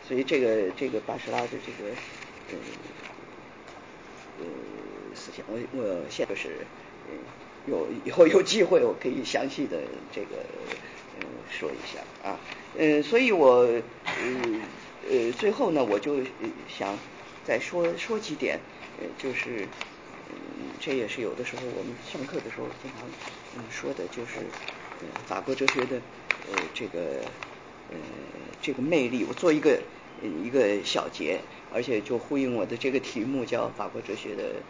[0.00, 1.98] 所以这个这个巴士拉的这个
[2.46, 2.56] 呃
[4.36, 6.72] 呃思想，我我现在是
[7.04, 7.32] 嗯
[7.64, 10.36] 有以后有机会我可以详细的这个
[11.14, 12.40] 呃说一下啊，
[12.72, 13.82] 呃，所以我呃
[15.00, 16.20] 呃最后呢，我就
[16.68, 16.98] 想
[17.42, 18.60] 再说说几点，
[18.96, 19.68] 呃，就是
[20.30, 23.10] 嗯这也是有的时候我们上课的时候经常
[23.54, 24.52] 嗯说的，就是。
[25.26, 26.00] 法国哲学的
[26.44, 27.34] 呃这个
[27.88, 27.96] 呃
[28.60, 29.82] 这个魅力，我做一个
[30.14, 31.40] 一个小结，
[31.70, 34.64] 而且就呼应我的这个题目叫法国哲学的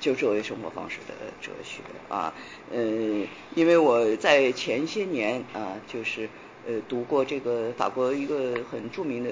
[0.00, 2.32] 就作为生活方式的哲学啊，
[2.70, 6.28] 呃因为我在前些年啊就是
[6.66, 9.30] 呃读过这个法国一个很著名的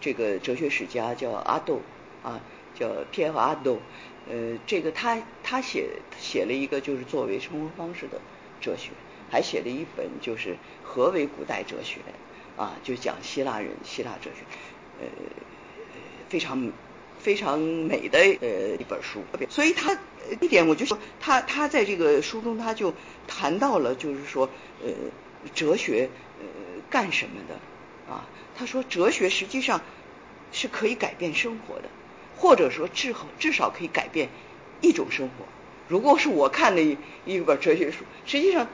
[0.00, 1.80] 这个哲学史家叫阿斗
[2.22, 2.40] 啊
[2.78, 3.78] 叫皮埃尔阿斗，
[4.30, 5.88] 呃这个他他写
[6.18, 8.20] 写了一个就是作为生活方式的
[8.60, 8.90] 哲学。
[9.32, 12.00] 还写了一本，就是何为古代哲学
[12.56, 14.42] 啊，就讲希腊人希腊哲学，
[15.00, 15.06] 呃，
[16.28, 16.58] 非常
[17.20, 19.22] 非常美的呃一本书。
[19.48, 19.96] 所以他
[20.40, 22.92] 一点，我就说他他在这个书中他就
[23.28, 24.48] 谈到了，就是说
[24.82, 24.90] 呃
[25.54, 26.08] 哲学
[26.40, 26.46] 呃
[26.90, 27.54] 干什么的
[28.12, 28.26] 啊？
[28.56, 29.80] 他说哲学实际上
[30.50, 31.88] 是可以改变生活的，
[32.36, 34.28] 或者说至至少可以改变
[34.80, 35.44] 一种生活。
[35.88, 38.66] 如果是我看的一一本哲学书，实际上。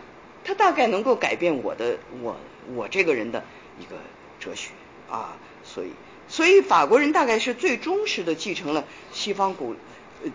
[0.48, 2.36] 他大概能够改变我的我
[2.76, 3.42] 我这个人的
[3.80, 3.96] 一个
[4.38, 4.70] 哲学
[5.10, 5.88] 啊，所以
[6.28, 9.76] 所以法国人大概是最忠实的继承了西方古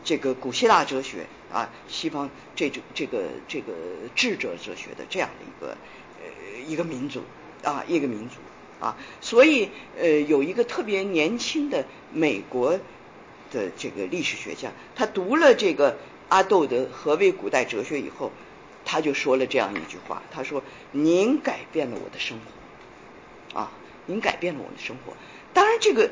[0.03, 3.73] 这个古希腊哲学啊，西方这种这个这个
[4.15, 5.77] 智者哲学的这样的一个
[6.23, 7.23] 呃一个民族
[7.63, 8.35] 啊一个民族
[8.79, 9.69] 啊，所以
[9.99, 12.79] 呃有一个特别年轻的美国
[13.51, 15.97] 的这个历史学家，他读了这个
[16.29, 18.31] 阿窦的《何为古代哲学》以后，
[18.85, 22.39] 他就说了这样一句话，他说：“您改变了我的生
[23.53, 23.71] 活，啊，
[24.05, 25.13] 您改变了我的生活。”
[25.53, 26.11] 当然，这个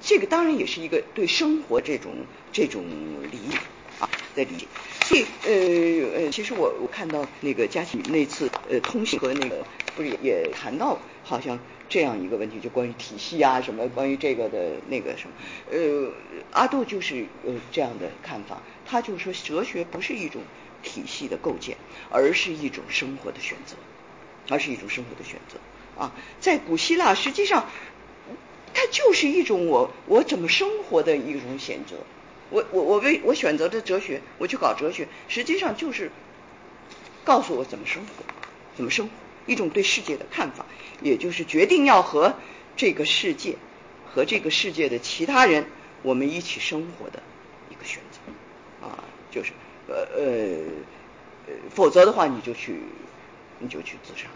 [0.00, 2.12] 这个当然也是一个对生活这种
[2.52, 2.84] 这种
[3.30, 3.58] 理解
[4.00, 4.66] 啊的理解。
[5.04, 9.64] 所以呃呃，其实我我看到那个佳琪那次呃通信和那个
[9.94, 11.58] 不是也谈到好像
[11.88, 15.34] 这样一个问题，就关于体系啊什么，关于这个的那个什么，
[15.70, 16.12] 呃，
[16.50, 20.42] 阿杜就是呃这样的看法，他就说哲学不是一种
[20.82, 21.76] 体系的构建，
[22.10, 23.76] 而是一种生活的选择，
[24.48, 25.58] 而是一种生活的选择
[26.02, 27.70] 啊，在古希腊实际上
[28.76, 31.96] 它就是一种我我怎么生活的一种选择。
[32.50, 36.10] 我我我为我选择的哲学，我去搞哲学，实际上就是
[37.24, 38.24] 告诉我怎么生活，
[38.76, 39.12] 怎么生活，
[39.46, 40.66] 一种对世界的看法，
[41.00, 42.34] 也就是决定要和
[42.76, 43.56] 这个世界
[44.04, 45.64] 和这个世界的其他人
[46.02, 47.22] 我们一起生活的
[47.70, 49.52] 一个选择啊，就是
[49.88, 50.06] 呃
[51.46, 52.78] 呃，否则的话你就去
[53.58, 54.28] 你就去自杀。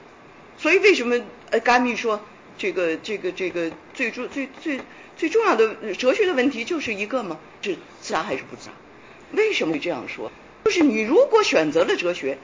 [0.56, 2.20] 所以为什么呃甘密说
[2.60, 4.80] 这个这个这个最重最最。
[5.16, 7.38] 最重要的哲学的问题就是一个吗？
[7.60, 8.76] 是自然还是不自然？
[9.32, 10.32] 为什么会这样说？
[10.64, 12.38] 就是你如果选择了哲学，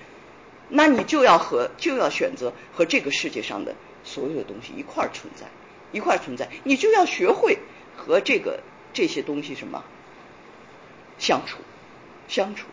[0.68, 3.74] 那你就要和就要选择和这个世界上的
[4.05, 5.47] 所有的东西一块儿存在，
[5.90, 7.56] 一块儿存在，你就要学会
[7.97, 8.60] 和这个
[8.93, 9.82] 这些东西什么
[11.18, 11.56] 相处
[12.28, 12.66] 相处。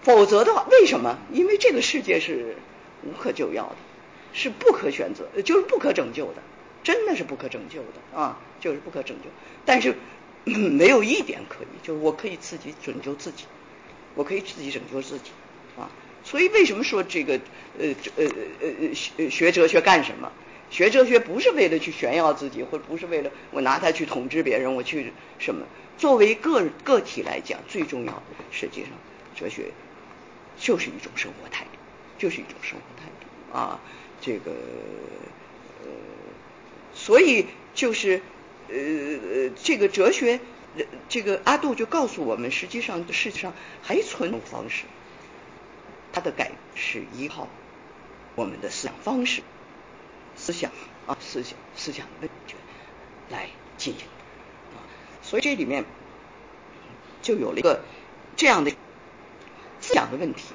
[0.00, 1.18] 否则的话，为什么？
[1.30, 2.56] 因为这个世界是
[3.02, 3.76] 无可救药的，
[4.34, 6.42] 是不可选择，就是不可拯救的。
[6.82, 9.30] 真的是不可拯救的啊，就是不可拯救。
[9.64, 9.94] 但是
[10.44, 13.44] 没有一点可以，就是我可以自己拯救自己，
[14.14, 15.30] 我可以自己拯救自己
[15.78, 15.88] 啊。
[16.22, 17.40] 所以为什么说这个
[17.78, 17.86] 呃
[18.16, 18.26] 呃
[18.60, 20.30] 呃学学哲学干什么？
[20.68, 25.64] 学哲学不是为了去炫耀自己，或者不是为了我拿它去统治别人，我去什么？
[25.96, 28.90] 作为个个体来讲，最重要的实际上
[29.34, 29.70] 哲学
[30.58, 31.78] 就是一种生活态度，
[32.18, 33.80] 就是一种生活态度啊。
[34.24, 34.52] 这个
[35.82, 35.90] 呃。
[36.94, 38.22] 所以就是
[38.68, 40.40] 呃，这个哲学，
[41.08, 43.52] 这个阿杜就告诉我们，实际上世界上
[43.82, 44.84] 还存种方式，
[46.12, 47.48] 它的改是依靠
[48.36, 49.42] 我们的思想方式、
[50.36, 50.70] 思想
[51.06, 52.56] 啊思想思想的问卷
[53.28, 54.06] 来进行
[54.74, 54.78] 啊。
[55.20, 55.84] 所以这里面
[57.22, 57.82] 就有了一个
[58.36, 58.70] 这样的
[59.80, 60.54] 思想的问题，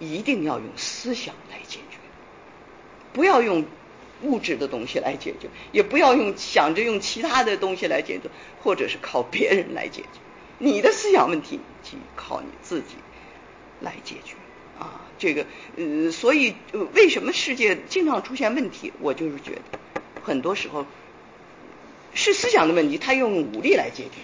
[0.00, 1.85] 一定要用思想来解决，
[3.16, 3.64] 不要用。
[4.22, 8.30] 物质的东西来解决，也不要用想着用其他的东西来解决，
[8.62, 10.08] 或者是靠别人来解决。
[10.58, 12.96] 你的思想问题，去靠你自己
[13.82, 14.34] 来解决
[14.78, 15.02] 啊！
[15.18, 15.44] 这个
[15.76, 16.54] 呃，所以
[16.94, 18.90] 为什么世界经常出现问题？
[19.00, 19.78] 我就是觉得，
[20.22, 20.86] 很多时候
[22.14, 24.22] 是思想的问题，他用武力来解决，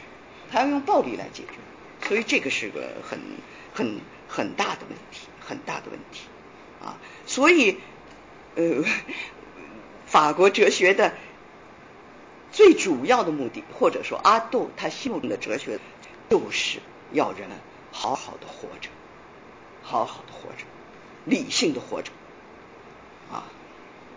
[0.51, 3.21] 他要用暴力来解决，所以这个是个很
[3.75, 6.23] 很很大的问题，很大的问题
[6.83, 6.97] 啊！
[7.27, 7.77] 所以
[8.57, 8.85] 呃。
[10.05, 11.15] 法国哲学的
[12.51, 15.79] 最主要的目的，或者说阿杜他心目中的哲学，
[16.29, 16.81] 就是
[17.13, 17.57] 要人们
[17.93, 18.91] 好好的活着，
[19.83, 20.67] 好好的活着，
[21.25, 22.13] 理性的活着，
[23.33, 23.49] 啊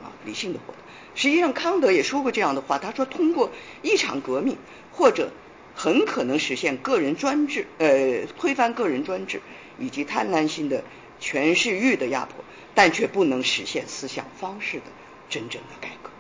[0.04, 0.80] 啊，理性的活着。
[1.16, 3.52] 实际上，康德也说过这样的话，他说，通过
[3.82, 4.58] 一场革命，
[4.92, 5.32] 或者
[5.76, 9.42] 很可能实现个人专制，呃，推翻个人专制
[9.80, 10.84] 以及贪婪性的
[11.22, 12.44] 权势欲的压迫，
[12.76, 14.86] 但却不能实现思想方式的。
[15.28, 16.12] 真正的改革，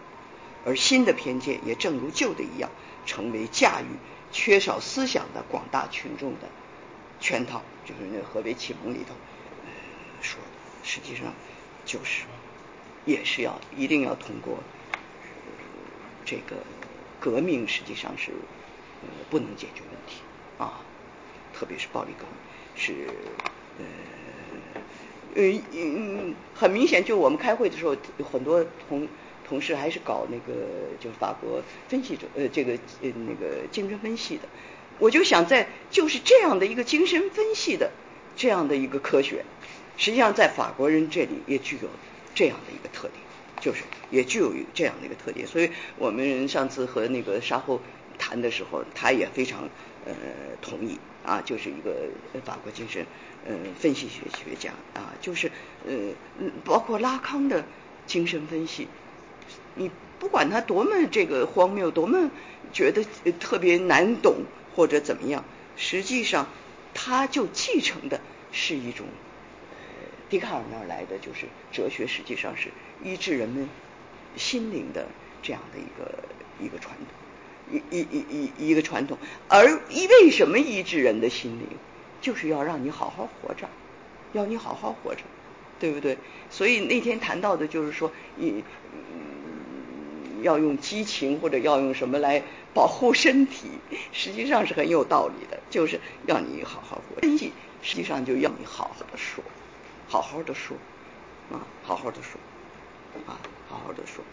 [0.66, 2.72] 而新的偏见也正如旧的一样，
[3.06, 3.86] 成为驾驭
[4.32, 6.50] 缺少思想的广大群众的
[7.20, 7.62] 圈套。
[7.86, 9.14] 就是那《河北启蒙》里头
[10.24, 10.48] 说的，
[10.82, 11.32] 实际上
[11.86, 12.24] 就是
[13.06, 14.58] 也是要一定要通过
[16.26, 16.56] 这个
[17.20, 18.32] 革命，实际上是
[19.30, 20.18] 不能解决问题
[20.58, 20.82] 啊，
[21.54, 22.34] 特别是暴力革命
[22.76, 23.08] 是
[23.78, 23.86] 呃。
[25.36, 25.44] 呃
[25.74, 27.96] 嗯，很明显，就我们开会的时候，
[28.32, 29.08] 很多同
[29.48, 30.54] 同事还是搞那个，
[31.00, 34.48] 就是法国分析者，呃，这个呃那个精神分析的。
[34.98, 37.92] 我就想，在就是这样的一个精神分析的
[38.38, 39.44] 这样的一个科学，
[39.98, 41.90] 实际上在法国人这里也具有
[42.34, 43.20] 这样的一个特点，
[43.60, 45.46] 就是也具有这样的一个特点。
[45.46, 47.82] 所以我们上次和那个沙后
[48.18, 49.70] 谈的时候，他也非常
[50.06, 50.14] 呃
[50.62, 52.08] 同意啊，就是一个
[52.46, 53.06] 法国精神。
[53.46, 55.52] 呃，分析学学家啊，就是
[55.88, 55.94] 呃，
[56.64, 57.64] 包括拉康的
[58.08, 58.88] 精神分析，
[59.76, 62.32] 你不管他多么这个荒谬，多么
[62.74, 63.06] 觉得
[63.40, 64.38] 特别难懂
[64.76, 65.46] 或者怎么样，
[65.78, 66.48] 实际上
[66.94, 68.20] 他就继承的
[68.52, 69.06] 是一种
[69.72, 69.78] 呃
[70.30, 72.70] 笛卡尔那儿来的，就是哲学实际上是
[73.04, 73.70] 医治人们
[74.36, 75.08] 心灵的
[75.44, 76.24] 这样的一个
[76.60, 77.08] 一个传统。
[77.72, 79.18] 一一一一一个传统。
[79.48, 81.68] 而一为什么医治人的心灵，
[82.26, 83.70] 就是要让你好好活着，
[84.34, 85.22] 要你好好活着，
[85.80, 86.18] 对不对？
[86.50, 88.64] 所以那天谈到的就是说，你
[90.42, 92.42] 要用激情或者要用什么来
[92.74, 93.68] 保护身体，
[94.12, 97.22] 实际上是很有道理的，就是要你好好活。
[97.22, 97.52] 分析
[97.84, 99.44] 实际上就要你好好的说，
[100.08, 100.76] 好好的说，
[101.52, 102.40] 啊，好好的说，
[103.28, 103.38] 啊，
[103.70, 104.26] 好好的说，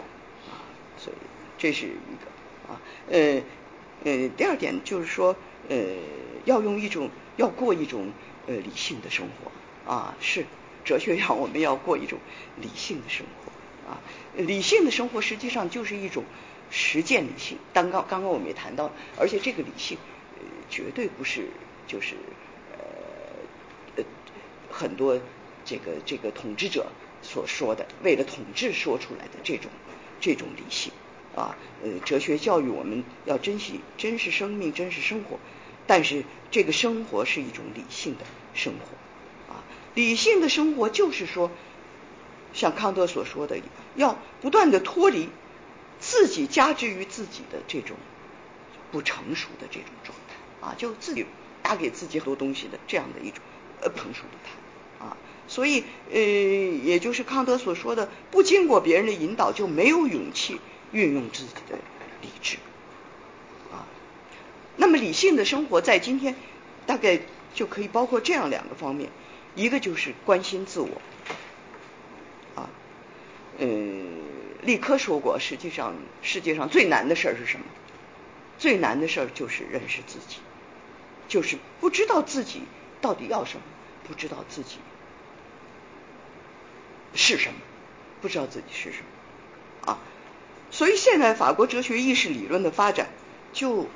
[0.51, 0.64] 啊，
[0.97, 1.16] 所以
[1.59, 3.43] 这是一个啊，呃
[4.05, 5.36] 呃，第二点就是说，
[5.69, 5.77] 呃，
[6.47, 8.12] 要用一种要过一种
[8.46, 10.46] 呃理性的生活啊，是
[10.84, 12.18] 哲学上我们要过一种
[12.60, 13.52] 理性的生活。
[13.90, 13.98] 啊，
[14.36, 16.22] 理性的生活实际上就是一种
[16.70, 17.59] 实践理性。
[17.74, 19.98] 刚刚刚刚我们也谈到，而且这个理性
[20.38, 21.48] 呃绝对不是
[21.88, 22.14] 就是
[22.70, 22.78] 呃
[23.96, 24.04] 呃
[24.70, 25.20] 很多
[25.64, 26.86] 这个这个统治者
[27.22, 29.68] 所说的为了统治说出来的这种
[30.20, 30.92] 这种理性
[31.34, 31.56] 啊。
[31.82, 35.40] 呃，哲学教育我们要珍惜真实生命、真实生活，
[35.86, 39.62] 但是这个生活是一种理性的生活啊。
[39.94, 41.50] 理性的生活就是说。
[42.54, 43.56] 像康德所说的，
[43.96, 45.30] 要不断的脱离
[46.00, 47.96] 自己加之于自己的这种
[48.90, 51.24] 不成熟的这种状态啊，就自己
[51.64, 53.40] 加给自己很多东西的这样的一种
[53.80, 55.16] 呃成熟的态啊，
[55.48, 55.82] 所以
[56.12, 60.60] 呃，也就是康德所说的，不经过别人的引导，就没有勇气
[60.92, 61.78] 运用自己的
[62.20, 62.59] 理智。
[64.93, 66.36] 那么理性的生活在今天
[66.85, 67.19] 大概
[67.55, 69.09] 就可以包括这样两个方面，
[69.55, 71.01] 一个就是关心自我。
[72.55, 72.69] 啊
[73.59, 74.20] 嗯，
[74.60, 77.64] 立科说过，实际上世界上最难的事儿是什么？
[78.59, 80.40] 最难的事儿就是认识自己，
[81.27, 82.60] 就是不知道自己
[83.01, 83.62] 到底要什么，
[84.06, 84.77] 不知道自己
[87.14, 87.55] 是什么，
[88.20, 89.98] 不知道自己是什么啊。
[90.70, 93.09] 所以现在法国哲学意识理论的发展，
[93.55, 93.89] 就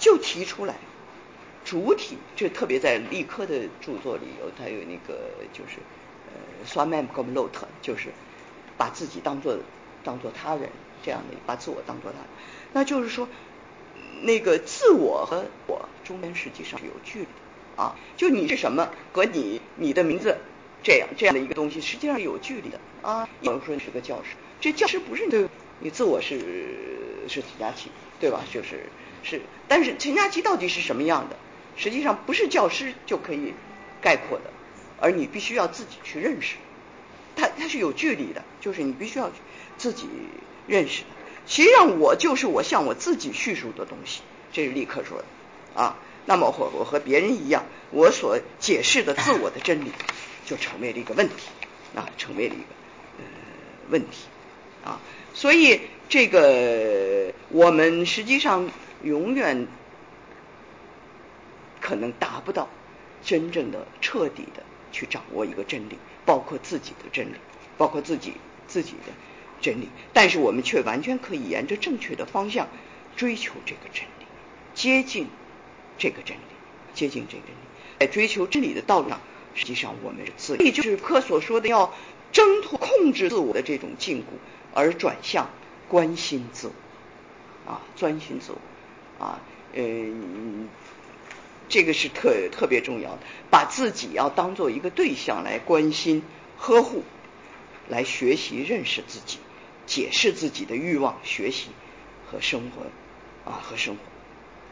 [0.00, 0.74] 就提出来
[1.64, 5.78] 主体，这特别在立科的著作里有，他有那个就是。
[6.32, 8.10] 呃，soi-même comme l'autre，就是
[8.78, 9.58] 把自己当做
[10.04, 10.70] 当做他人
[11.02, 12.18] 这样的，把自我当做他，
[12.72, 13.28] 那就是说，
[14.22, 17.26] 那个自我和我中间实际上是有距离
[17.74, 17.96] 啊。
[18.16, 20.38] 就你是什么和你你的名字
[20.84, 23.28] 这样这样的一个东西，实际上是有距离的啊。
[23.40, 25.48] 有人说你是个教师，这教师不是你对
[25.80, 26.38] 你自我是
[27.26, 27.90] 是陈佳琪，
[28.20, 28.44] 对吧？
[28.52, 28.86] 就是
[29.22, 31.36] 是，但是陈佳琪到底是什么样的？
[31.76, 33.54] 实际上不是教师就可以
[34.00, 34.44] 概括的。
[35.02, 36.56] 而你必须要自己去认识，
[37.34, 39.30] 它它是有距离的，就是你必须要
[39.78, 40.06] 自己
[40.66, 41.06] 认识的。
[41.46, 44.20] 实际上，我就是我向我自己叙述的东西，
[44.52, 45.24] 这是立刻说的
[45.80, 45.96] 啊。
[46.26, 49.90] 那么我我和别人一样，我所解释的自我的真理
[50.44, 51.48] 就成为了一个问题
[51.96, 52.64] 啊，成为了一个
[53.18, 53.24] 呃
[53.88, 54.26] 问题
[54.84, 55.00] 啊。
[55.32, 55.80] 所以
[56.10, 58.68] 这个我们实际上
[59.02, 59.66] 永远
[61.80, 62.68] 可能达不到
[63.22, 64.62] 真正的彻底的。
[64.92, 65.96] 去掌握一个真理，
[66.26, 67.36] 包括自己的真理，
[67.78, 68.32] 包括自己
[68.66, 69.12] 自己的
[69.60, 72.66] 真理，但是我们却完全可以沿着正确的方向
[73.16, 74.26] 追求这个真理，
[74.74, 75.28] 接近
[75.96, 76.40] 这个真理，
[76.92, 77.60] 接近这个真理，
[78.00, 79.20] 在追求真理的道路上，
[79.54, 81.94] 实际上我们是自，也就是科所说的要
[82.32, 84.24] 挣脱控制自我的这种禁锢，
[84.74, 85.48] 而转向
[85.88, 86.72] 关心自
[87.64, 88.58] 我，啊，专心自我，
[89.20, 89.38] 啊，
[89.74, 90.68] 嗯。
[91.72, 96.24] 这个是特特别重要的，把自己要当做一个对象来关心、
[96.58, 97.04] 呵护，
[97.88, 99.38] 来学习认识自己，
[99.86, 101.70] 解释自己的欲望、学习
[102.26, 102.82] 和生活
[103.48, 104.00] 啊和生活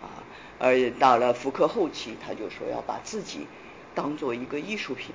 [0.08, 0.10] 啊。
[0.58, 3.46] 而到了福克后期，他就说要把自己
[3.94, 5.14] 当做一个艺术品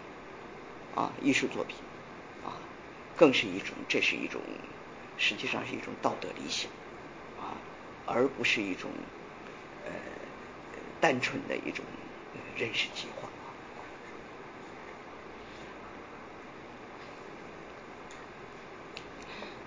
[0.95, 1.75] 啊，艺术作品
[2.45, 2.55] 啊，
[3.17, 4.39] 更是一种，这是一种，
[5.17, 6.71] 实际上是一种道德理想
[7.41, 7.59] 啊，
[8.05, 8.89] 而不是一种。
[11.03, 11.83] 单纯的一种
[12.57, 13.27] 认识计划。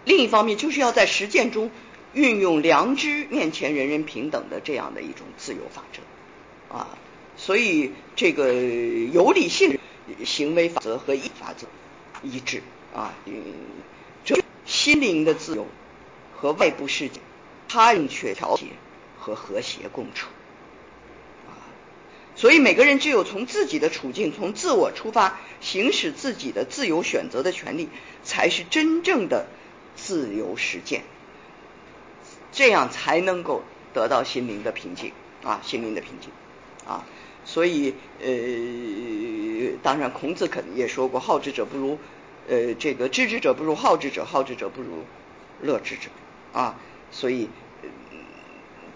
[0.07, 1.71] 另一方面，就是要在实践中
[2.15, 6.97] 运用良知面前人人平等的这样的一种自由法则啊。
[7.37, 9.79] 所以，这个有理性
[10.25, 11.67] 行为法则和义法则
[12.23, 12.63] 一致
[12.95, 13.13] 啊。
[14.25, 15.67] 这心灵的自由
[16.35, 17.21] 和外部世界
[17.69, 18.69] 他人却调节
[19.19, 20.29] 和和谐共处。
[22.37, 27.89] 所以每个人只有从自己的处境、从自我出发，行使自己的自由选择的权利，
[28.23, 29.47] 才是真正的
[29.97, 31.03] 自由实践。
[32.53, 36.31] 这样才能够得到心灵的平静啊，心灵的平静
[36.87, 37.05] 啊。
[37.45, 41.99] 所以呃，当然孔子肯定也说过：“好之者不如
[42.49, 45.05] 呃这个知之者不如好之者，好之者不如
[45.63, 46.11] 乐之者。”
[46.53, 46.79] 啊，
[47.11, 47.49] 所以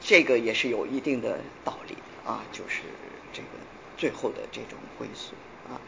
[0.00, 1.94] 这个也是有一定的道理
[2.26, 2.80] 啊，就是
[3.32, 3.48] 这个
[3.96, 5.34] 最后的这种归宿
[5.68, 5.80] 啊，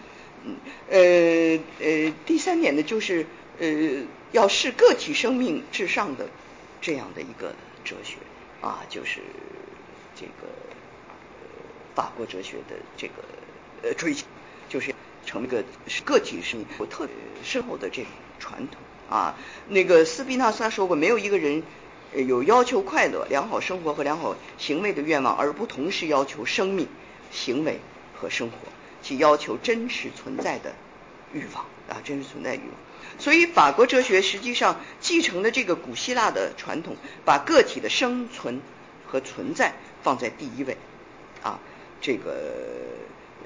[0.44, 0.56] 嗯
[0.90, 3.26] 呃呃，第三点呢，就是
[3.58, 6.28] 呃要视个体生命至上的
[6.80, 7.54] 这样的一个
[7.84, 8.16] 哲学
[8.60, 9.20] 啊，就是
[10.14, 10.48] 这个
[11.94, 13.14] 法国哲学的这个
[13.82, 14.26] 呃追求，
[14.68, 14.94] 就是
[15.26, 15.64] 成一个
[16.04, 19.36] 个体生命有特别深厚的这种传统啊。
[19.68, 21.62] 那个斯宾纳斯说过，没有一个人。
[22.14, 26.86] 有要求快乐、良好生活和良好行为的愿望，而不同时要求生命、
[27.32, 27.80] 行为
[28.14, 28.56] 和生活，
[29.02, 30.72] 其要求真实存在的
[31.32, 33.18] 欲望啊，真实存在欲望。
[33.18, 38.60] 所以，法国哲学实际上继承的这个古希腊的传统，把个体的生存
[39.06, 40.76] 和存在放在第一位
[41.42, 41.58] 啊。
[42.00, 42.52] 这个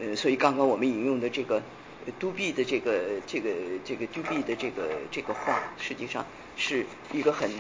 [0.01, 1.63] 呃，所以刚刚我们引用的这个
[2.19, 3.51] 杜比的这个这个
[3.85, 6.27] 这个杜比的这个这个话，实际上
[6.57, 7.51] 是一个很。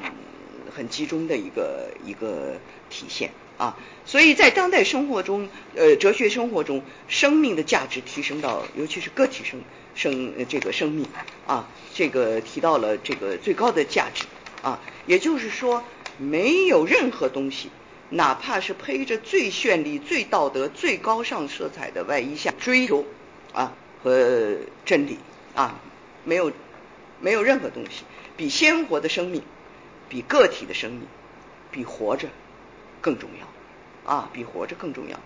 [0.74, 2.56] 很集中的一个一个
[2.90, 9.60] 体现啊，所以在当代生活中，呃，哲学生活中，生命的价值提升到，尤其是个体生
[9.94, 11.06] 生这个生命
[11.46, 14.24] 啊，这个提到了这个最高的价值
[14.62, 15.82] 啊，也就是说，
[16.18, 17.68] 没有任何东西，
[18.10, 23.04] 哪怕是披着最绚丽、最道德、最高尚色彩的外衣下追求
[23.52, 23.74] 啊
[24.04, 25.18] 和真理
[25.54, 25.80] 啊，
[26.24, 26.52] 没有
[27.20, 28.04] 没有任何东西
[28.36, 29.42] 比鲜活的生命。
[30.08, 31.02] 比个体的生命，
[31.72, 32.28] 比活着
[33.00, 33.48] 更重要
[34.06, 34.30] 啊！
[34.32, 35.20] 比活着更重要。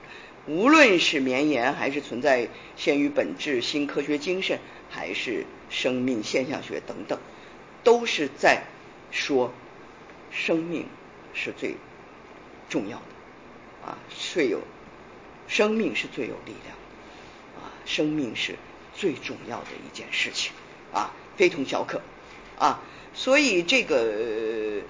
[0.46, 4.58] 无论是绵延，还是存在先于本质新科学精神，
[4.88, 7.20] 还是生命现象学等等，
[7.84, 8.64] 都是在
[9.10, 9.52] 说
[10.30, 10.86] 生命
[11.34, 11.76] 是最
[12.68, 13.98] 重要的啊！
[14.08, 14.60] 最有
[15.46, 16.76] 生命是最有力量
[17.58, 17.70] 啊！
[17.84, 18.56] 生命是
[18.94, 20.52] 最重要的一件事情
[20.92, 21.12] 啊！
[21.36, 22.00] 非同小可
[22.58, 22.82] 啊！
[23.12, 24.82] 所以，这个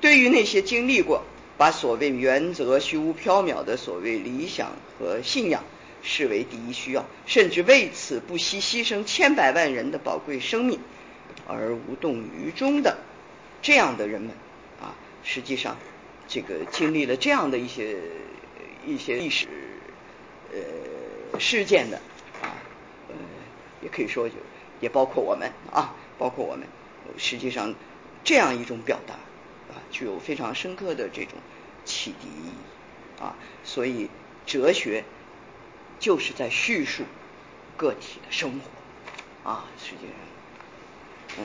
[0.00, 1.24] 对于那些经历过
[1.60, 5.62] 把所谓原则虚无缥缈的所谓理想和信仰
[6.02, 10.80] 视为第一需要，甚至为此不惜牺牲千百万人的宝贵生命
[11.46, 12.96] 而无动于衷的
[13.60, 14.30] 这样的人们
[14.80, 15.76] 啊，实际上
[16.26, 17.98] 这个经历了这样的一些
[18.86, 19.46] 一些历史
[20.50, 21.98] 呃事件的
[22.40, 22.56] 啊，
[23.10, 23.14] 呃，
[23.82, 24.34] 也可以说就
[24.80, 26.66] 也包括我们啊，包括我们。
[27.18, 27.74] 实际上，
[28.24, 29.14] 这样一种表达
[29.70, 31.38] 啊，具有非常深刻的这种
[31.84, 33.36] 启迪意义啊。
[33.64, 34.08] 所以，
[34.46, 35.04] 哲学
[35.98, 37.04] 就是在叙述
[37.76, 39.64] 个体的生活啊。
[39.78, 40.06] 实际
[41.36, 41.44] 上，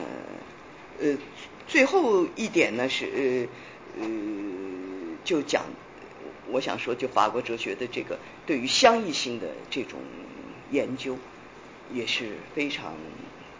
[1.00, 1.18] 呃，
[1.66, 3.48] 最后一点呢是
[3.96, 4.06] 呃呃，
[5.24, 5.64] 就讲
[6.48, 10.00] 我想说，就法国哲学的这个对于相异性的这种
[10.70, 11.18] 研究
[11.92, 12.94] 也是非常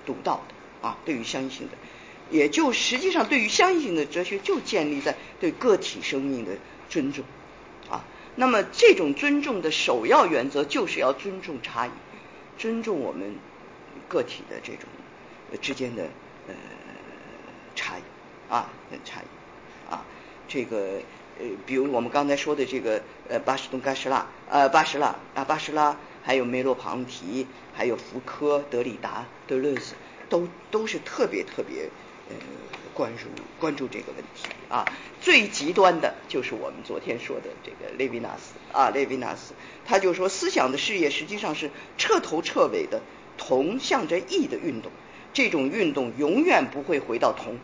[0.05, 0.99] 独到的啊。
[1.05, 1.77] 对于相异性的。
[2.31, 6.53] 也就实际上，对于相应性的哲学，就建立在对个体生命的
[6.89, 7.25] 尊重
[7.89, 8.05] 啊。
[8.35, 11.91] 那么，这种尊重的首要原则，就是要尊重差异，
[12.59, 13.37] 尊重我们
[14.09, 14.89] 个体的这种
[15.61, 16.05] 之间的
[16.49, 16.55] 呃
[17.75, 18.03] 差异
[18.53, 18.71] 啊，
[19.05, 20.05] 差异啊。
[20.49, 21.01] 这个
[21.39, 29.95] 呃，比如我们刚才说的这个呃，巴什顿·盖什拉呃，巴什拉啊，巴什拉，还有梅洛庞提，还有福柯、德里达、德勒斯，
[30.29, 31.89] 都都是特别特别。
[32.29, 32.35] 呃，
[32.93, 33.27] 关注
[33.61, 34.85] 关注这个问题啊，
[35.21, 39.55] 最极端的就是我们昨天说的这个列维纳斯啊，列维纳斯，
[39.85, 43.01] 他就说思想的事业实际上是彻头彻尾的
[43.39, 44.91] 同向着义的运动，
[45.33, 47.59] 这种运动永远不会回到同，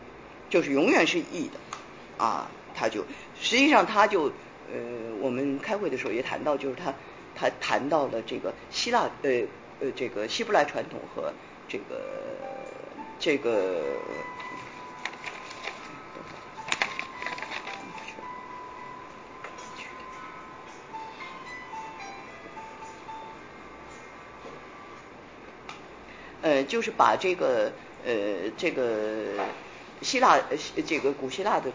[0.48, 3.04] 就是永远是义的啊，他就
[3.40, 4.26] 实际上他就
[4.72, 4.78] 呃，
[5.20, 6.94] 我们开会的时候也谈到，就是他
[7.34, 9.42] 他谈到了这个希腊呃
[9.80, 11.32] 呃这个希伯来传统和
[11.68, 12.00] 这个
[13.18, 13.80] 这个。
[26.42, 27.72] 呃，就是把这个
[28.04, 29.38] 呃这个
[30.02, 30.40] 希腊
[30.84, 31.70] 这个古希腊的，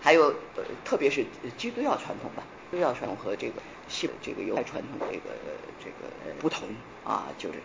[0.00, 1.26] 还有呃特别是
[1.58, 3.54] 基督教传统吧，基督教传统和这个
[3.88, 5.34] 西这个犹太传统这个
[5.82, 6.68] 这个不同
[7.04, 7.58] 啊，就是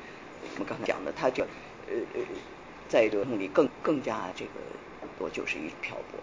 [0.56, 1.44] 我们刚才讲的，它这
[1.88, 2.22] 呃呃
[2.90, 4.52] 在这个里更更加这个
[5.20, 6.20] 我就是一漂泊，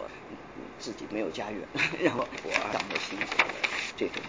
[0.81, 1.61] 自己没有家园，
[2.03, 3.27] 然后我掌握新的
[3.97, 4.21] 这种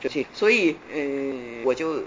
[0.00, 2.04] 这这，所以呃我就。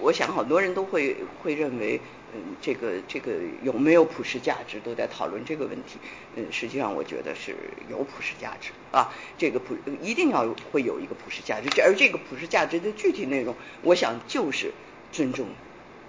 [0.00, 2.00] 我想很多人都会会认为，
[2.34, 3.32] 嗯，这个这个
[3.62, 5.98] 有没有普世价值，都在讨论这个问题。
[6.34, 7.56] 嗯，实际上我觉得是
[7.90, 14.72] 有普世价值啊，这个普一定要会有一个普世价值，而这个普世价值的具体内容，我想就是
[15.12, 15.46] 尊重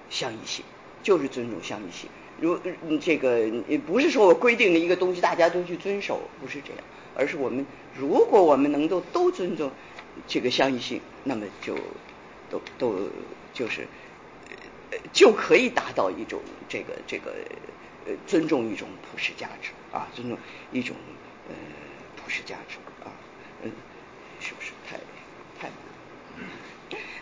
[0.09, 0.65] 相异性，
[1.03, 2.09] 就是尊重相异性。
[2.39, 2.59] 如
[3.01, 3.49] 这个
[3.87, 6.83] 不是说我规定的一个东西大家都去遵守，不是这样，
[7.15, 7.65] 而是我们
[7.95, 9.71] 如果我们能够都尊重
[10.27, 11.75] 这个相异性，那么就
[12.49, 13.09] 都都
[13.57, 13.87] 就是
[14.91, 16.39] 呃就可以达到一种
[16.69, 17.33] 这个这个
[18.05, 20.37] 呃尊重一种普世价值啊，尊重
[20.71, 20.95] 一种
[21.49, 21.55] 呃
[22.15, 23.09] 普世价值啊，
[23.63, 23.71] 嗯，
[24.39, 24.97] 是不是太
[25.59, 25.71] 太？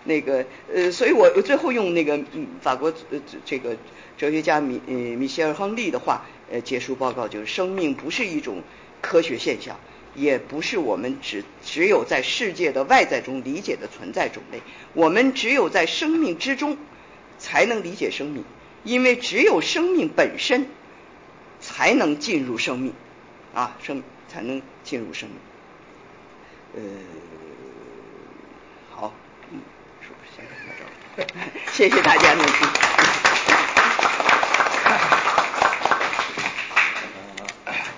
[0.04, 2.20] 那个呃，所以我我最后用那个
[2.62, 3.76] 法国呃这个
[4.18, 8.62] 哲学家米呃米歇尔亨利的话呃结束报告，就是生命不是一种
[9.02, 9.80] 科学现象，
[10.16, 14.62] 也不是我们只只有在世界的外在中理解的存在种类，
[14.94, 16.78] 我们只有在生命之中
[17.38, 18.44] 才能理解生命，
[18.84, 20.68] 因为只有生命本身
[21.60, 22.94] 才能进入生命
[23.54, 25.38] 啊，生才能进入生命，
[26.76, 26.82] 呃。
[28.98, 29.14] 好，
[29.52, 29.60] 嗯
[31.74, 32.66] 谢谢大家的支持。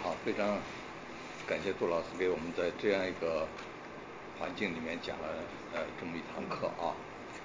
[0.02, 0.58] 好，非常
[1.48, 3.48] 感谢杜老师给我们在这样一个
[4.38, 7.00] 环境里面讲了呃这么一堂课啊，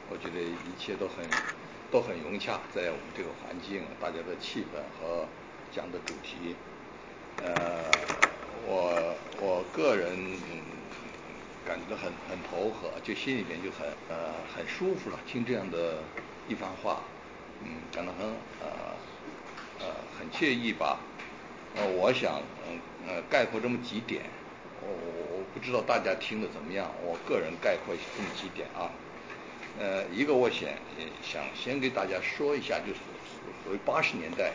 [0.08, 1.24] 我觉得一切都很
[1.88, 5.32] 都很融洽，在我们这个环境，大家的气氛和
[5.70, 6.56] 讲的主题，
[7.36, 8.04] 呃，
[8.60, 10.90] 我我个人嗯。
[11.64, 15.22] 感觉很很投合，就心里面就很呃很舒服了。
[15.24, 16.02] 听这样的
[16.44, 17.08] 一番话，
[17.60, 18.26] 嗯，感到很
[18.58, 18.98] 呃
[19.78, 21.11] 呃很惬意吧。
[21.76, 22.78] 呃，我想嗯
[23.08, 24.22] 呃概括这么几点，
[24.80, 26.90] 我我我不知道大家听的怎么样。
[27.04, 28.90] 我个人概括这么几点啊。
[29.78, 30.68] 呃，一个我想
[31.22, 33.00] 想先给大家说一下，就是
[33.64, 34.52] 属于八十年代。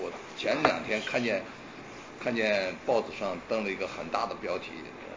[0.00, 1.42] 我前两天看见
[2.22, 4.70] 看见报纸上登了一个很大的标题。
[5.08, 5.16] 呃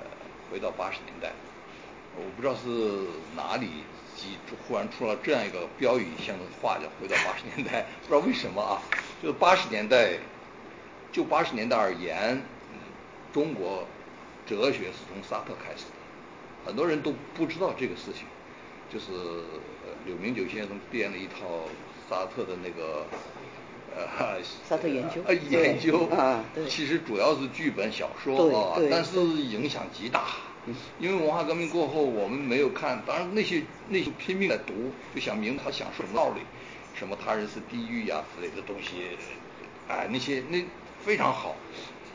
[0.51, 1.31] 回到八十年代，
[2.15, 3.83] 我不知道是哪里
[4.15, 8.77] 几忽然出了这样一个标语性的话，叫“回到八十年代”，不知道为什么啊？
[9.19, 10.11] 就是八十年代，
[11.13, 12.41] 就八十年代而言，
[13.31, 13.87] 中国
[14.45, 18.25] 哲学是从沙特开始的，很多人都不知道这个事情。
[18.91, 19.05] 就是
[20.05, 21.65] 柳明九先生编了一套
[22.09, 23.05] 沙特的那个
[23.95, 24.37] 呃
[24.67, 25.21] 沙特研究。
[25.25, 26.05] 呃研究。
[26.07, 30.25] 啊，其实主要是剧本小说啊，但是影响极大。
[30.97, 36.39] 因为文化革命过后，我们没有看，当然那些那些拼命的读，就想明他想说什么道理，
[36.93, 39.17] 什么他人是地狱呀之类的东西，
[39.89, 40.63] 哎，那些那
[41.03, 41.53] 非常好，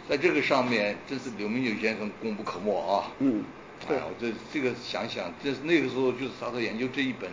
[0.09, 3.11] 在这个上面真是刘明九先生功不可没啊。
[3.19, 3.45] 嗯，
[3.87, 7.31] 哎呀，这这个想想，这那个时候就是沙特研究这一本，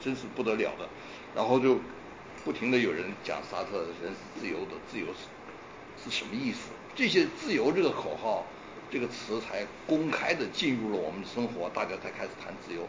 [0.00, 0.88] 真是不得了的，
[1.34, 1.78] 然后就
[2.44, 6.70] 不停的有人讲沙特人是自由的，自由是是什么意思？
[6.94, 8.44] 这些自由这个口号。
[8.90, 12.86] 这个词才公开的进入了我们的生活，大家才开始谈自由。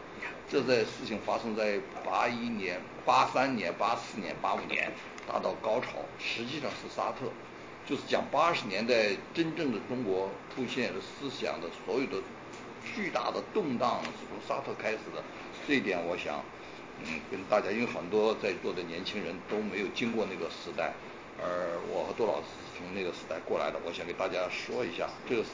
[0.48, 4.92] 这在事情发生在八一年、八三年、八四年、八五年
[5.26, 7.26] 达到高潮，实际上是沙特，
[7.86, 12.18] 就是讲八十年代真正的中国出现的思想的所有的
[12.84, 15.22] 巨大的动荡是从沙特开始的。
[15.66, 16.42] 这一点我想，
[17.04, 20.92] 嗯，跟大家，因为很多在座的年轻人都没有经过那个时代，
[21.38, 25.50] 而我和杜老师是从那个时代过来的，我想给大家说一下，这个是。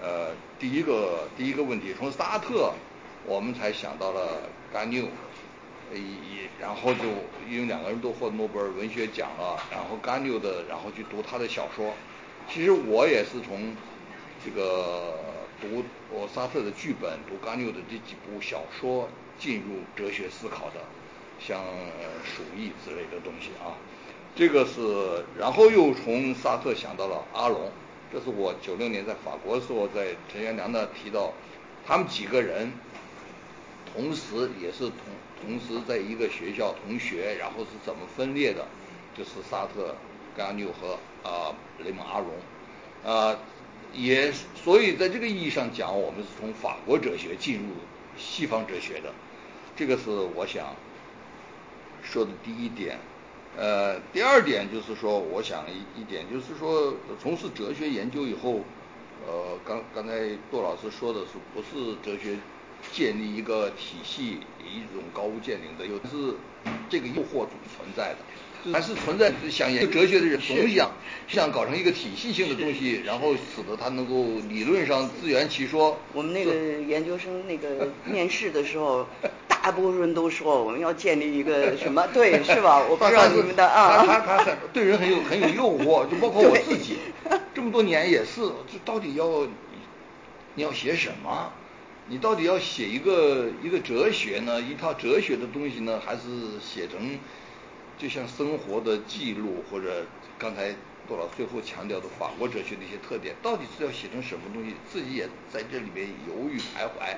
[0.00, 0.30] 呃，
[0.60, 2.72] 第一个第一个问题，从沙特
[3.26, 4.42] 我们才想到了
[4.72, 5.08] 甘缪，
[5.94, 7.04] 也然后就
[7.48, 11.94] 因为两个人都获诺贝尔文学奖了，然后甘缪的，然后去读他的小说。
[12.50, 13.74] 其实我也是从
[14.44, 15.14] 这个
[15.60, 19.08] 读我沙特的剧本，读甘缪的这几部小说
[19.38, 20.80] 进入哲学思考的，
[21.38, 21.60] 像
[22.24, 23.76] 《鼠疫》之类的东西啊。
[24.34, 27.70] 这个是，然后又从沙特想到了阿龙。
[28.10, 31.32] 这是我九六年在法国的时候，在陈元良那提到，
[31.86, 32.72] 他们几个人
[33.92, 34.96] 同时也是同
[35.40, 38.66] 同时在一个学校同学，然后是怎么分裂的？
[39.16, 39.96] 就是沙特、
[40.36, 40.96] 甘缪和
[41.28, 41.52] 啊
[41.84, 42.28] 雷蒙阿荣，
[43.04, 43.36] 啊
[43.92, 47.74] 也所以在这个意义上讲，我们是从法国哲学进入
[48.16, 49.12] 西方哲学的，
[49.74, 50.76] 这个是我想
[52.02, 52.98] 说的第一点。
[53.56, 58.60] 呃，第二点就是说，我想一一点就是说，从事哲学研究以后，
[59.26, 62.36] 呃，刚刚才杜老师说的是不是哲学
[62.92, 66.34] 建立一个体系，一种高屋建瓴的，有是
[66.88, 70.90] 这个诱惑总存在的，还是存在想研究哲学的人总想
[71.28, 75.98] 想搞成一个体系性的东西，然后使得他能够理论上自圆其说。
[76.12, 79.06] 我们那个研究生那个面试的时候。
[79.60, 82.78] 大部分人都说我们要建立一个 什么对是吧？
[82.88, 84.06] 我不知道你们的啊。
[84.06, 86.96] 他他他很对人很有很有诱惑，就包括我自己，
[87.52, 88.40] 这么多年也是，
[88.70, 89.46] 这到底要
[90.54, 91.52] 你要写什么？
[92.10, 94.58] 你到底要写一个一个哲学呢？
[94.62, 96.00] 一套哲学的东西呢？
[96.00, 96.22] 还是
[96.58, 97.18] 写成
[97.98, 100.06] 就像生活的记录，或者
[100.38, 100.74] 刚才
[101.06, 107.14] 杜老最后强调的法国哲学的一些特点，到底是要写成什么东西，自己也在这里面犹豫徘徊，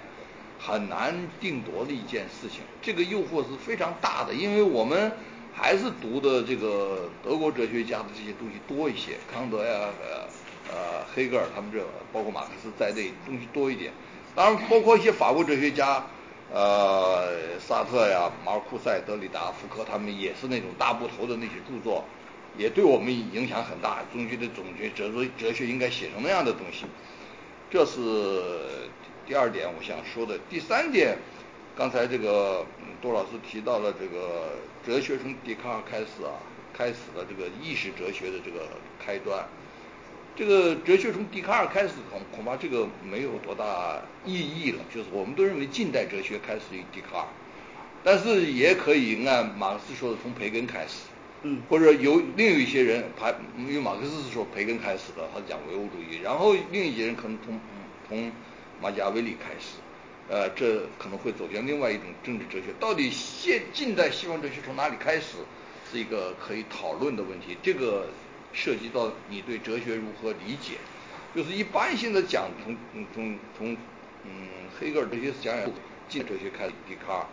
[0.59, 2.63] 很难定夺的一件事情。
[2.83, 5.13] 这个诱惑是非常大的，因为我们
[5.55, 11.79] 还是读的这个德国哲学家的这些东西多一些，康德呀，呃呃黑格尔他们这，
[12.13, 13.93] 包括马克思在内东西多一点。
[14.35, 16.05] 当然，包括一些法国哲学家。
[16.53, 17.29] 呃，
[17.61, 22.05] 沙特呀，马尔库塞、德里达、福柯，他们也是那种大部头的那些著作，
[22.59, 23.99] 也对我们影响很大。
[24.13, 26.87] 中学的总结哲哲哲学应该写成那样的东西，
[27.71, 28.91] 这是
[29.29, 30.37] 第二点我想说的。
[30.51, 31.17] 第三点，
[31.77, 32.67] 刚才这个
[33.01, 36.35] 杜老师提到了这个哲学从笛卡尔开始啊，
[36.77, 38.67] 开始了这个意识哲学的这个
[38.99, 39.47] 开端。
[40.41, 44.79] 这个哲学从笛卡尔开始，恐恐怕这个没有多大意义了。
[44.91, 47.27] 就是我们都认为近代哲学开始于笛卡尔，
[48.03, 51.03] 但是也可以按马克思说的从培根开始，
[51.43, 57.61] 嗯，或者有另有一些人，排因为马克思是说培根开始的，他讲唯物主义，然后另一些人可能从
[58.09, 58.33] 从
[58.81, 59.77] 马基雅维里开始，
[60.31, 62.73] 呃，这可能会走向另外一种政治哲学。
[62.81, 65.37] 到底现近代西方哲学从哪里开始，
[65.93, 67.59] 是一个可以讨论的问题。
[67.63, 68.07] 这个。
[68.53, 70.79] 涉及到你对哲学如何理解，
[71.35, 72.77] 就是一般性的讲，从
[73.15, 73.77] 从从
[74.25, 74.31] 嗯
[74.79, 75.71] 黑格尔这些讲讲
[76.09, 77.27] 近哲学开始，笛卡尔。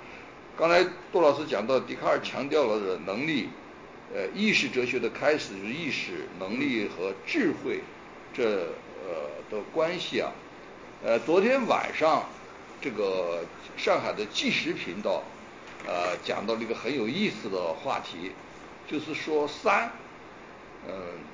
[0.56, 3.50] 刚才杜老师讲到，笛卡尔强调了的能力，
[4.14, 7.82] 呃，意识哲学的开始就是意识能力和智慧
[8.34, 8.68] 这
[9.04, 10.32] 呃的关系啊。
[11.04, 12.24] 呃，昨天晚上
[12.80, 13.44] 这个
[13.76, 15.24] 上海的纪实频道
[15.86, 18.32] 呃讲到了一个很有意思的话题，
[18.88, 19.92] 就是说三。
[20.86, 20.94] 呃，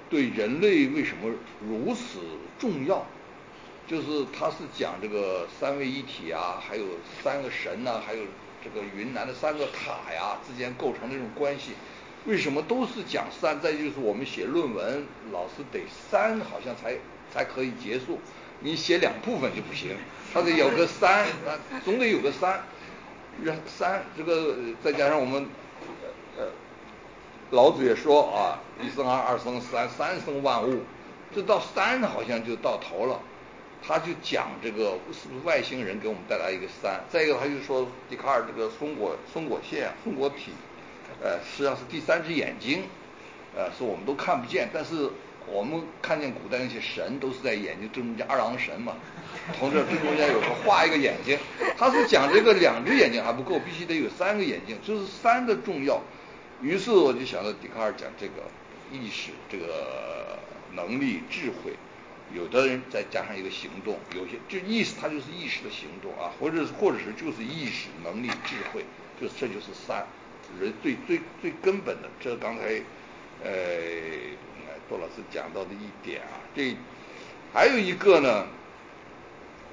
[0.10, 1.32] 对人类为什么
[1.68, 2.20] 如此
[2.60, 3.06] 重要？
[3.86, 6.86] 就是他是讲这个三位一体啊，还有
[7.22, 8.24] 三个神呐，还有
[8.64, 11.74] 这个云南的三个塔呀之间构成的这种关系，
[12.26, 13.60] 为什么都是讲三？
[13.60, 16.95] 再就是我们写论文，老师得三好像才
[17.34, 18.22] 才可以结束，
[18.61, 19.90] 你写两部分就不行，
[20.34, 21.28] 它得有个三，
[21.84, 22.64] 总得有个三，
[23.68, 25.45] 三这个再加上我们。
[27.52, 30.82] 老子也说啊，一生二，二生三，三生万物，
[31.36, 33.20] 这到三好像就到头了。
[33.86, 37.02] 他就讲这个是不是外星人给我们带来一个三？
[37.10, 40.53] 再一个他就说笛卡尔这个松果松果线松果体，
[41.22, 42.84] 呃，实际上是第三只眼睛，
[43.53, 45.10] 呃，是我们都看不见，但是
[45.45, 48.95] 我们看见古代那些神都是在眼睛正中间二郎神嘛，
[49.60, 51.38] 从这正中间有个画一个眼睛。
[51.78, 56.02] 他是讲这个两只眼睛还不够，必须得有三个眼睛，就是三的重要。
[56.64, 58.49] 于是我就想到笛卡尔讲这个
[58.90, 60.40] 意识、这个
[60.73, 61.73] 能力、智慧，
[62.34, 68.85] 有的人再加上一个行动，有些就意识，它就是意识的行动啊，或者或者是就是意识、能力、智慧，
[69.19, 70.07] 就这就是三
[70.57, 72.10] 人最最最根本的。
[72.22, 72.81] 这刚才
[73.44, 73.52] 呃
[74.88, 76.73] 杜老师讲到的一点啊，这
[77.52, 78.48] 还有一个呢，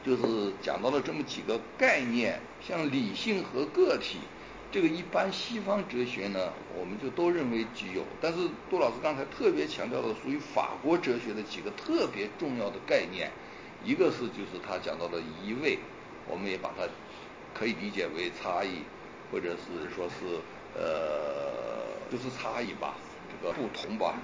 [0.05, 4.19] 就是讲到了这么几个概念，像理性和个体。
[4.73, 8.39] 这个一般西方哲学呢，我们就都认为具有，但是
[8.71, 13.31] 杜老师刚才特别强调的，属于法国哲学的几个特别重要的概念，
[13.85, 15.77] 一个是就是他讲到的一位，
[16.29, 16.87] 我们也把它
[17.53, 18.83] 可以理解为差异，
[19.33, 20.39] 或者是说是
[20.79, 22.95] 呃就是差异吧，
[23.29, 24.15] 这个不同吧，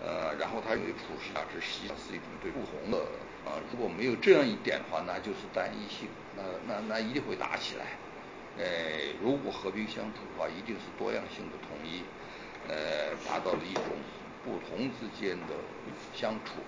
[0.00, 2.98] 呃，然后他认为普世价值实际上是一种对不同的
[3.44, 6.06] 啊，如果没有这样一点的话，那就是单一性，
[6.36, 7.98] 那那那一定会打起来。
[8.58, 8.64] 呃，
[9.22, 12.00] 如果和平相处的话，一定是多样性的统一，
[12.66, 13.92] 呃，达到了一种
[14.42, 15.54] 不同之间的
[16.14, 16.64] 相处，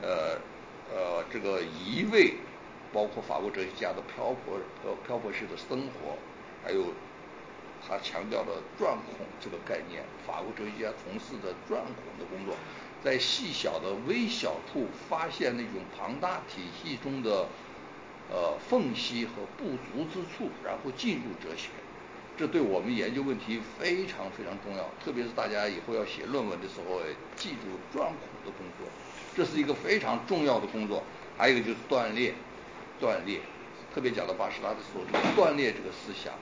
[0.00, 0.38] 呃
[0.94, 2.34] 呃，这个一味，
[2.92, 6.16] 包括法国哲学家的漂泊和漂泊式的生活，
[6.62, 6.94] 还有
[7.84, 12.54] 他强调的钻孔这个概念，法国哲学家从事的钻孔的工作，
[13.02, 17.48] 在细小的微小处发现那种庞大体系中的。
[18.30, 21.68] 呃，缝隙和不足之处，然后进入哲学，
[22.36, 24.90] 这对我们研究问题非常非常重要。
[25.04, 27.00] 特别是大家以后要写论文的时候，
[27.36, 28.88] 记住钻孔的工作，
[29.36, 31.02] 这是一个非常重要的工作。
[31.36, 32.32] 还有一个就是断裂，
[32.98, 33.40] 断裂，
[33.94, 36.32] 特别讲到巴士拉的时候，断裂这个思想，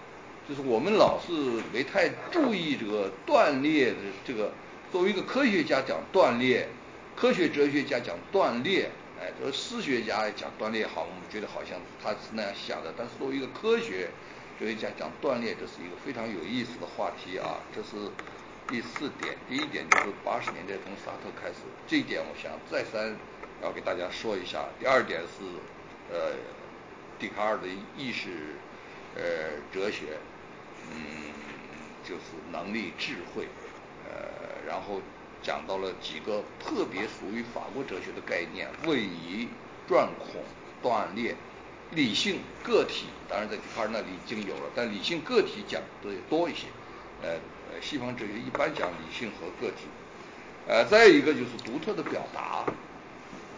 [0.49, 1.33] 就是我们老是
[1.73, 4.53] 没太注意这个断裂的这个。
[4.93, 6.69] 作为一个科学家讲断裂，
[7.17, 8.91] 科学哲学家讲断裂。
[9.23, 12.93] 哎，这个诗学家讲断裂好，我们觉得好像他是那样想的。
[12.99, 14.09] 但是作为一个科学
[14.59, 17.63] 哲学家讲断裂，这是一个非常有意思的话题啊。
[17.73, 18.11] 这是
[18.67, 23.17] 第四点，第一点就是八十年代从萨特开始，这一点我想再三
[23.63, 24.67] 要给大家说一下。
[24.81, 25.45] 第二点是
[26.13, 26.35] 呃，
[27.21, 28.29] 笛卡尔的意识
[29.15, 29.23] 呃
[29.73, 30.19] 哲学，
[30.91, 31.31] 嗯，
[32.03, 33.47] 就是能力、智慧，
[34.11, 35.01] 呃，然后
[35.43, 39.49] 讲到了几个特别属于法国哲学的概念：位移、
[39.89, 40.43] 转孔、
[40.83, 41.35] 断裂、
[41.91, 43.07] 理性、个体。
[43.29, 46.67] 当然，在笛卡尔那里已经有了，但理性、个体讲的多一些。
[47.23, 47.37] 呃，
[47.81, 49.87] 西方哲学一般讲理性和个体。
[50.67, 52.65] 呃，再一个就是独特的表达，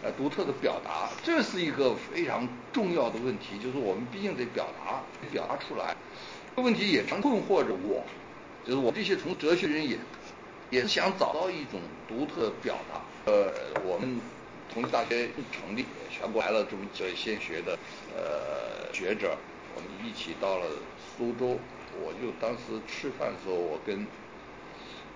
[0.01, 5.01] 呃，独特的表达，这是一个非常重要的问题，就是我们毕竟得表达，
[5.31, 5.95] 表达出来。
[6.55, 8.03] 这问题也常困惑着我，
[8.65, 9.97] 就是我这些从哲学人也
[10.69, 13.01] 也是想找到一种独特的表达。
[13.31, 13.51] 呃，
[13.83, 14.19] 我们
[14.73, 17.77] 同济大学成立，全国来了这么几位现学的
[18.15, 19.37] 呃学者，
[19.75, 20.65] 我们一起到了
[21.17, 21.57] 苏州，
[22.03, 24.05] 我就当时吃饭的时候，我跟。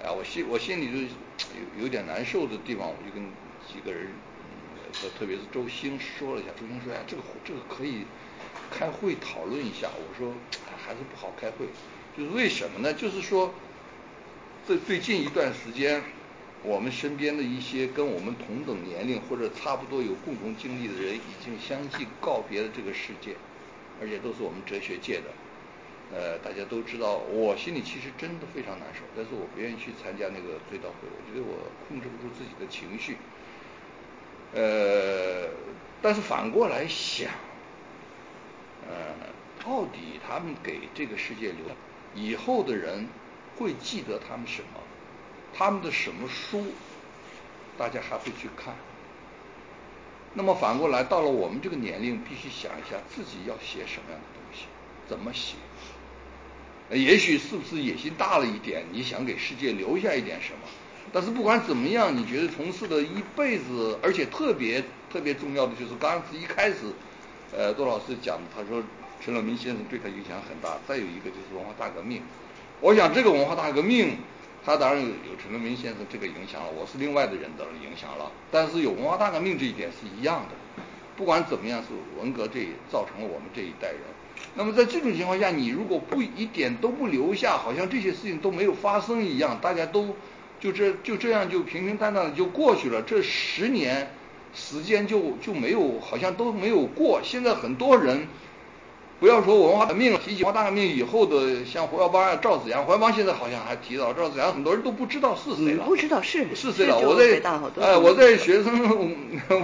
[0.01, 3.21] 啊，我心我心里就有有点难受的地方，我就跟
[3.67, 4.07] 几个人，
[5.19, 6.51] 特别是周星说了一下。
[6.57, 8.05] 周星说：“哎，这个这个可以
[8.71, 10.31] 开会讨论一下。”我说
[10.80, 11.67] ：“还是不好开会，
[12.17, 12.93] 就是为什么呢？
[12.93, 13.53] 就是说，
[14.69, 15.99] 这最近一段时间，
[16.61, 23.35] 我们身边的一些跟我们同等年龄或者差不多有共同经历的人，已经相继告别了这个世界，
[23.99, 25.33] 而且都是我们哲学界的。”
[26.13, 33.17] 呃，大家都知道，我心里其实真的非常难受，但是我不愿意去参加那个追悼会，我觉得我控制不住自己的情绪。
[34.53, 35.49] 呃，
[35.99, 37.31] 但是反过来想，
[38.87, 38.93] 呃，
[39.65, 41.65] 到底他们给这个世界留
[42.13, 43.07] 以后的人
[43.60, 44.80] 会记得他们什么？
[45.53, 46.64] 他们的什么书，
[47.77, 48.73] 大家还会去看？
[50.34, 54.65] 那么反过来，到了我们这个年龄，必须想一下自己要写什么样的东西，
[55.07, 55.56] 怎么写？
[56.91, 58.86] 也许是不是野心大了一点？
[58.91, 60.60] 你想给世界留下一点什么？
[61.11, 66.77] 但是不管怎么样，你觉得从事的一辈子，而且特别特别重要的就是刚一开始，
[67.52, 68.84] 呃，杜老师讲，他说
[69.19, 70.77] 陈乐明先生对他影响很大。
[70.88, 72.22] 再有一个就是文化大革命。
[72.81, 74.15] 我想这个文化大革命，
[74.65, 78.31] 他当然有有陈乐明先生这个影响了，我是另外的人的影响了。
[78.49, 80.84] 但是有文化大革命这一点是一样的。
[81.18, 81.88] 不管怎么样，是
[82.18, 83.99] 文革这造成了我们这一代人。
[84.56, 90.15] 那么在这种情况下，你如果不一点都不留下，好像这些事情都没有发生一样，大家都
[90.61, 94.10] 就这就这样就平平淡淡的就过去了，这十年
[94.56, 97.19] 时间就就没有，好像都没有过。
[97.22, 98.26] 现在很多人。
[99.19, 105.83] 不要说文化大革命了，提起文化大革命以后的，像胡耀邦啊、赵子阳，胡耀邦现在好像还提到赵子阳，很多人都不知道是谁了。
[105.83, 106.97] 不知道是是谁了？
[106.99, 107.41] 我在
[107.81, 108.71] 哎，我在学生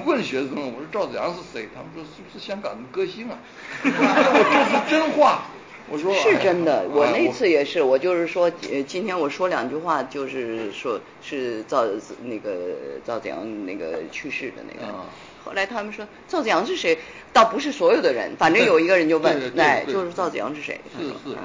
[0.06, 1.70] 问学生，我说赵子阳是谁？
[1.74, 3.38] 他们说是不是香港的歌星啊？
[3.84, 5.46] 我这是真话。
[5.88, 11.86] 我说是真的，我那次也是，我就是说，呃，今天我说两句话，就是说是赵
[12.24, 12.52] 那个
[13.06, 14.92] 赵子阳那个去世的那个。
[15.46, 16.98] 后来他们说赵子阳是谁？
[17.32, 20.82] 倒不是所有的人，反正有一个人就问，哎，就是赵子阳是谁？
[20.98, 21.38] 是是。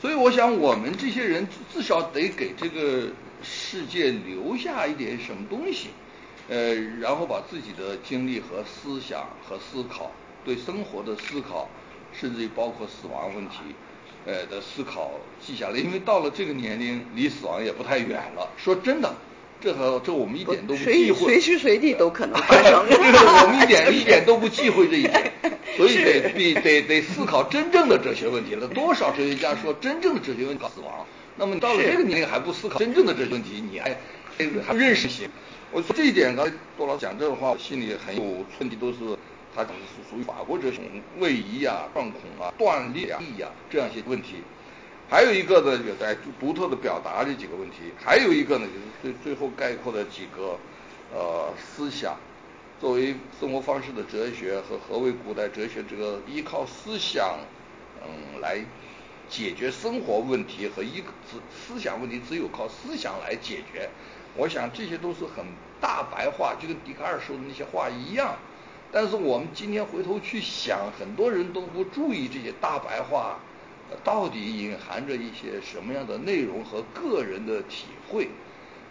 [0.00, 3.08] 所以我想，我们这些人至少得给这个
[3.42, 5.88] 世界留下一点什么东西，
[6.48, 10.12] 呃，然后把自己的经历和思想和思考，
[10.44, 11.68] 对生活的思考，
[12.12, 13.58] 甚至于包括死亡问题，
[14.26, 15.10] 呃的思考
[15.44, 15.76] 记下来。
[15.76, 18.48] 因为到了这个年龄，离死亡也不太远了。
[18.56, 19.12] 说真的。
[19.60, 22.80] 这和这我们一点都不忌讳，随时随地都可能发生。
[22.80, 25.32] 我们一点一点都不忌讳这一点，
[25.76, 28.66] 所以得 得得得思考真正的哲学问题了。
[28.68, 31.06] 多少哲学家说真正的哲学问题死亡，
[31.36, 33.96] 那么到了这个年龄还不思考真正的哲学问题，你还
[34.66, 35.28] 还认识些？
[35.72, 38.22] 我说这一点，刚才杜老师讲这个话，我心里很有
[38.58, 38.98] 问题，都是
[39.54, 40.78] 他讲的是属于法国哲学
[41.18, 44.36] 位移啊、断孔啊、断裂啊、意啊这样一些问题。
[45.10, 48.66] 还有一个呢，就在独特的表达这几个问题；还有一个呢，
[49.02, 50.56] 就是最最后概括的几个
[51.12, 52.16] 呃思想，
[52.80, 57.40] 作为生活方式的哲学和何为古代哲学这个依靠思想
[58.04, 58.64] 嗯来
[59.28, 63.90] 解决生活问题和一思思想问题只有靠思想来解决，
[64.36, 65.44] 我想这些都是很
[65.80, 68.36] 大白话，就跟笛卡尔说的那些话一样。
[68.92, 73.40] 但是我们今天回头去想，很多人都不注意这些大白话。
[74.04, 78.28] 到底隐含着一些什么样的内容和个人的体会？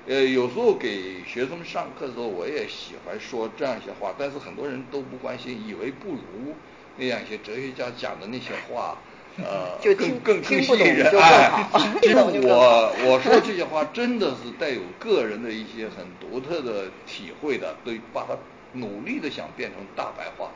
[0.07, 6.55] 呃，有时候给学生上课的时候，我也喜欢说这样一些话，但是很多人都不关心，以为不如
[6.97, 8.97] 那样一些哲学家讲的那些话，
[9.37, 11.11] 呃， 更 更更吸引人。
[11.19, 11.69] 哎，
[12.01, 18.35] 其实我我 说这些话真的是带有个人的一些很独特的体会的，对，把它
[18.73, 20.49] 努力的想变成大白话。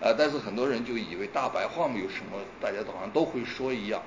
[0.00, 4.00] 呃，但是很多人就以为大白话没有什么，大家好像都会说一样。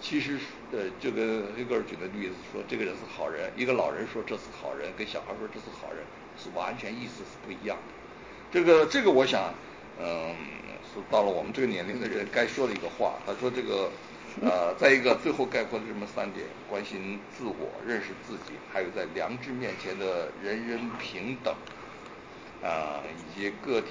[0.00, 0.38] 其实，
[0.72, 6.02] 呃，就跟黑格尔举的例子说，这个人是好人，一个老人说这是好人，跟小孩说这是好人，
[6.36, 7.94] 是完全意思是不一样的。
[8.52, 9.54] 这个，这个，我想，
[9.98, 10.34] 嗯，
[10.92, 13.14] 是到了我们这个年龄的人该说的一个话。
[13.24, 13.90] 他说这个，
[14.42, 21.54] 呃，再一个，最后概括的这么三点：关心自我、认识自己，还有在良知面前的人人平等，
[22.62, 23.02] 啊，
[23.36, 23.88] 以及个体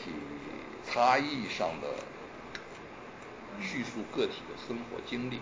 [0.87, 1.87] 差异上的
[3.61, 5.39] 叙述个体的生活经历。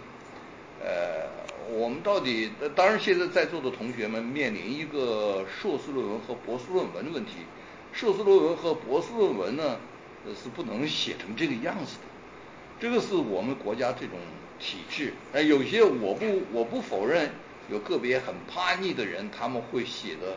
[0.82, 1.30] 呃，
[1.72, 7.32] 我们到底，当然现在在座的同学们面临一个硕士论文和博士论文的问题。
[7.94, 9.78] 硕士论文和博士论文呢，
[10.42, 12.02] 是不能写成这个样子的。
[12.80, 14.18] 这个是我们国家这种
[14.60, 15.14] 体制。
[15.32, 17.30] 哎，有些我不我不否认，
[17.70, 20.36] 有个别很叛逆的人，他们会写的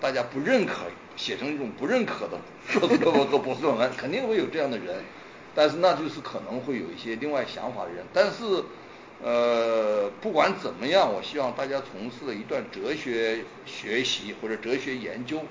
[0.00, 5.04] 大家不认可，写成一种不认可的硕士论文和博士论文，肯定会有这样的人。
[5.54, 8.06] 但是那就是可能会有一些另外想法的人。
[8.14, 8.62] 但是
[9.20, 15.42] 呃，不管怎么样，我希望大家从事了一段哲学学习或者哲学研究。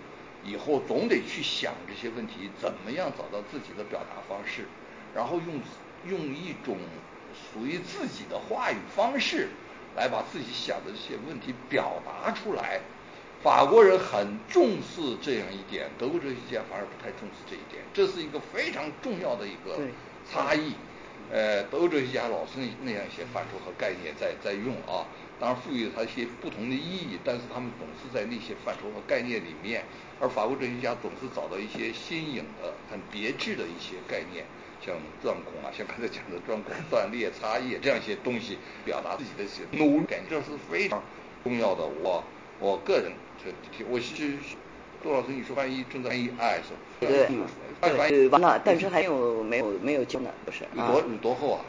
[0.46, 4.66] 以后总得去想这些问题，怎么样找到自己的表达方式，
[5.14, 5.60] 然后用
[6.08, 6.78] 用一种
[7.36, 9.50] 属于自己的话语方式
[9.98, 12.80] 来把自己想的这些问题表达出来。
[13.48, 19.80] 法国人很重视这样一点，德国哲学家反而不太重视这一点，这是一个非常重要的一个
[20.30, 20.74] 差异。
[21.32, 25.08] 呃，德国哲学家老是那样一些范畴和概念在在用啊。
[25.40, 29.86] 当然赋予它一些不同的意义，但是他们总是在那些范畴和概念里面，
[30.20, 34.44] 而法国哲学家总是找到一些新颖的、很别致的一些概念，
[34.86, 34.94] 像
[35.24, 41.02] 钻孔啊，像刚才讲的钻孔、断裂、差异这样一些东西，表达自己的一些努力，这是非常
[41.46, 41.88] 重要的。
[42.04, 42.22] 我
[42.60, 43.27] 我个人这
[43.90, 44.34] 我是
[45.04, 46.74] 杜老师，你说万一正在翻译哎是
[47.06, 47.28] 对，
[48.10, 50.30] 对，完了，但是还有没有没有交呢？
[50.46, 51.62] 不是你多你多厚啊？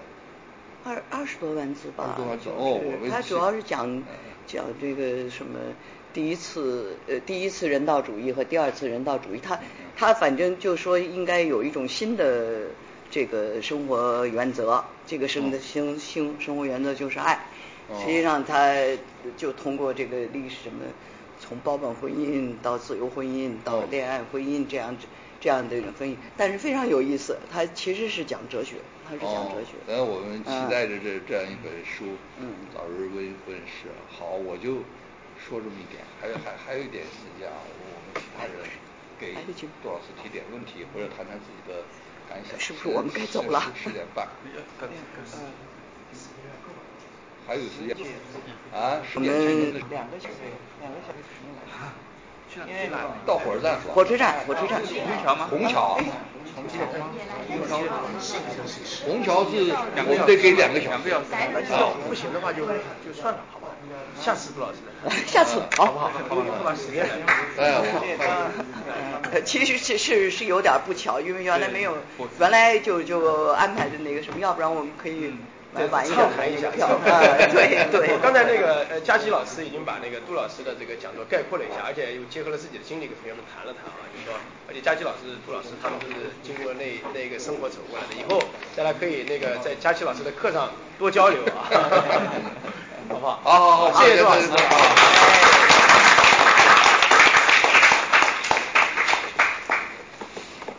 [0.84, 2.80] 二二十多万字吧，二十多万字哦，
[3.10, 4.02] 他主要是讲
[4.46, 5.58] 讲这个什么
[6.14, 9.58] 第一次呃第一次人道主义和第二次人道主义，他
[9.96, 12.68] 他反正就说应该有一种新的
[13.10, 17.38] 这个生活原则，这个生的新新生活原则就是爱。
[18.00, 18.74] 实际上他
[19.36, 20.84] 就通过这个历史什么，
[21.48, 25.06] 从包办婚姻到自由婚姻到恋爱婚姻这样子。
[25.40, 27.38] 这样的一种婚姻，但是非常有意思。
[27.48, 28.74] 它其实是讲哲学，
[29.06, 29.78] 它是讲哲学。
[29.86, 33.86] 呃，我们期待着这这样一本书，嗯，早日问问世。
[34.10, 34.82] 好，我就
[35.38, 36.02] 说这么一点。
[36.20, 38.66] 还有还还有一点时间啊，我们其他人
[39.14, 39.32] 给
[39.80, 41.86] 杜老师提点问题，或者谈谈自己的
[42.28, 42.58] 感想。
[42.58, 43.62] 是不是我们该走了？
[43.76, 44.26] 十点半。
[47.46, 47.94] 还有时间
[48.74, 48.98] 啊？
[49.14, 50.34] 我们两个小时，
[50.80, 51.18] 两个小时。
[52.66, 52.90] 因为
[53.26, 55.48] 到火车站，火车站，火车站，虹桥吗？
[55.50, 55.98] 虹桥，
[56.56, 56.78] 虹桥，
[57.46, 57.78] 虹桥，
[59.06, 61.14] 虹桥是我们得给两个小时，
[62.08, 63.68] 不行的话就就算了，好吧？
[64.20, 64.78] 下次杜老师，
[65.28, 65.86] 下次好。
[65.86, 66.10] 不好？
[66.28, 66.64] 好不好？
[66.64, 67.06] 把时间，
[67.58, 71.96] 哎，我其实是是是有点不巧，因为原来没有，
[72.40, 75.32] 原来就就安排的那个什么，要不然我们可以。
[75.74, 78.18] 来畅谈一下，对 对。
[78.22, 84.34] 刚才那个呃佳琪老师已经把那个杜老师的这个讲座概括了一下，而且又结合了自己的经历跟同学们谈了谈啊，就说，
[84.66, 88.42] 而且佳琪老师、杜老师他们都是经过那那个生活走过来的，以后
[88.74, 91.68] 大家可以那个在佳琪老师的课上多交流啊，
[93.12, 93.40] 好不好？
[93.44, 94.48] 好好好，谢谢杜老师。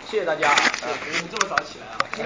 [0.09, 0.57] 谢谢大家，啊，
[1.05, 2.09] 你们这么早起来啊？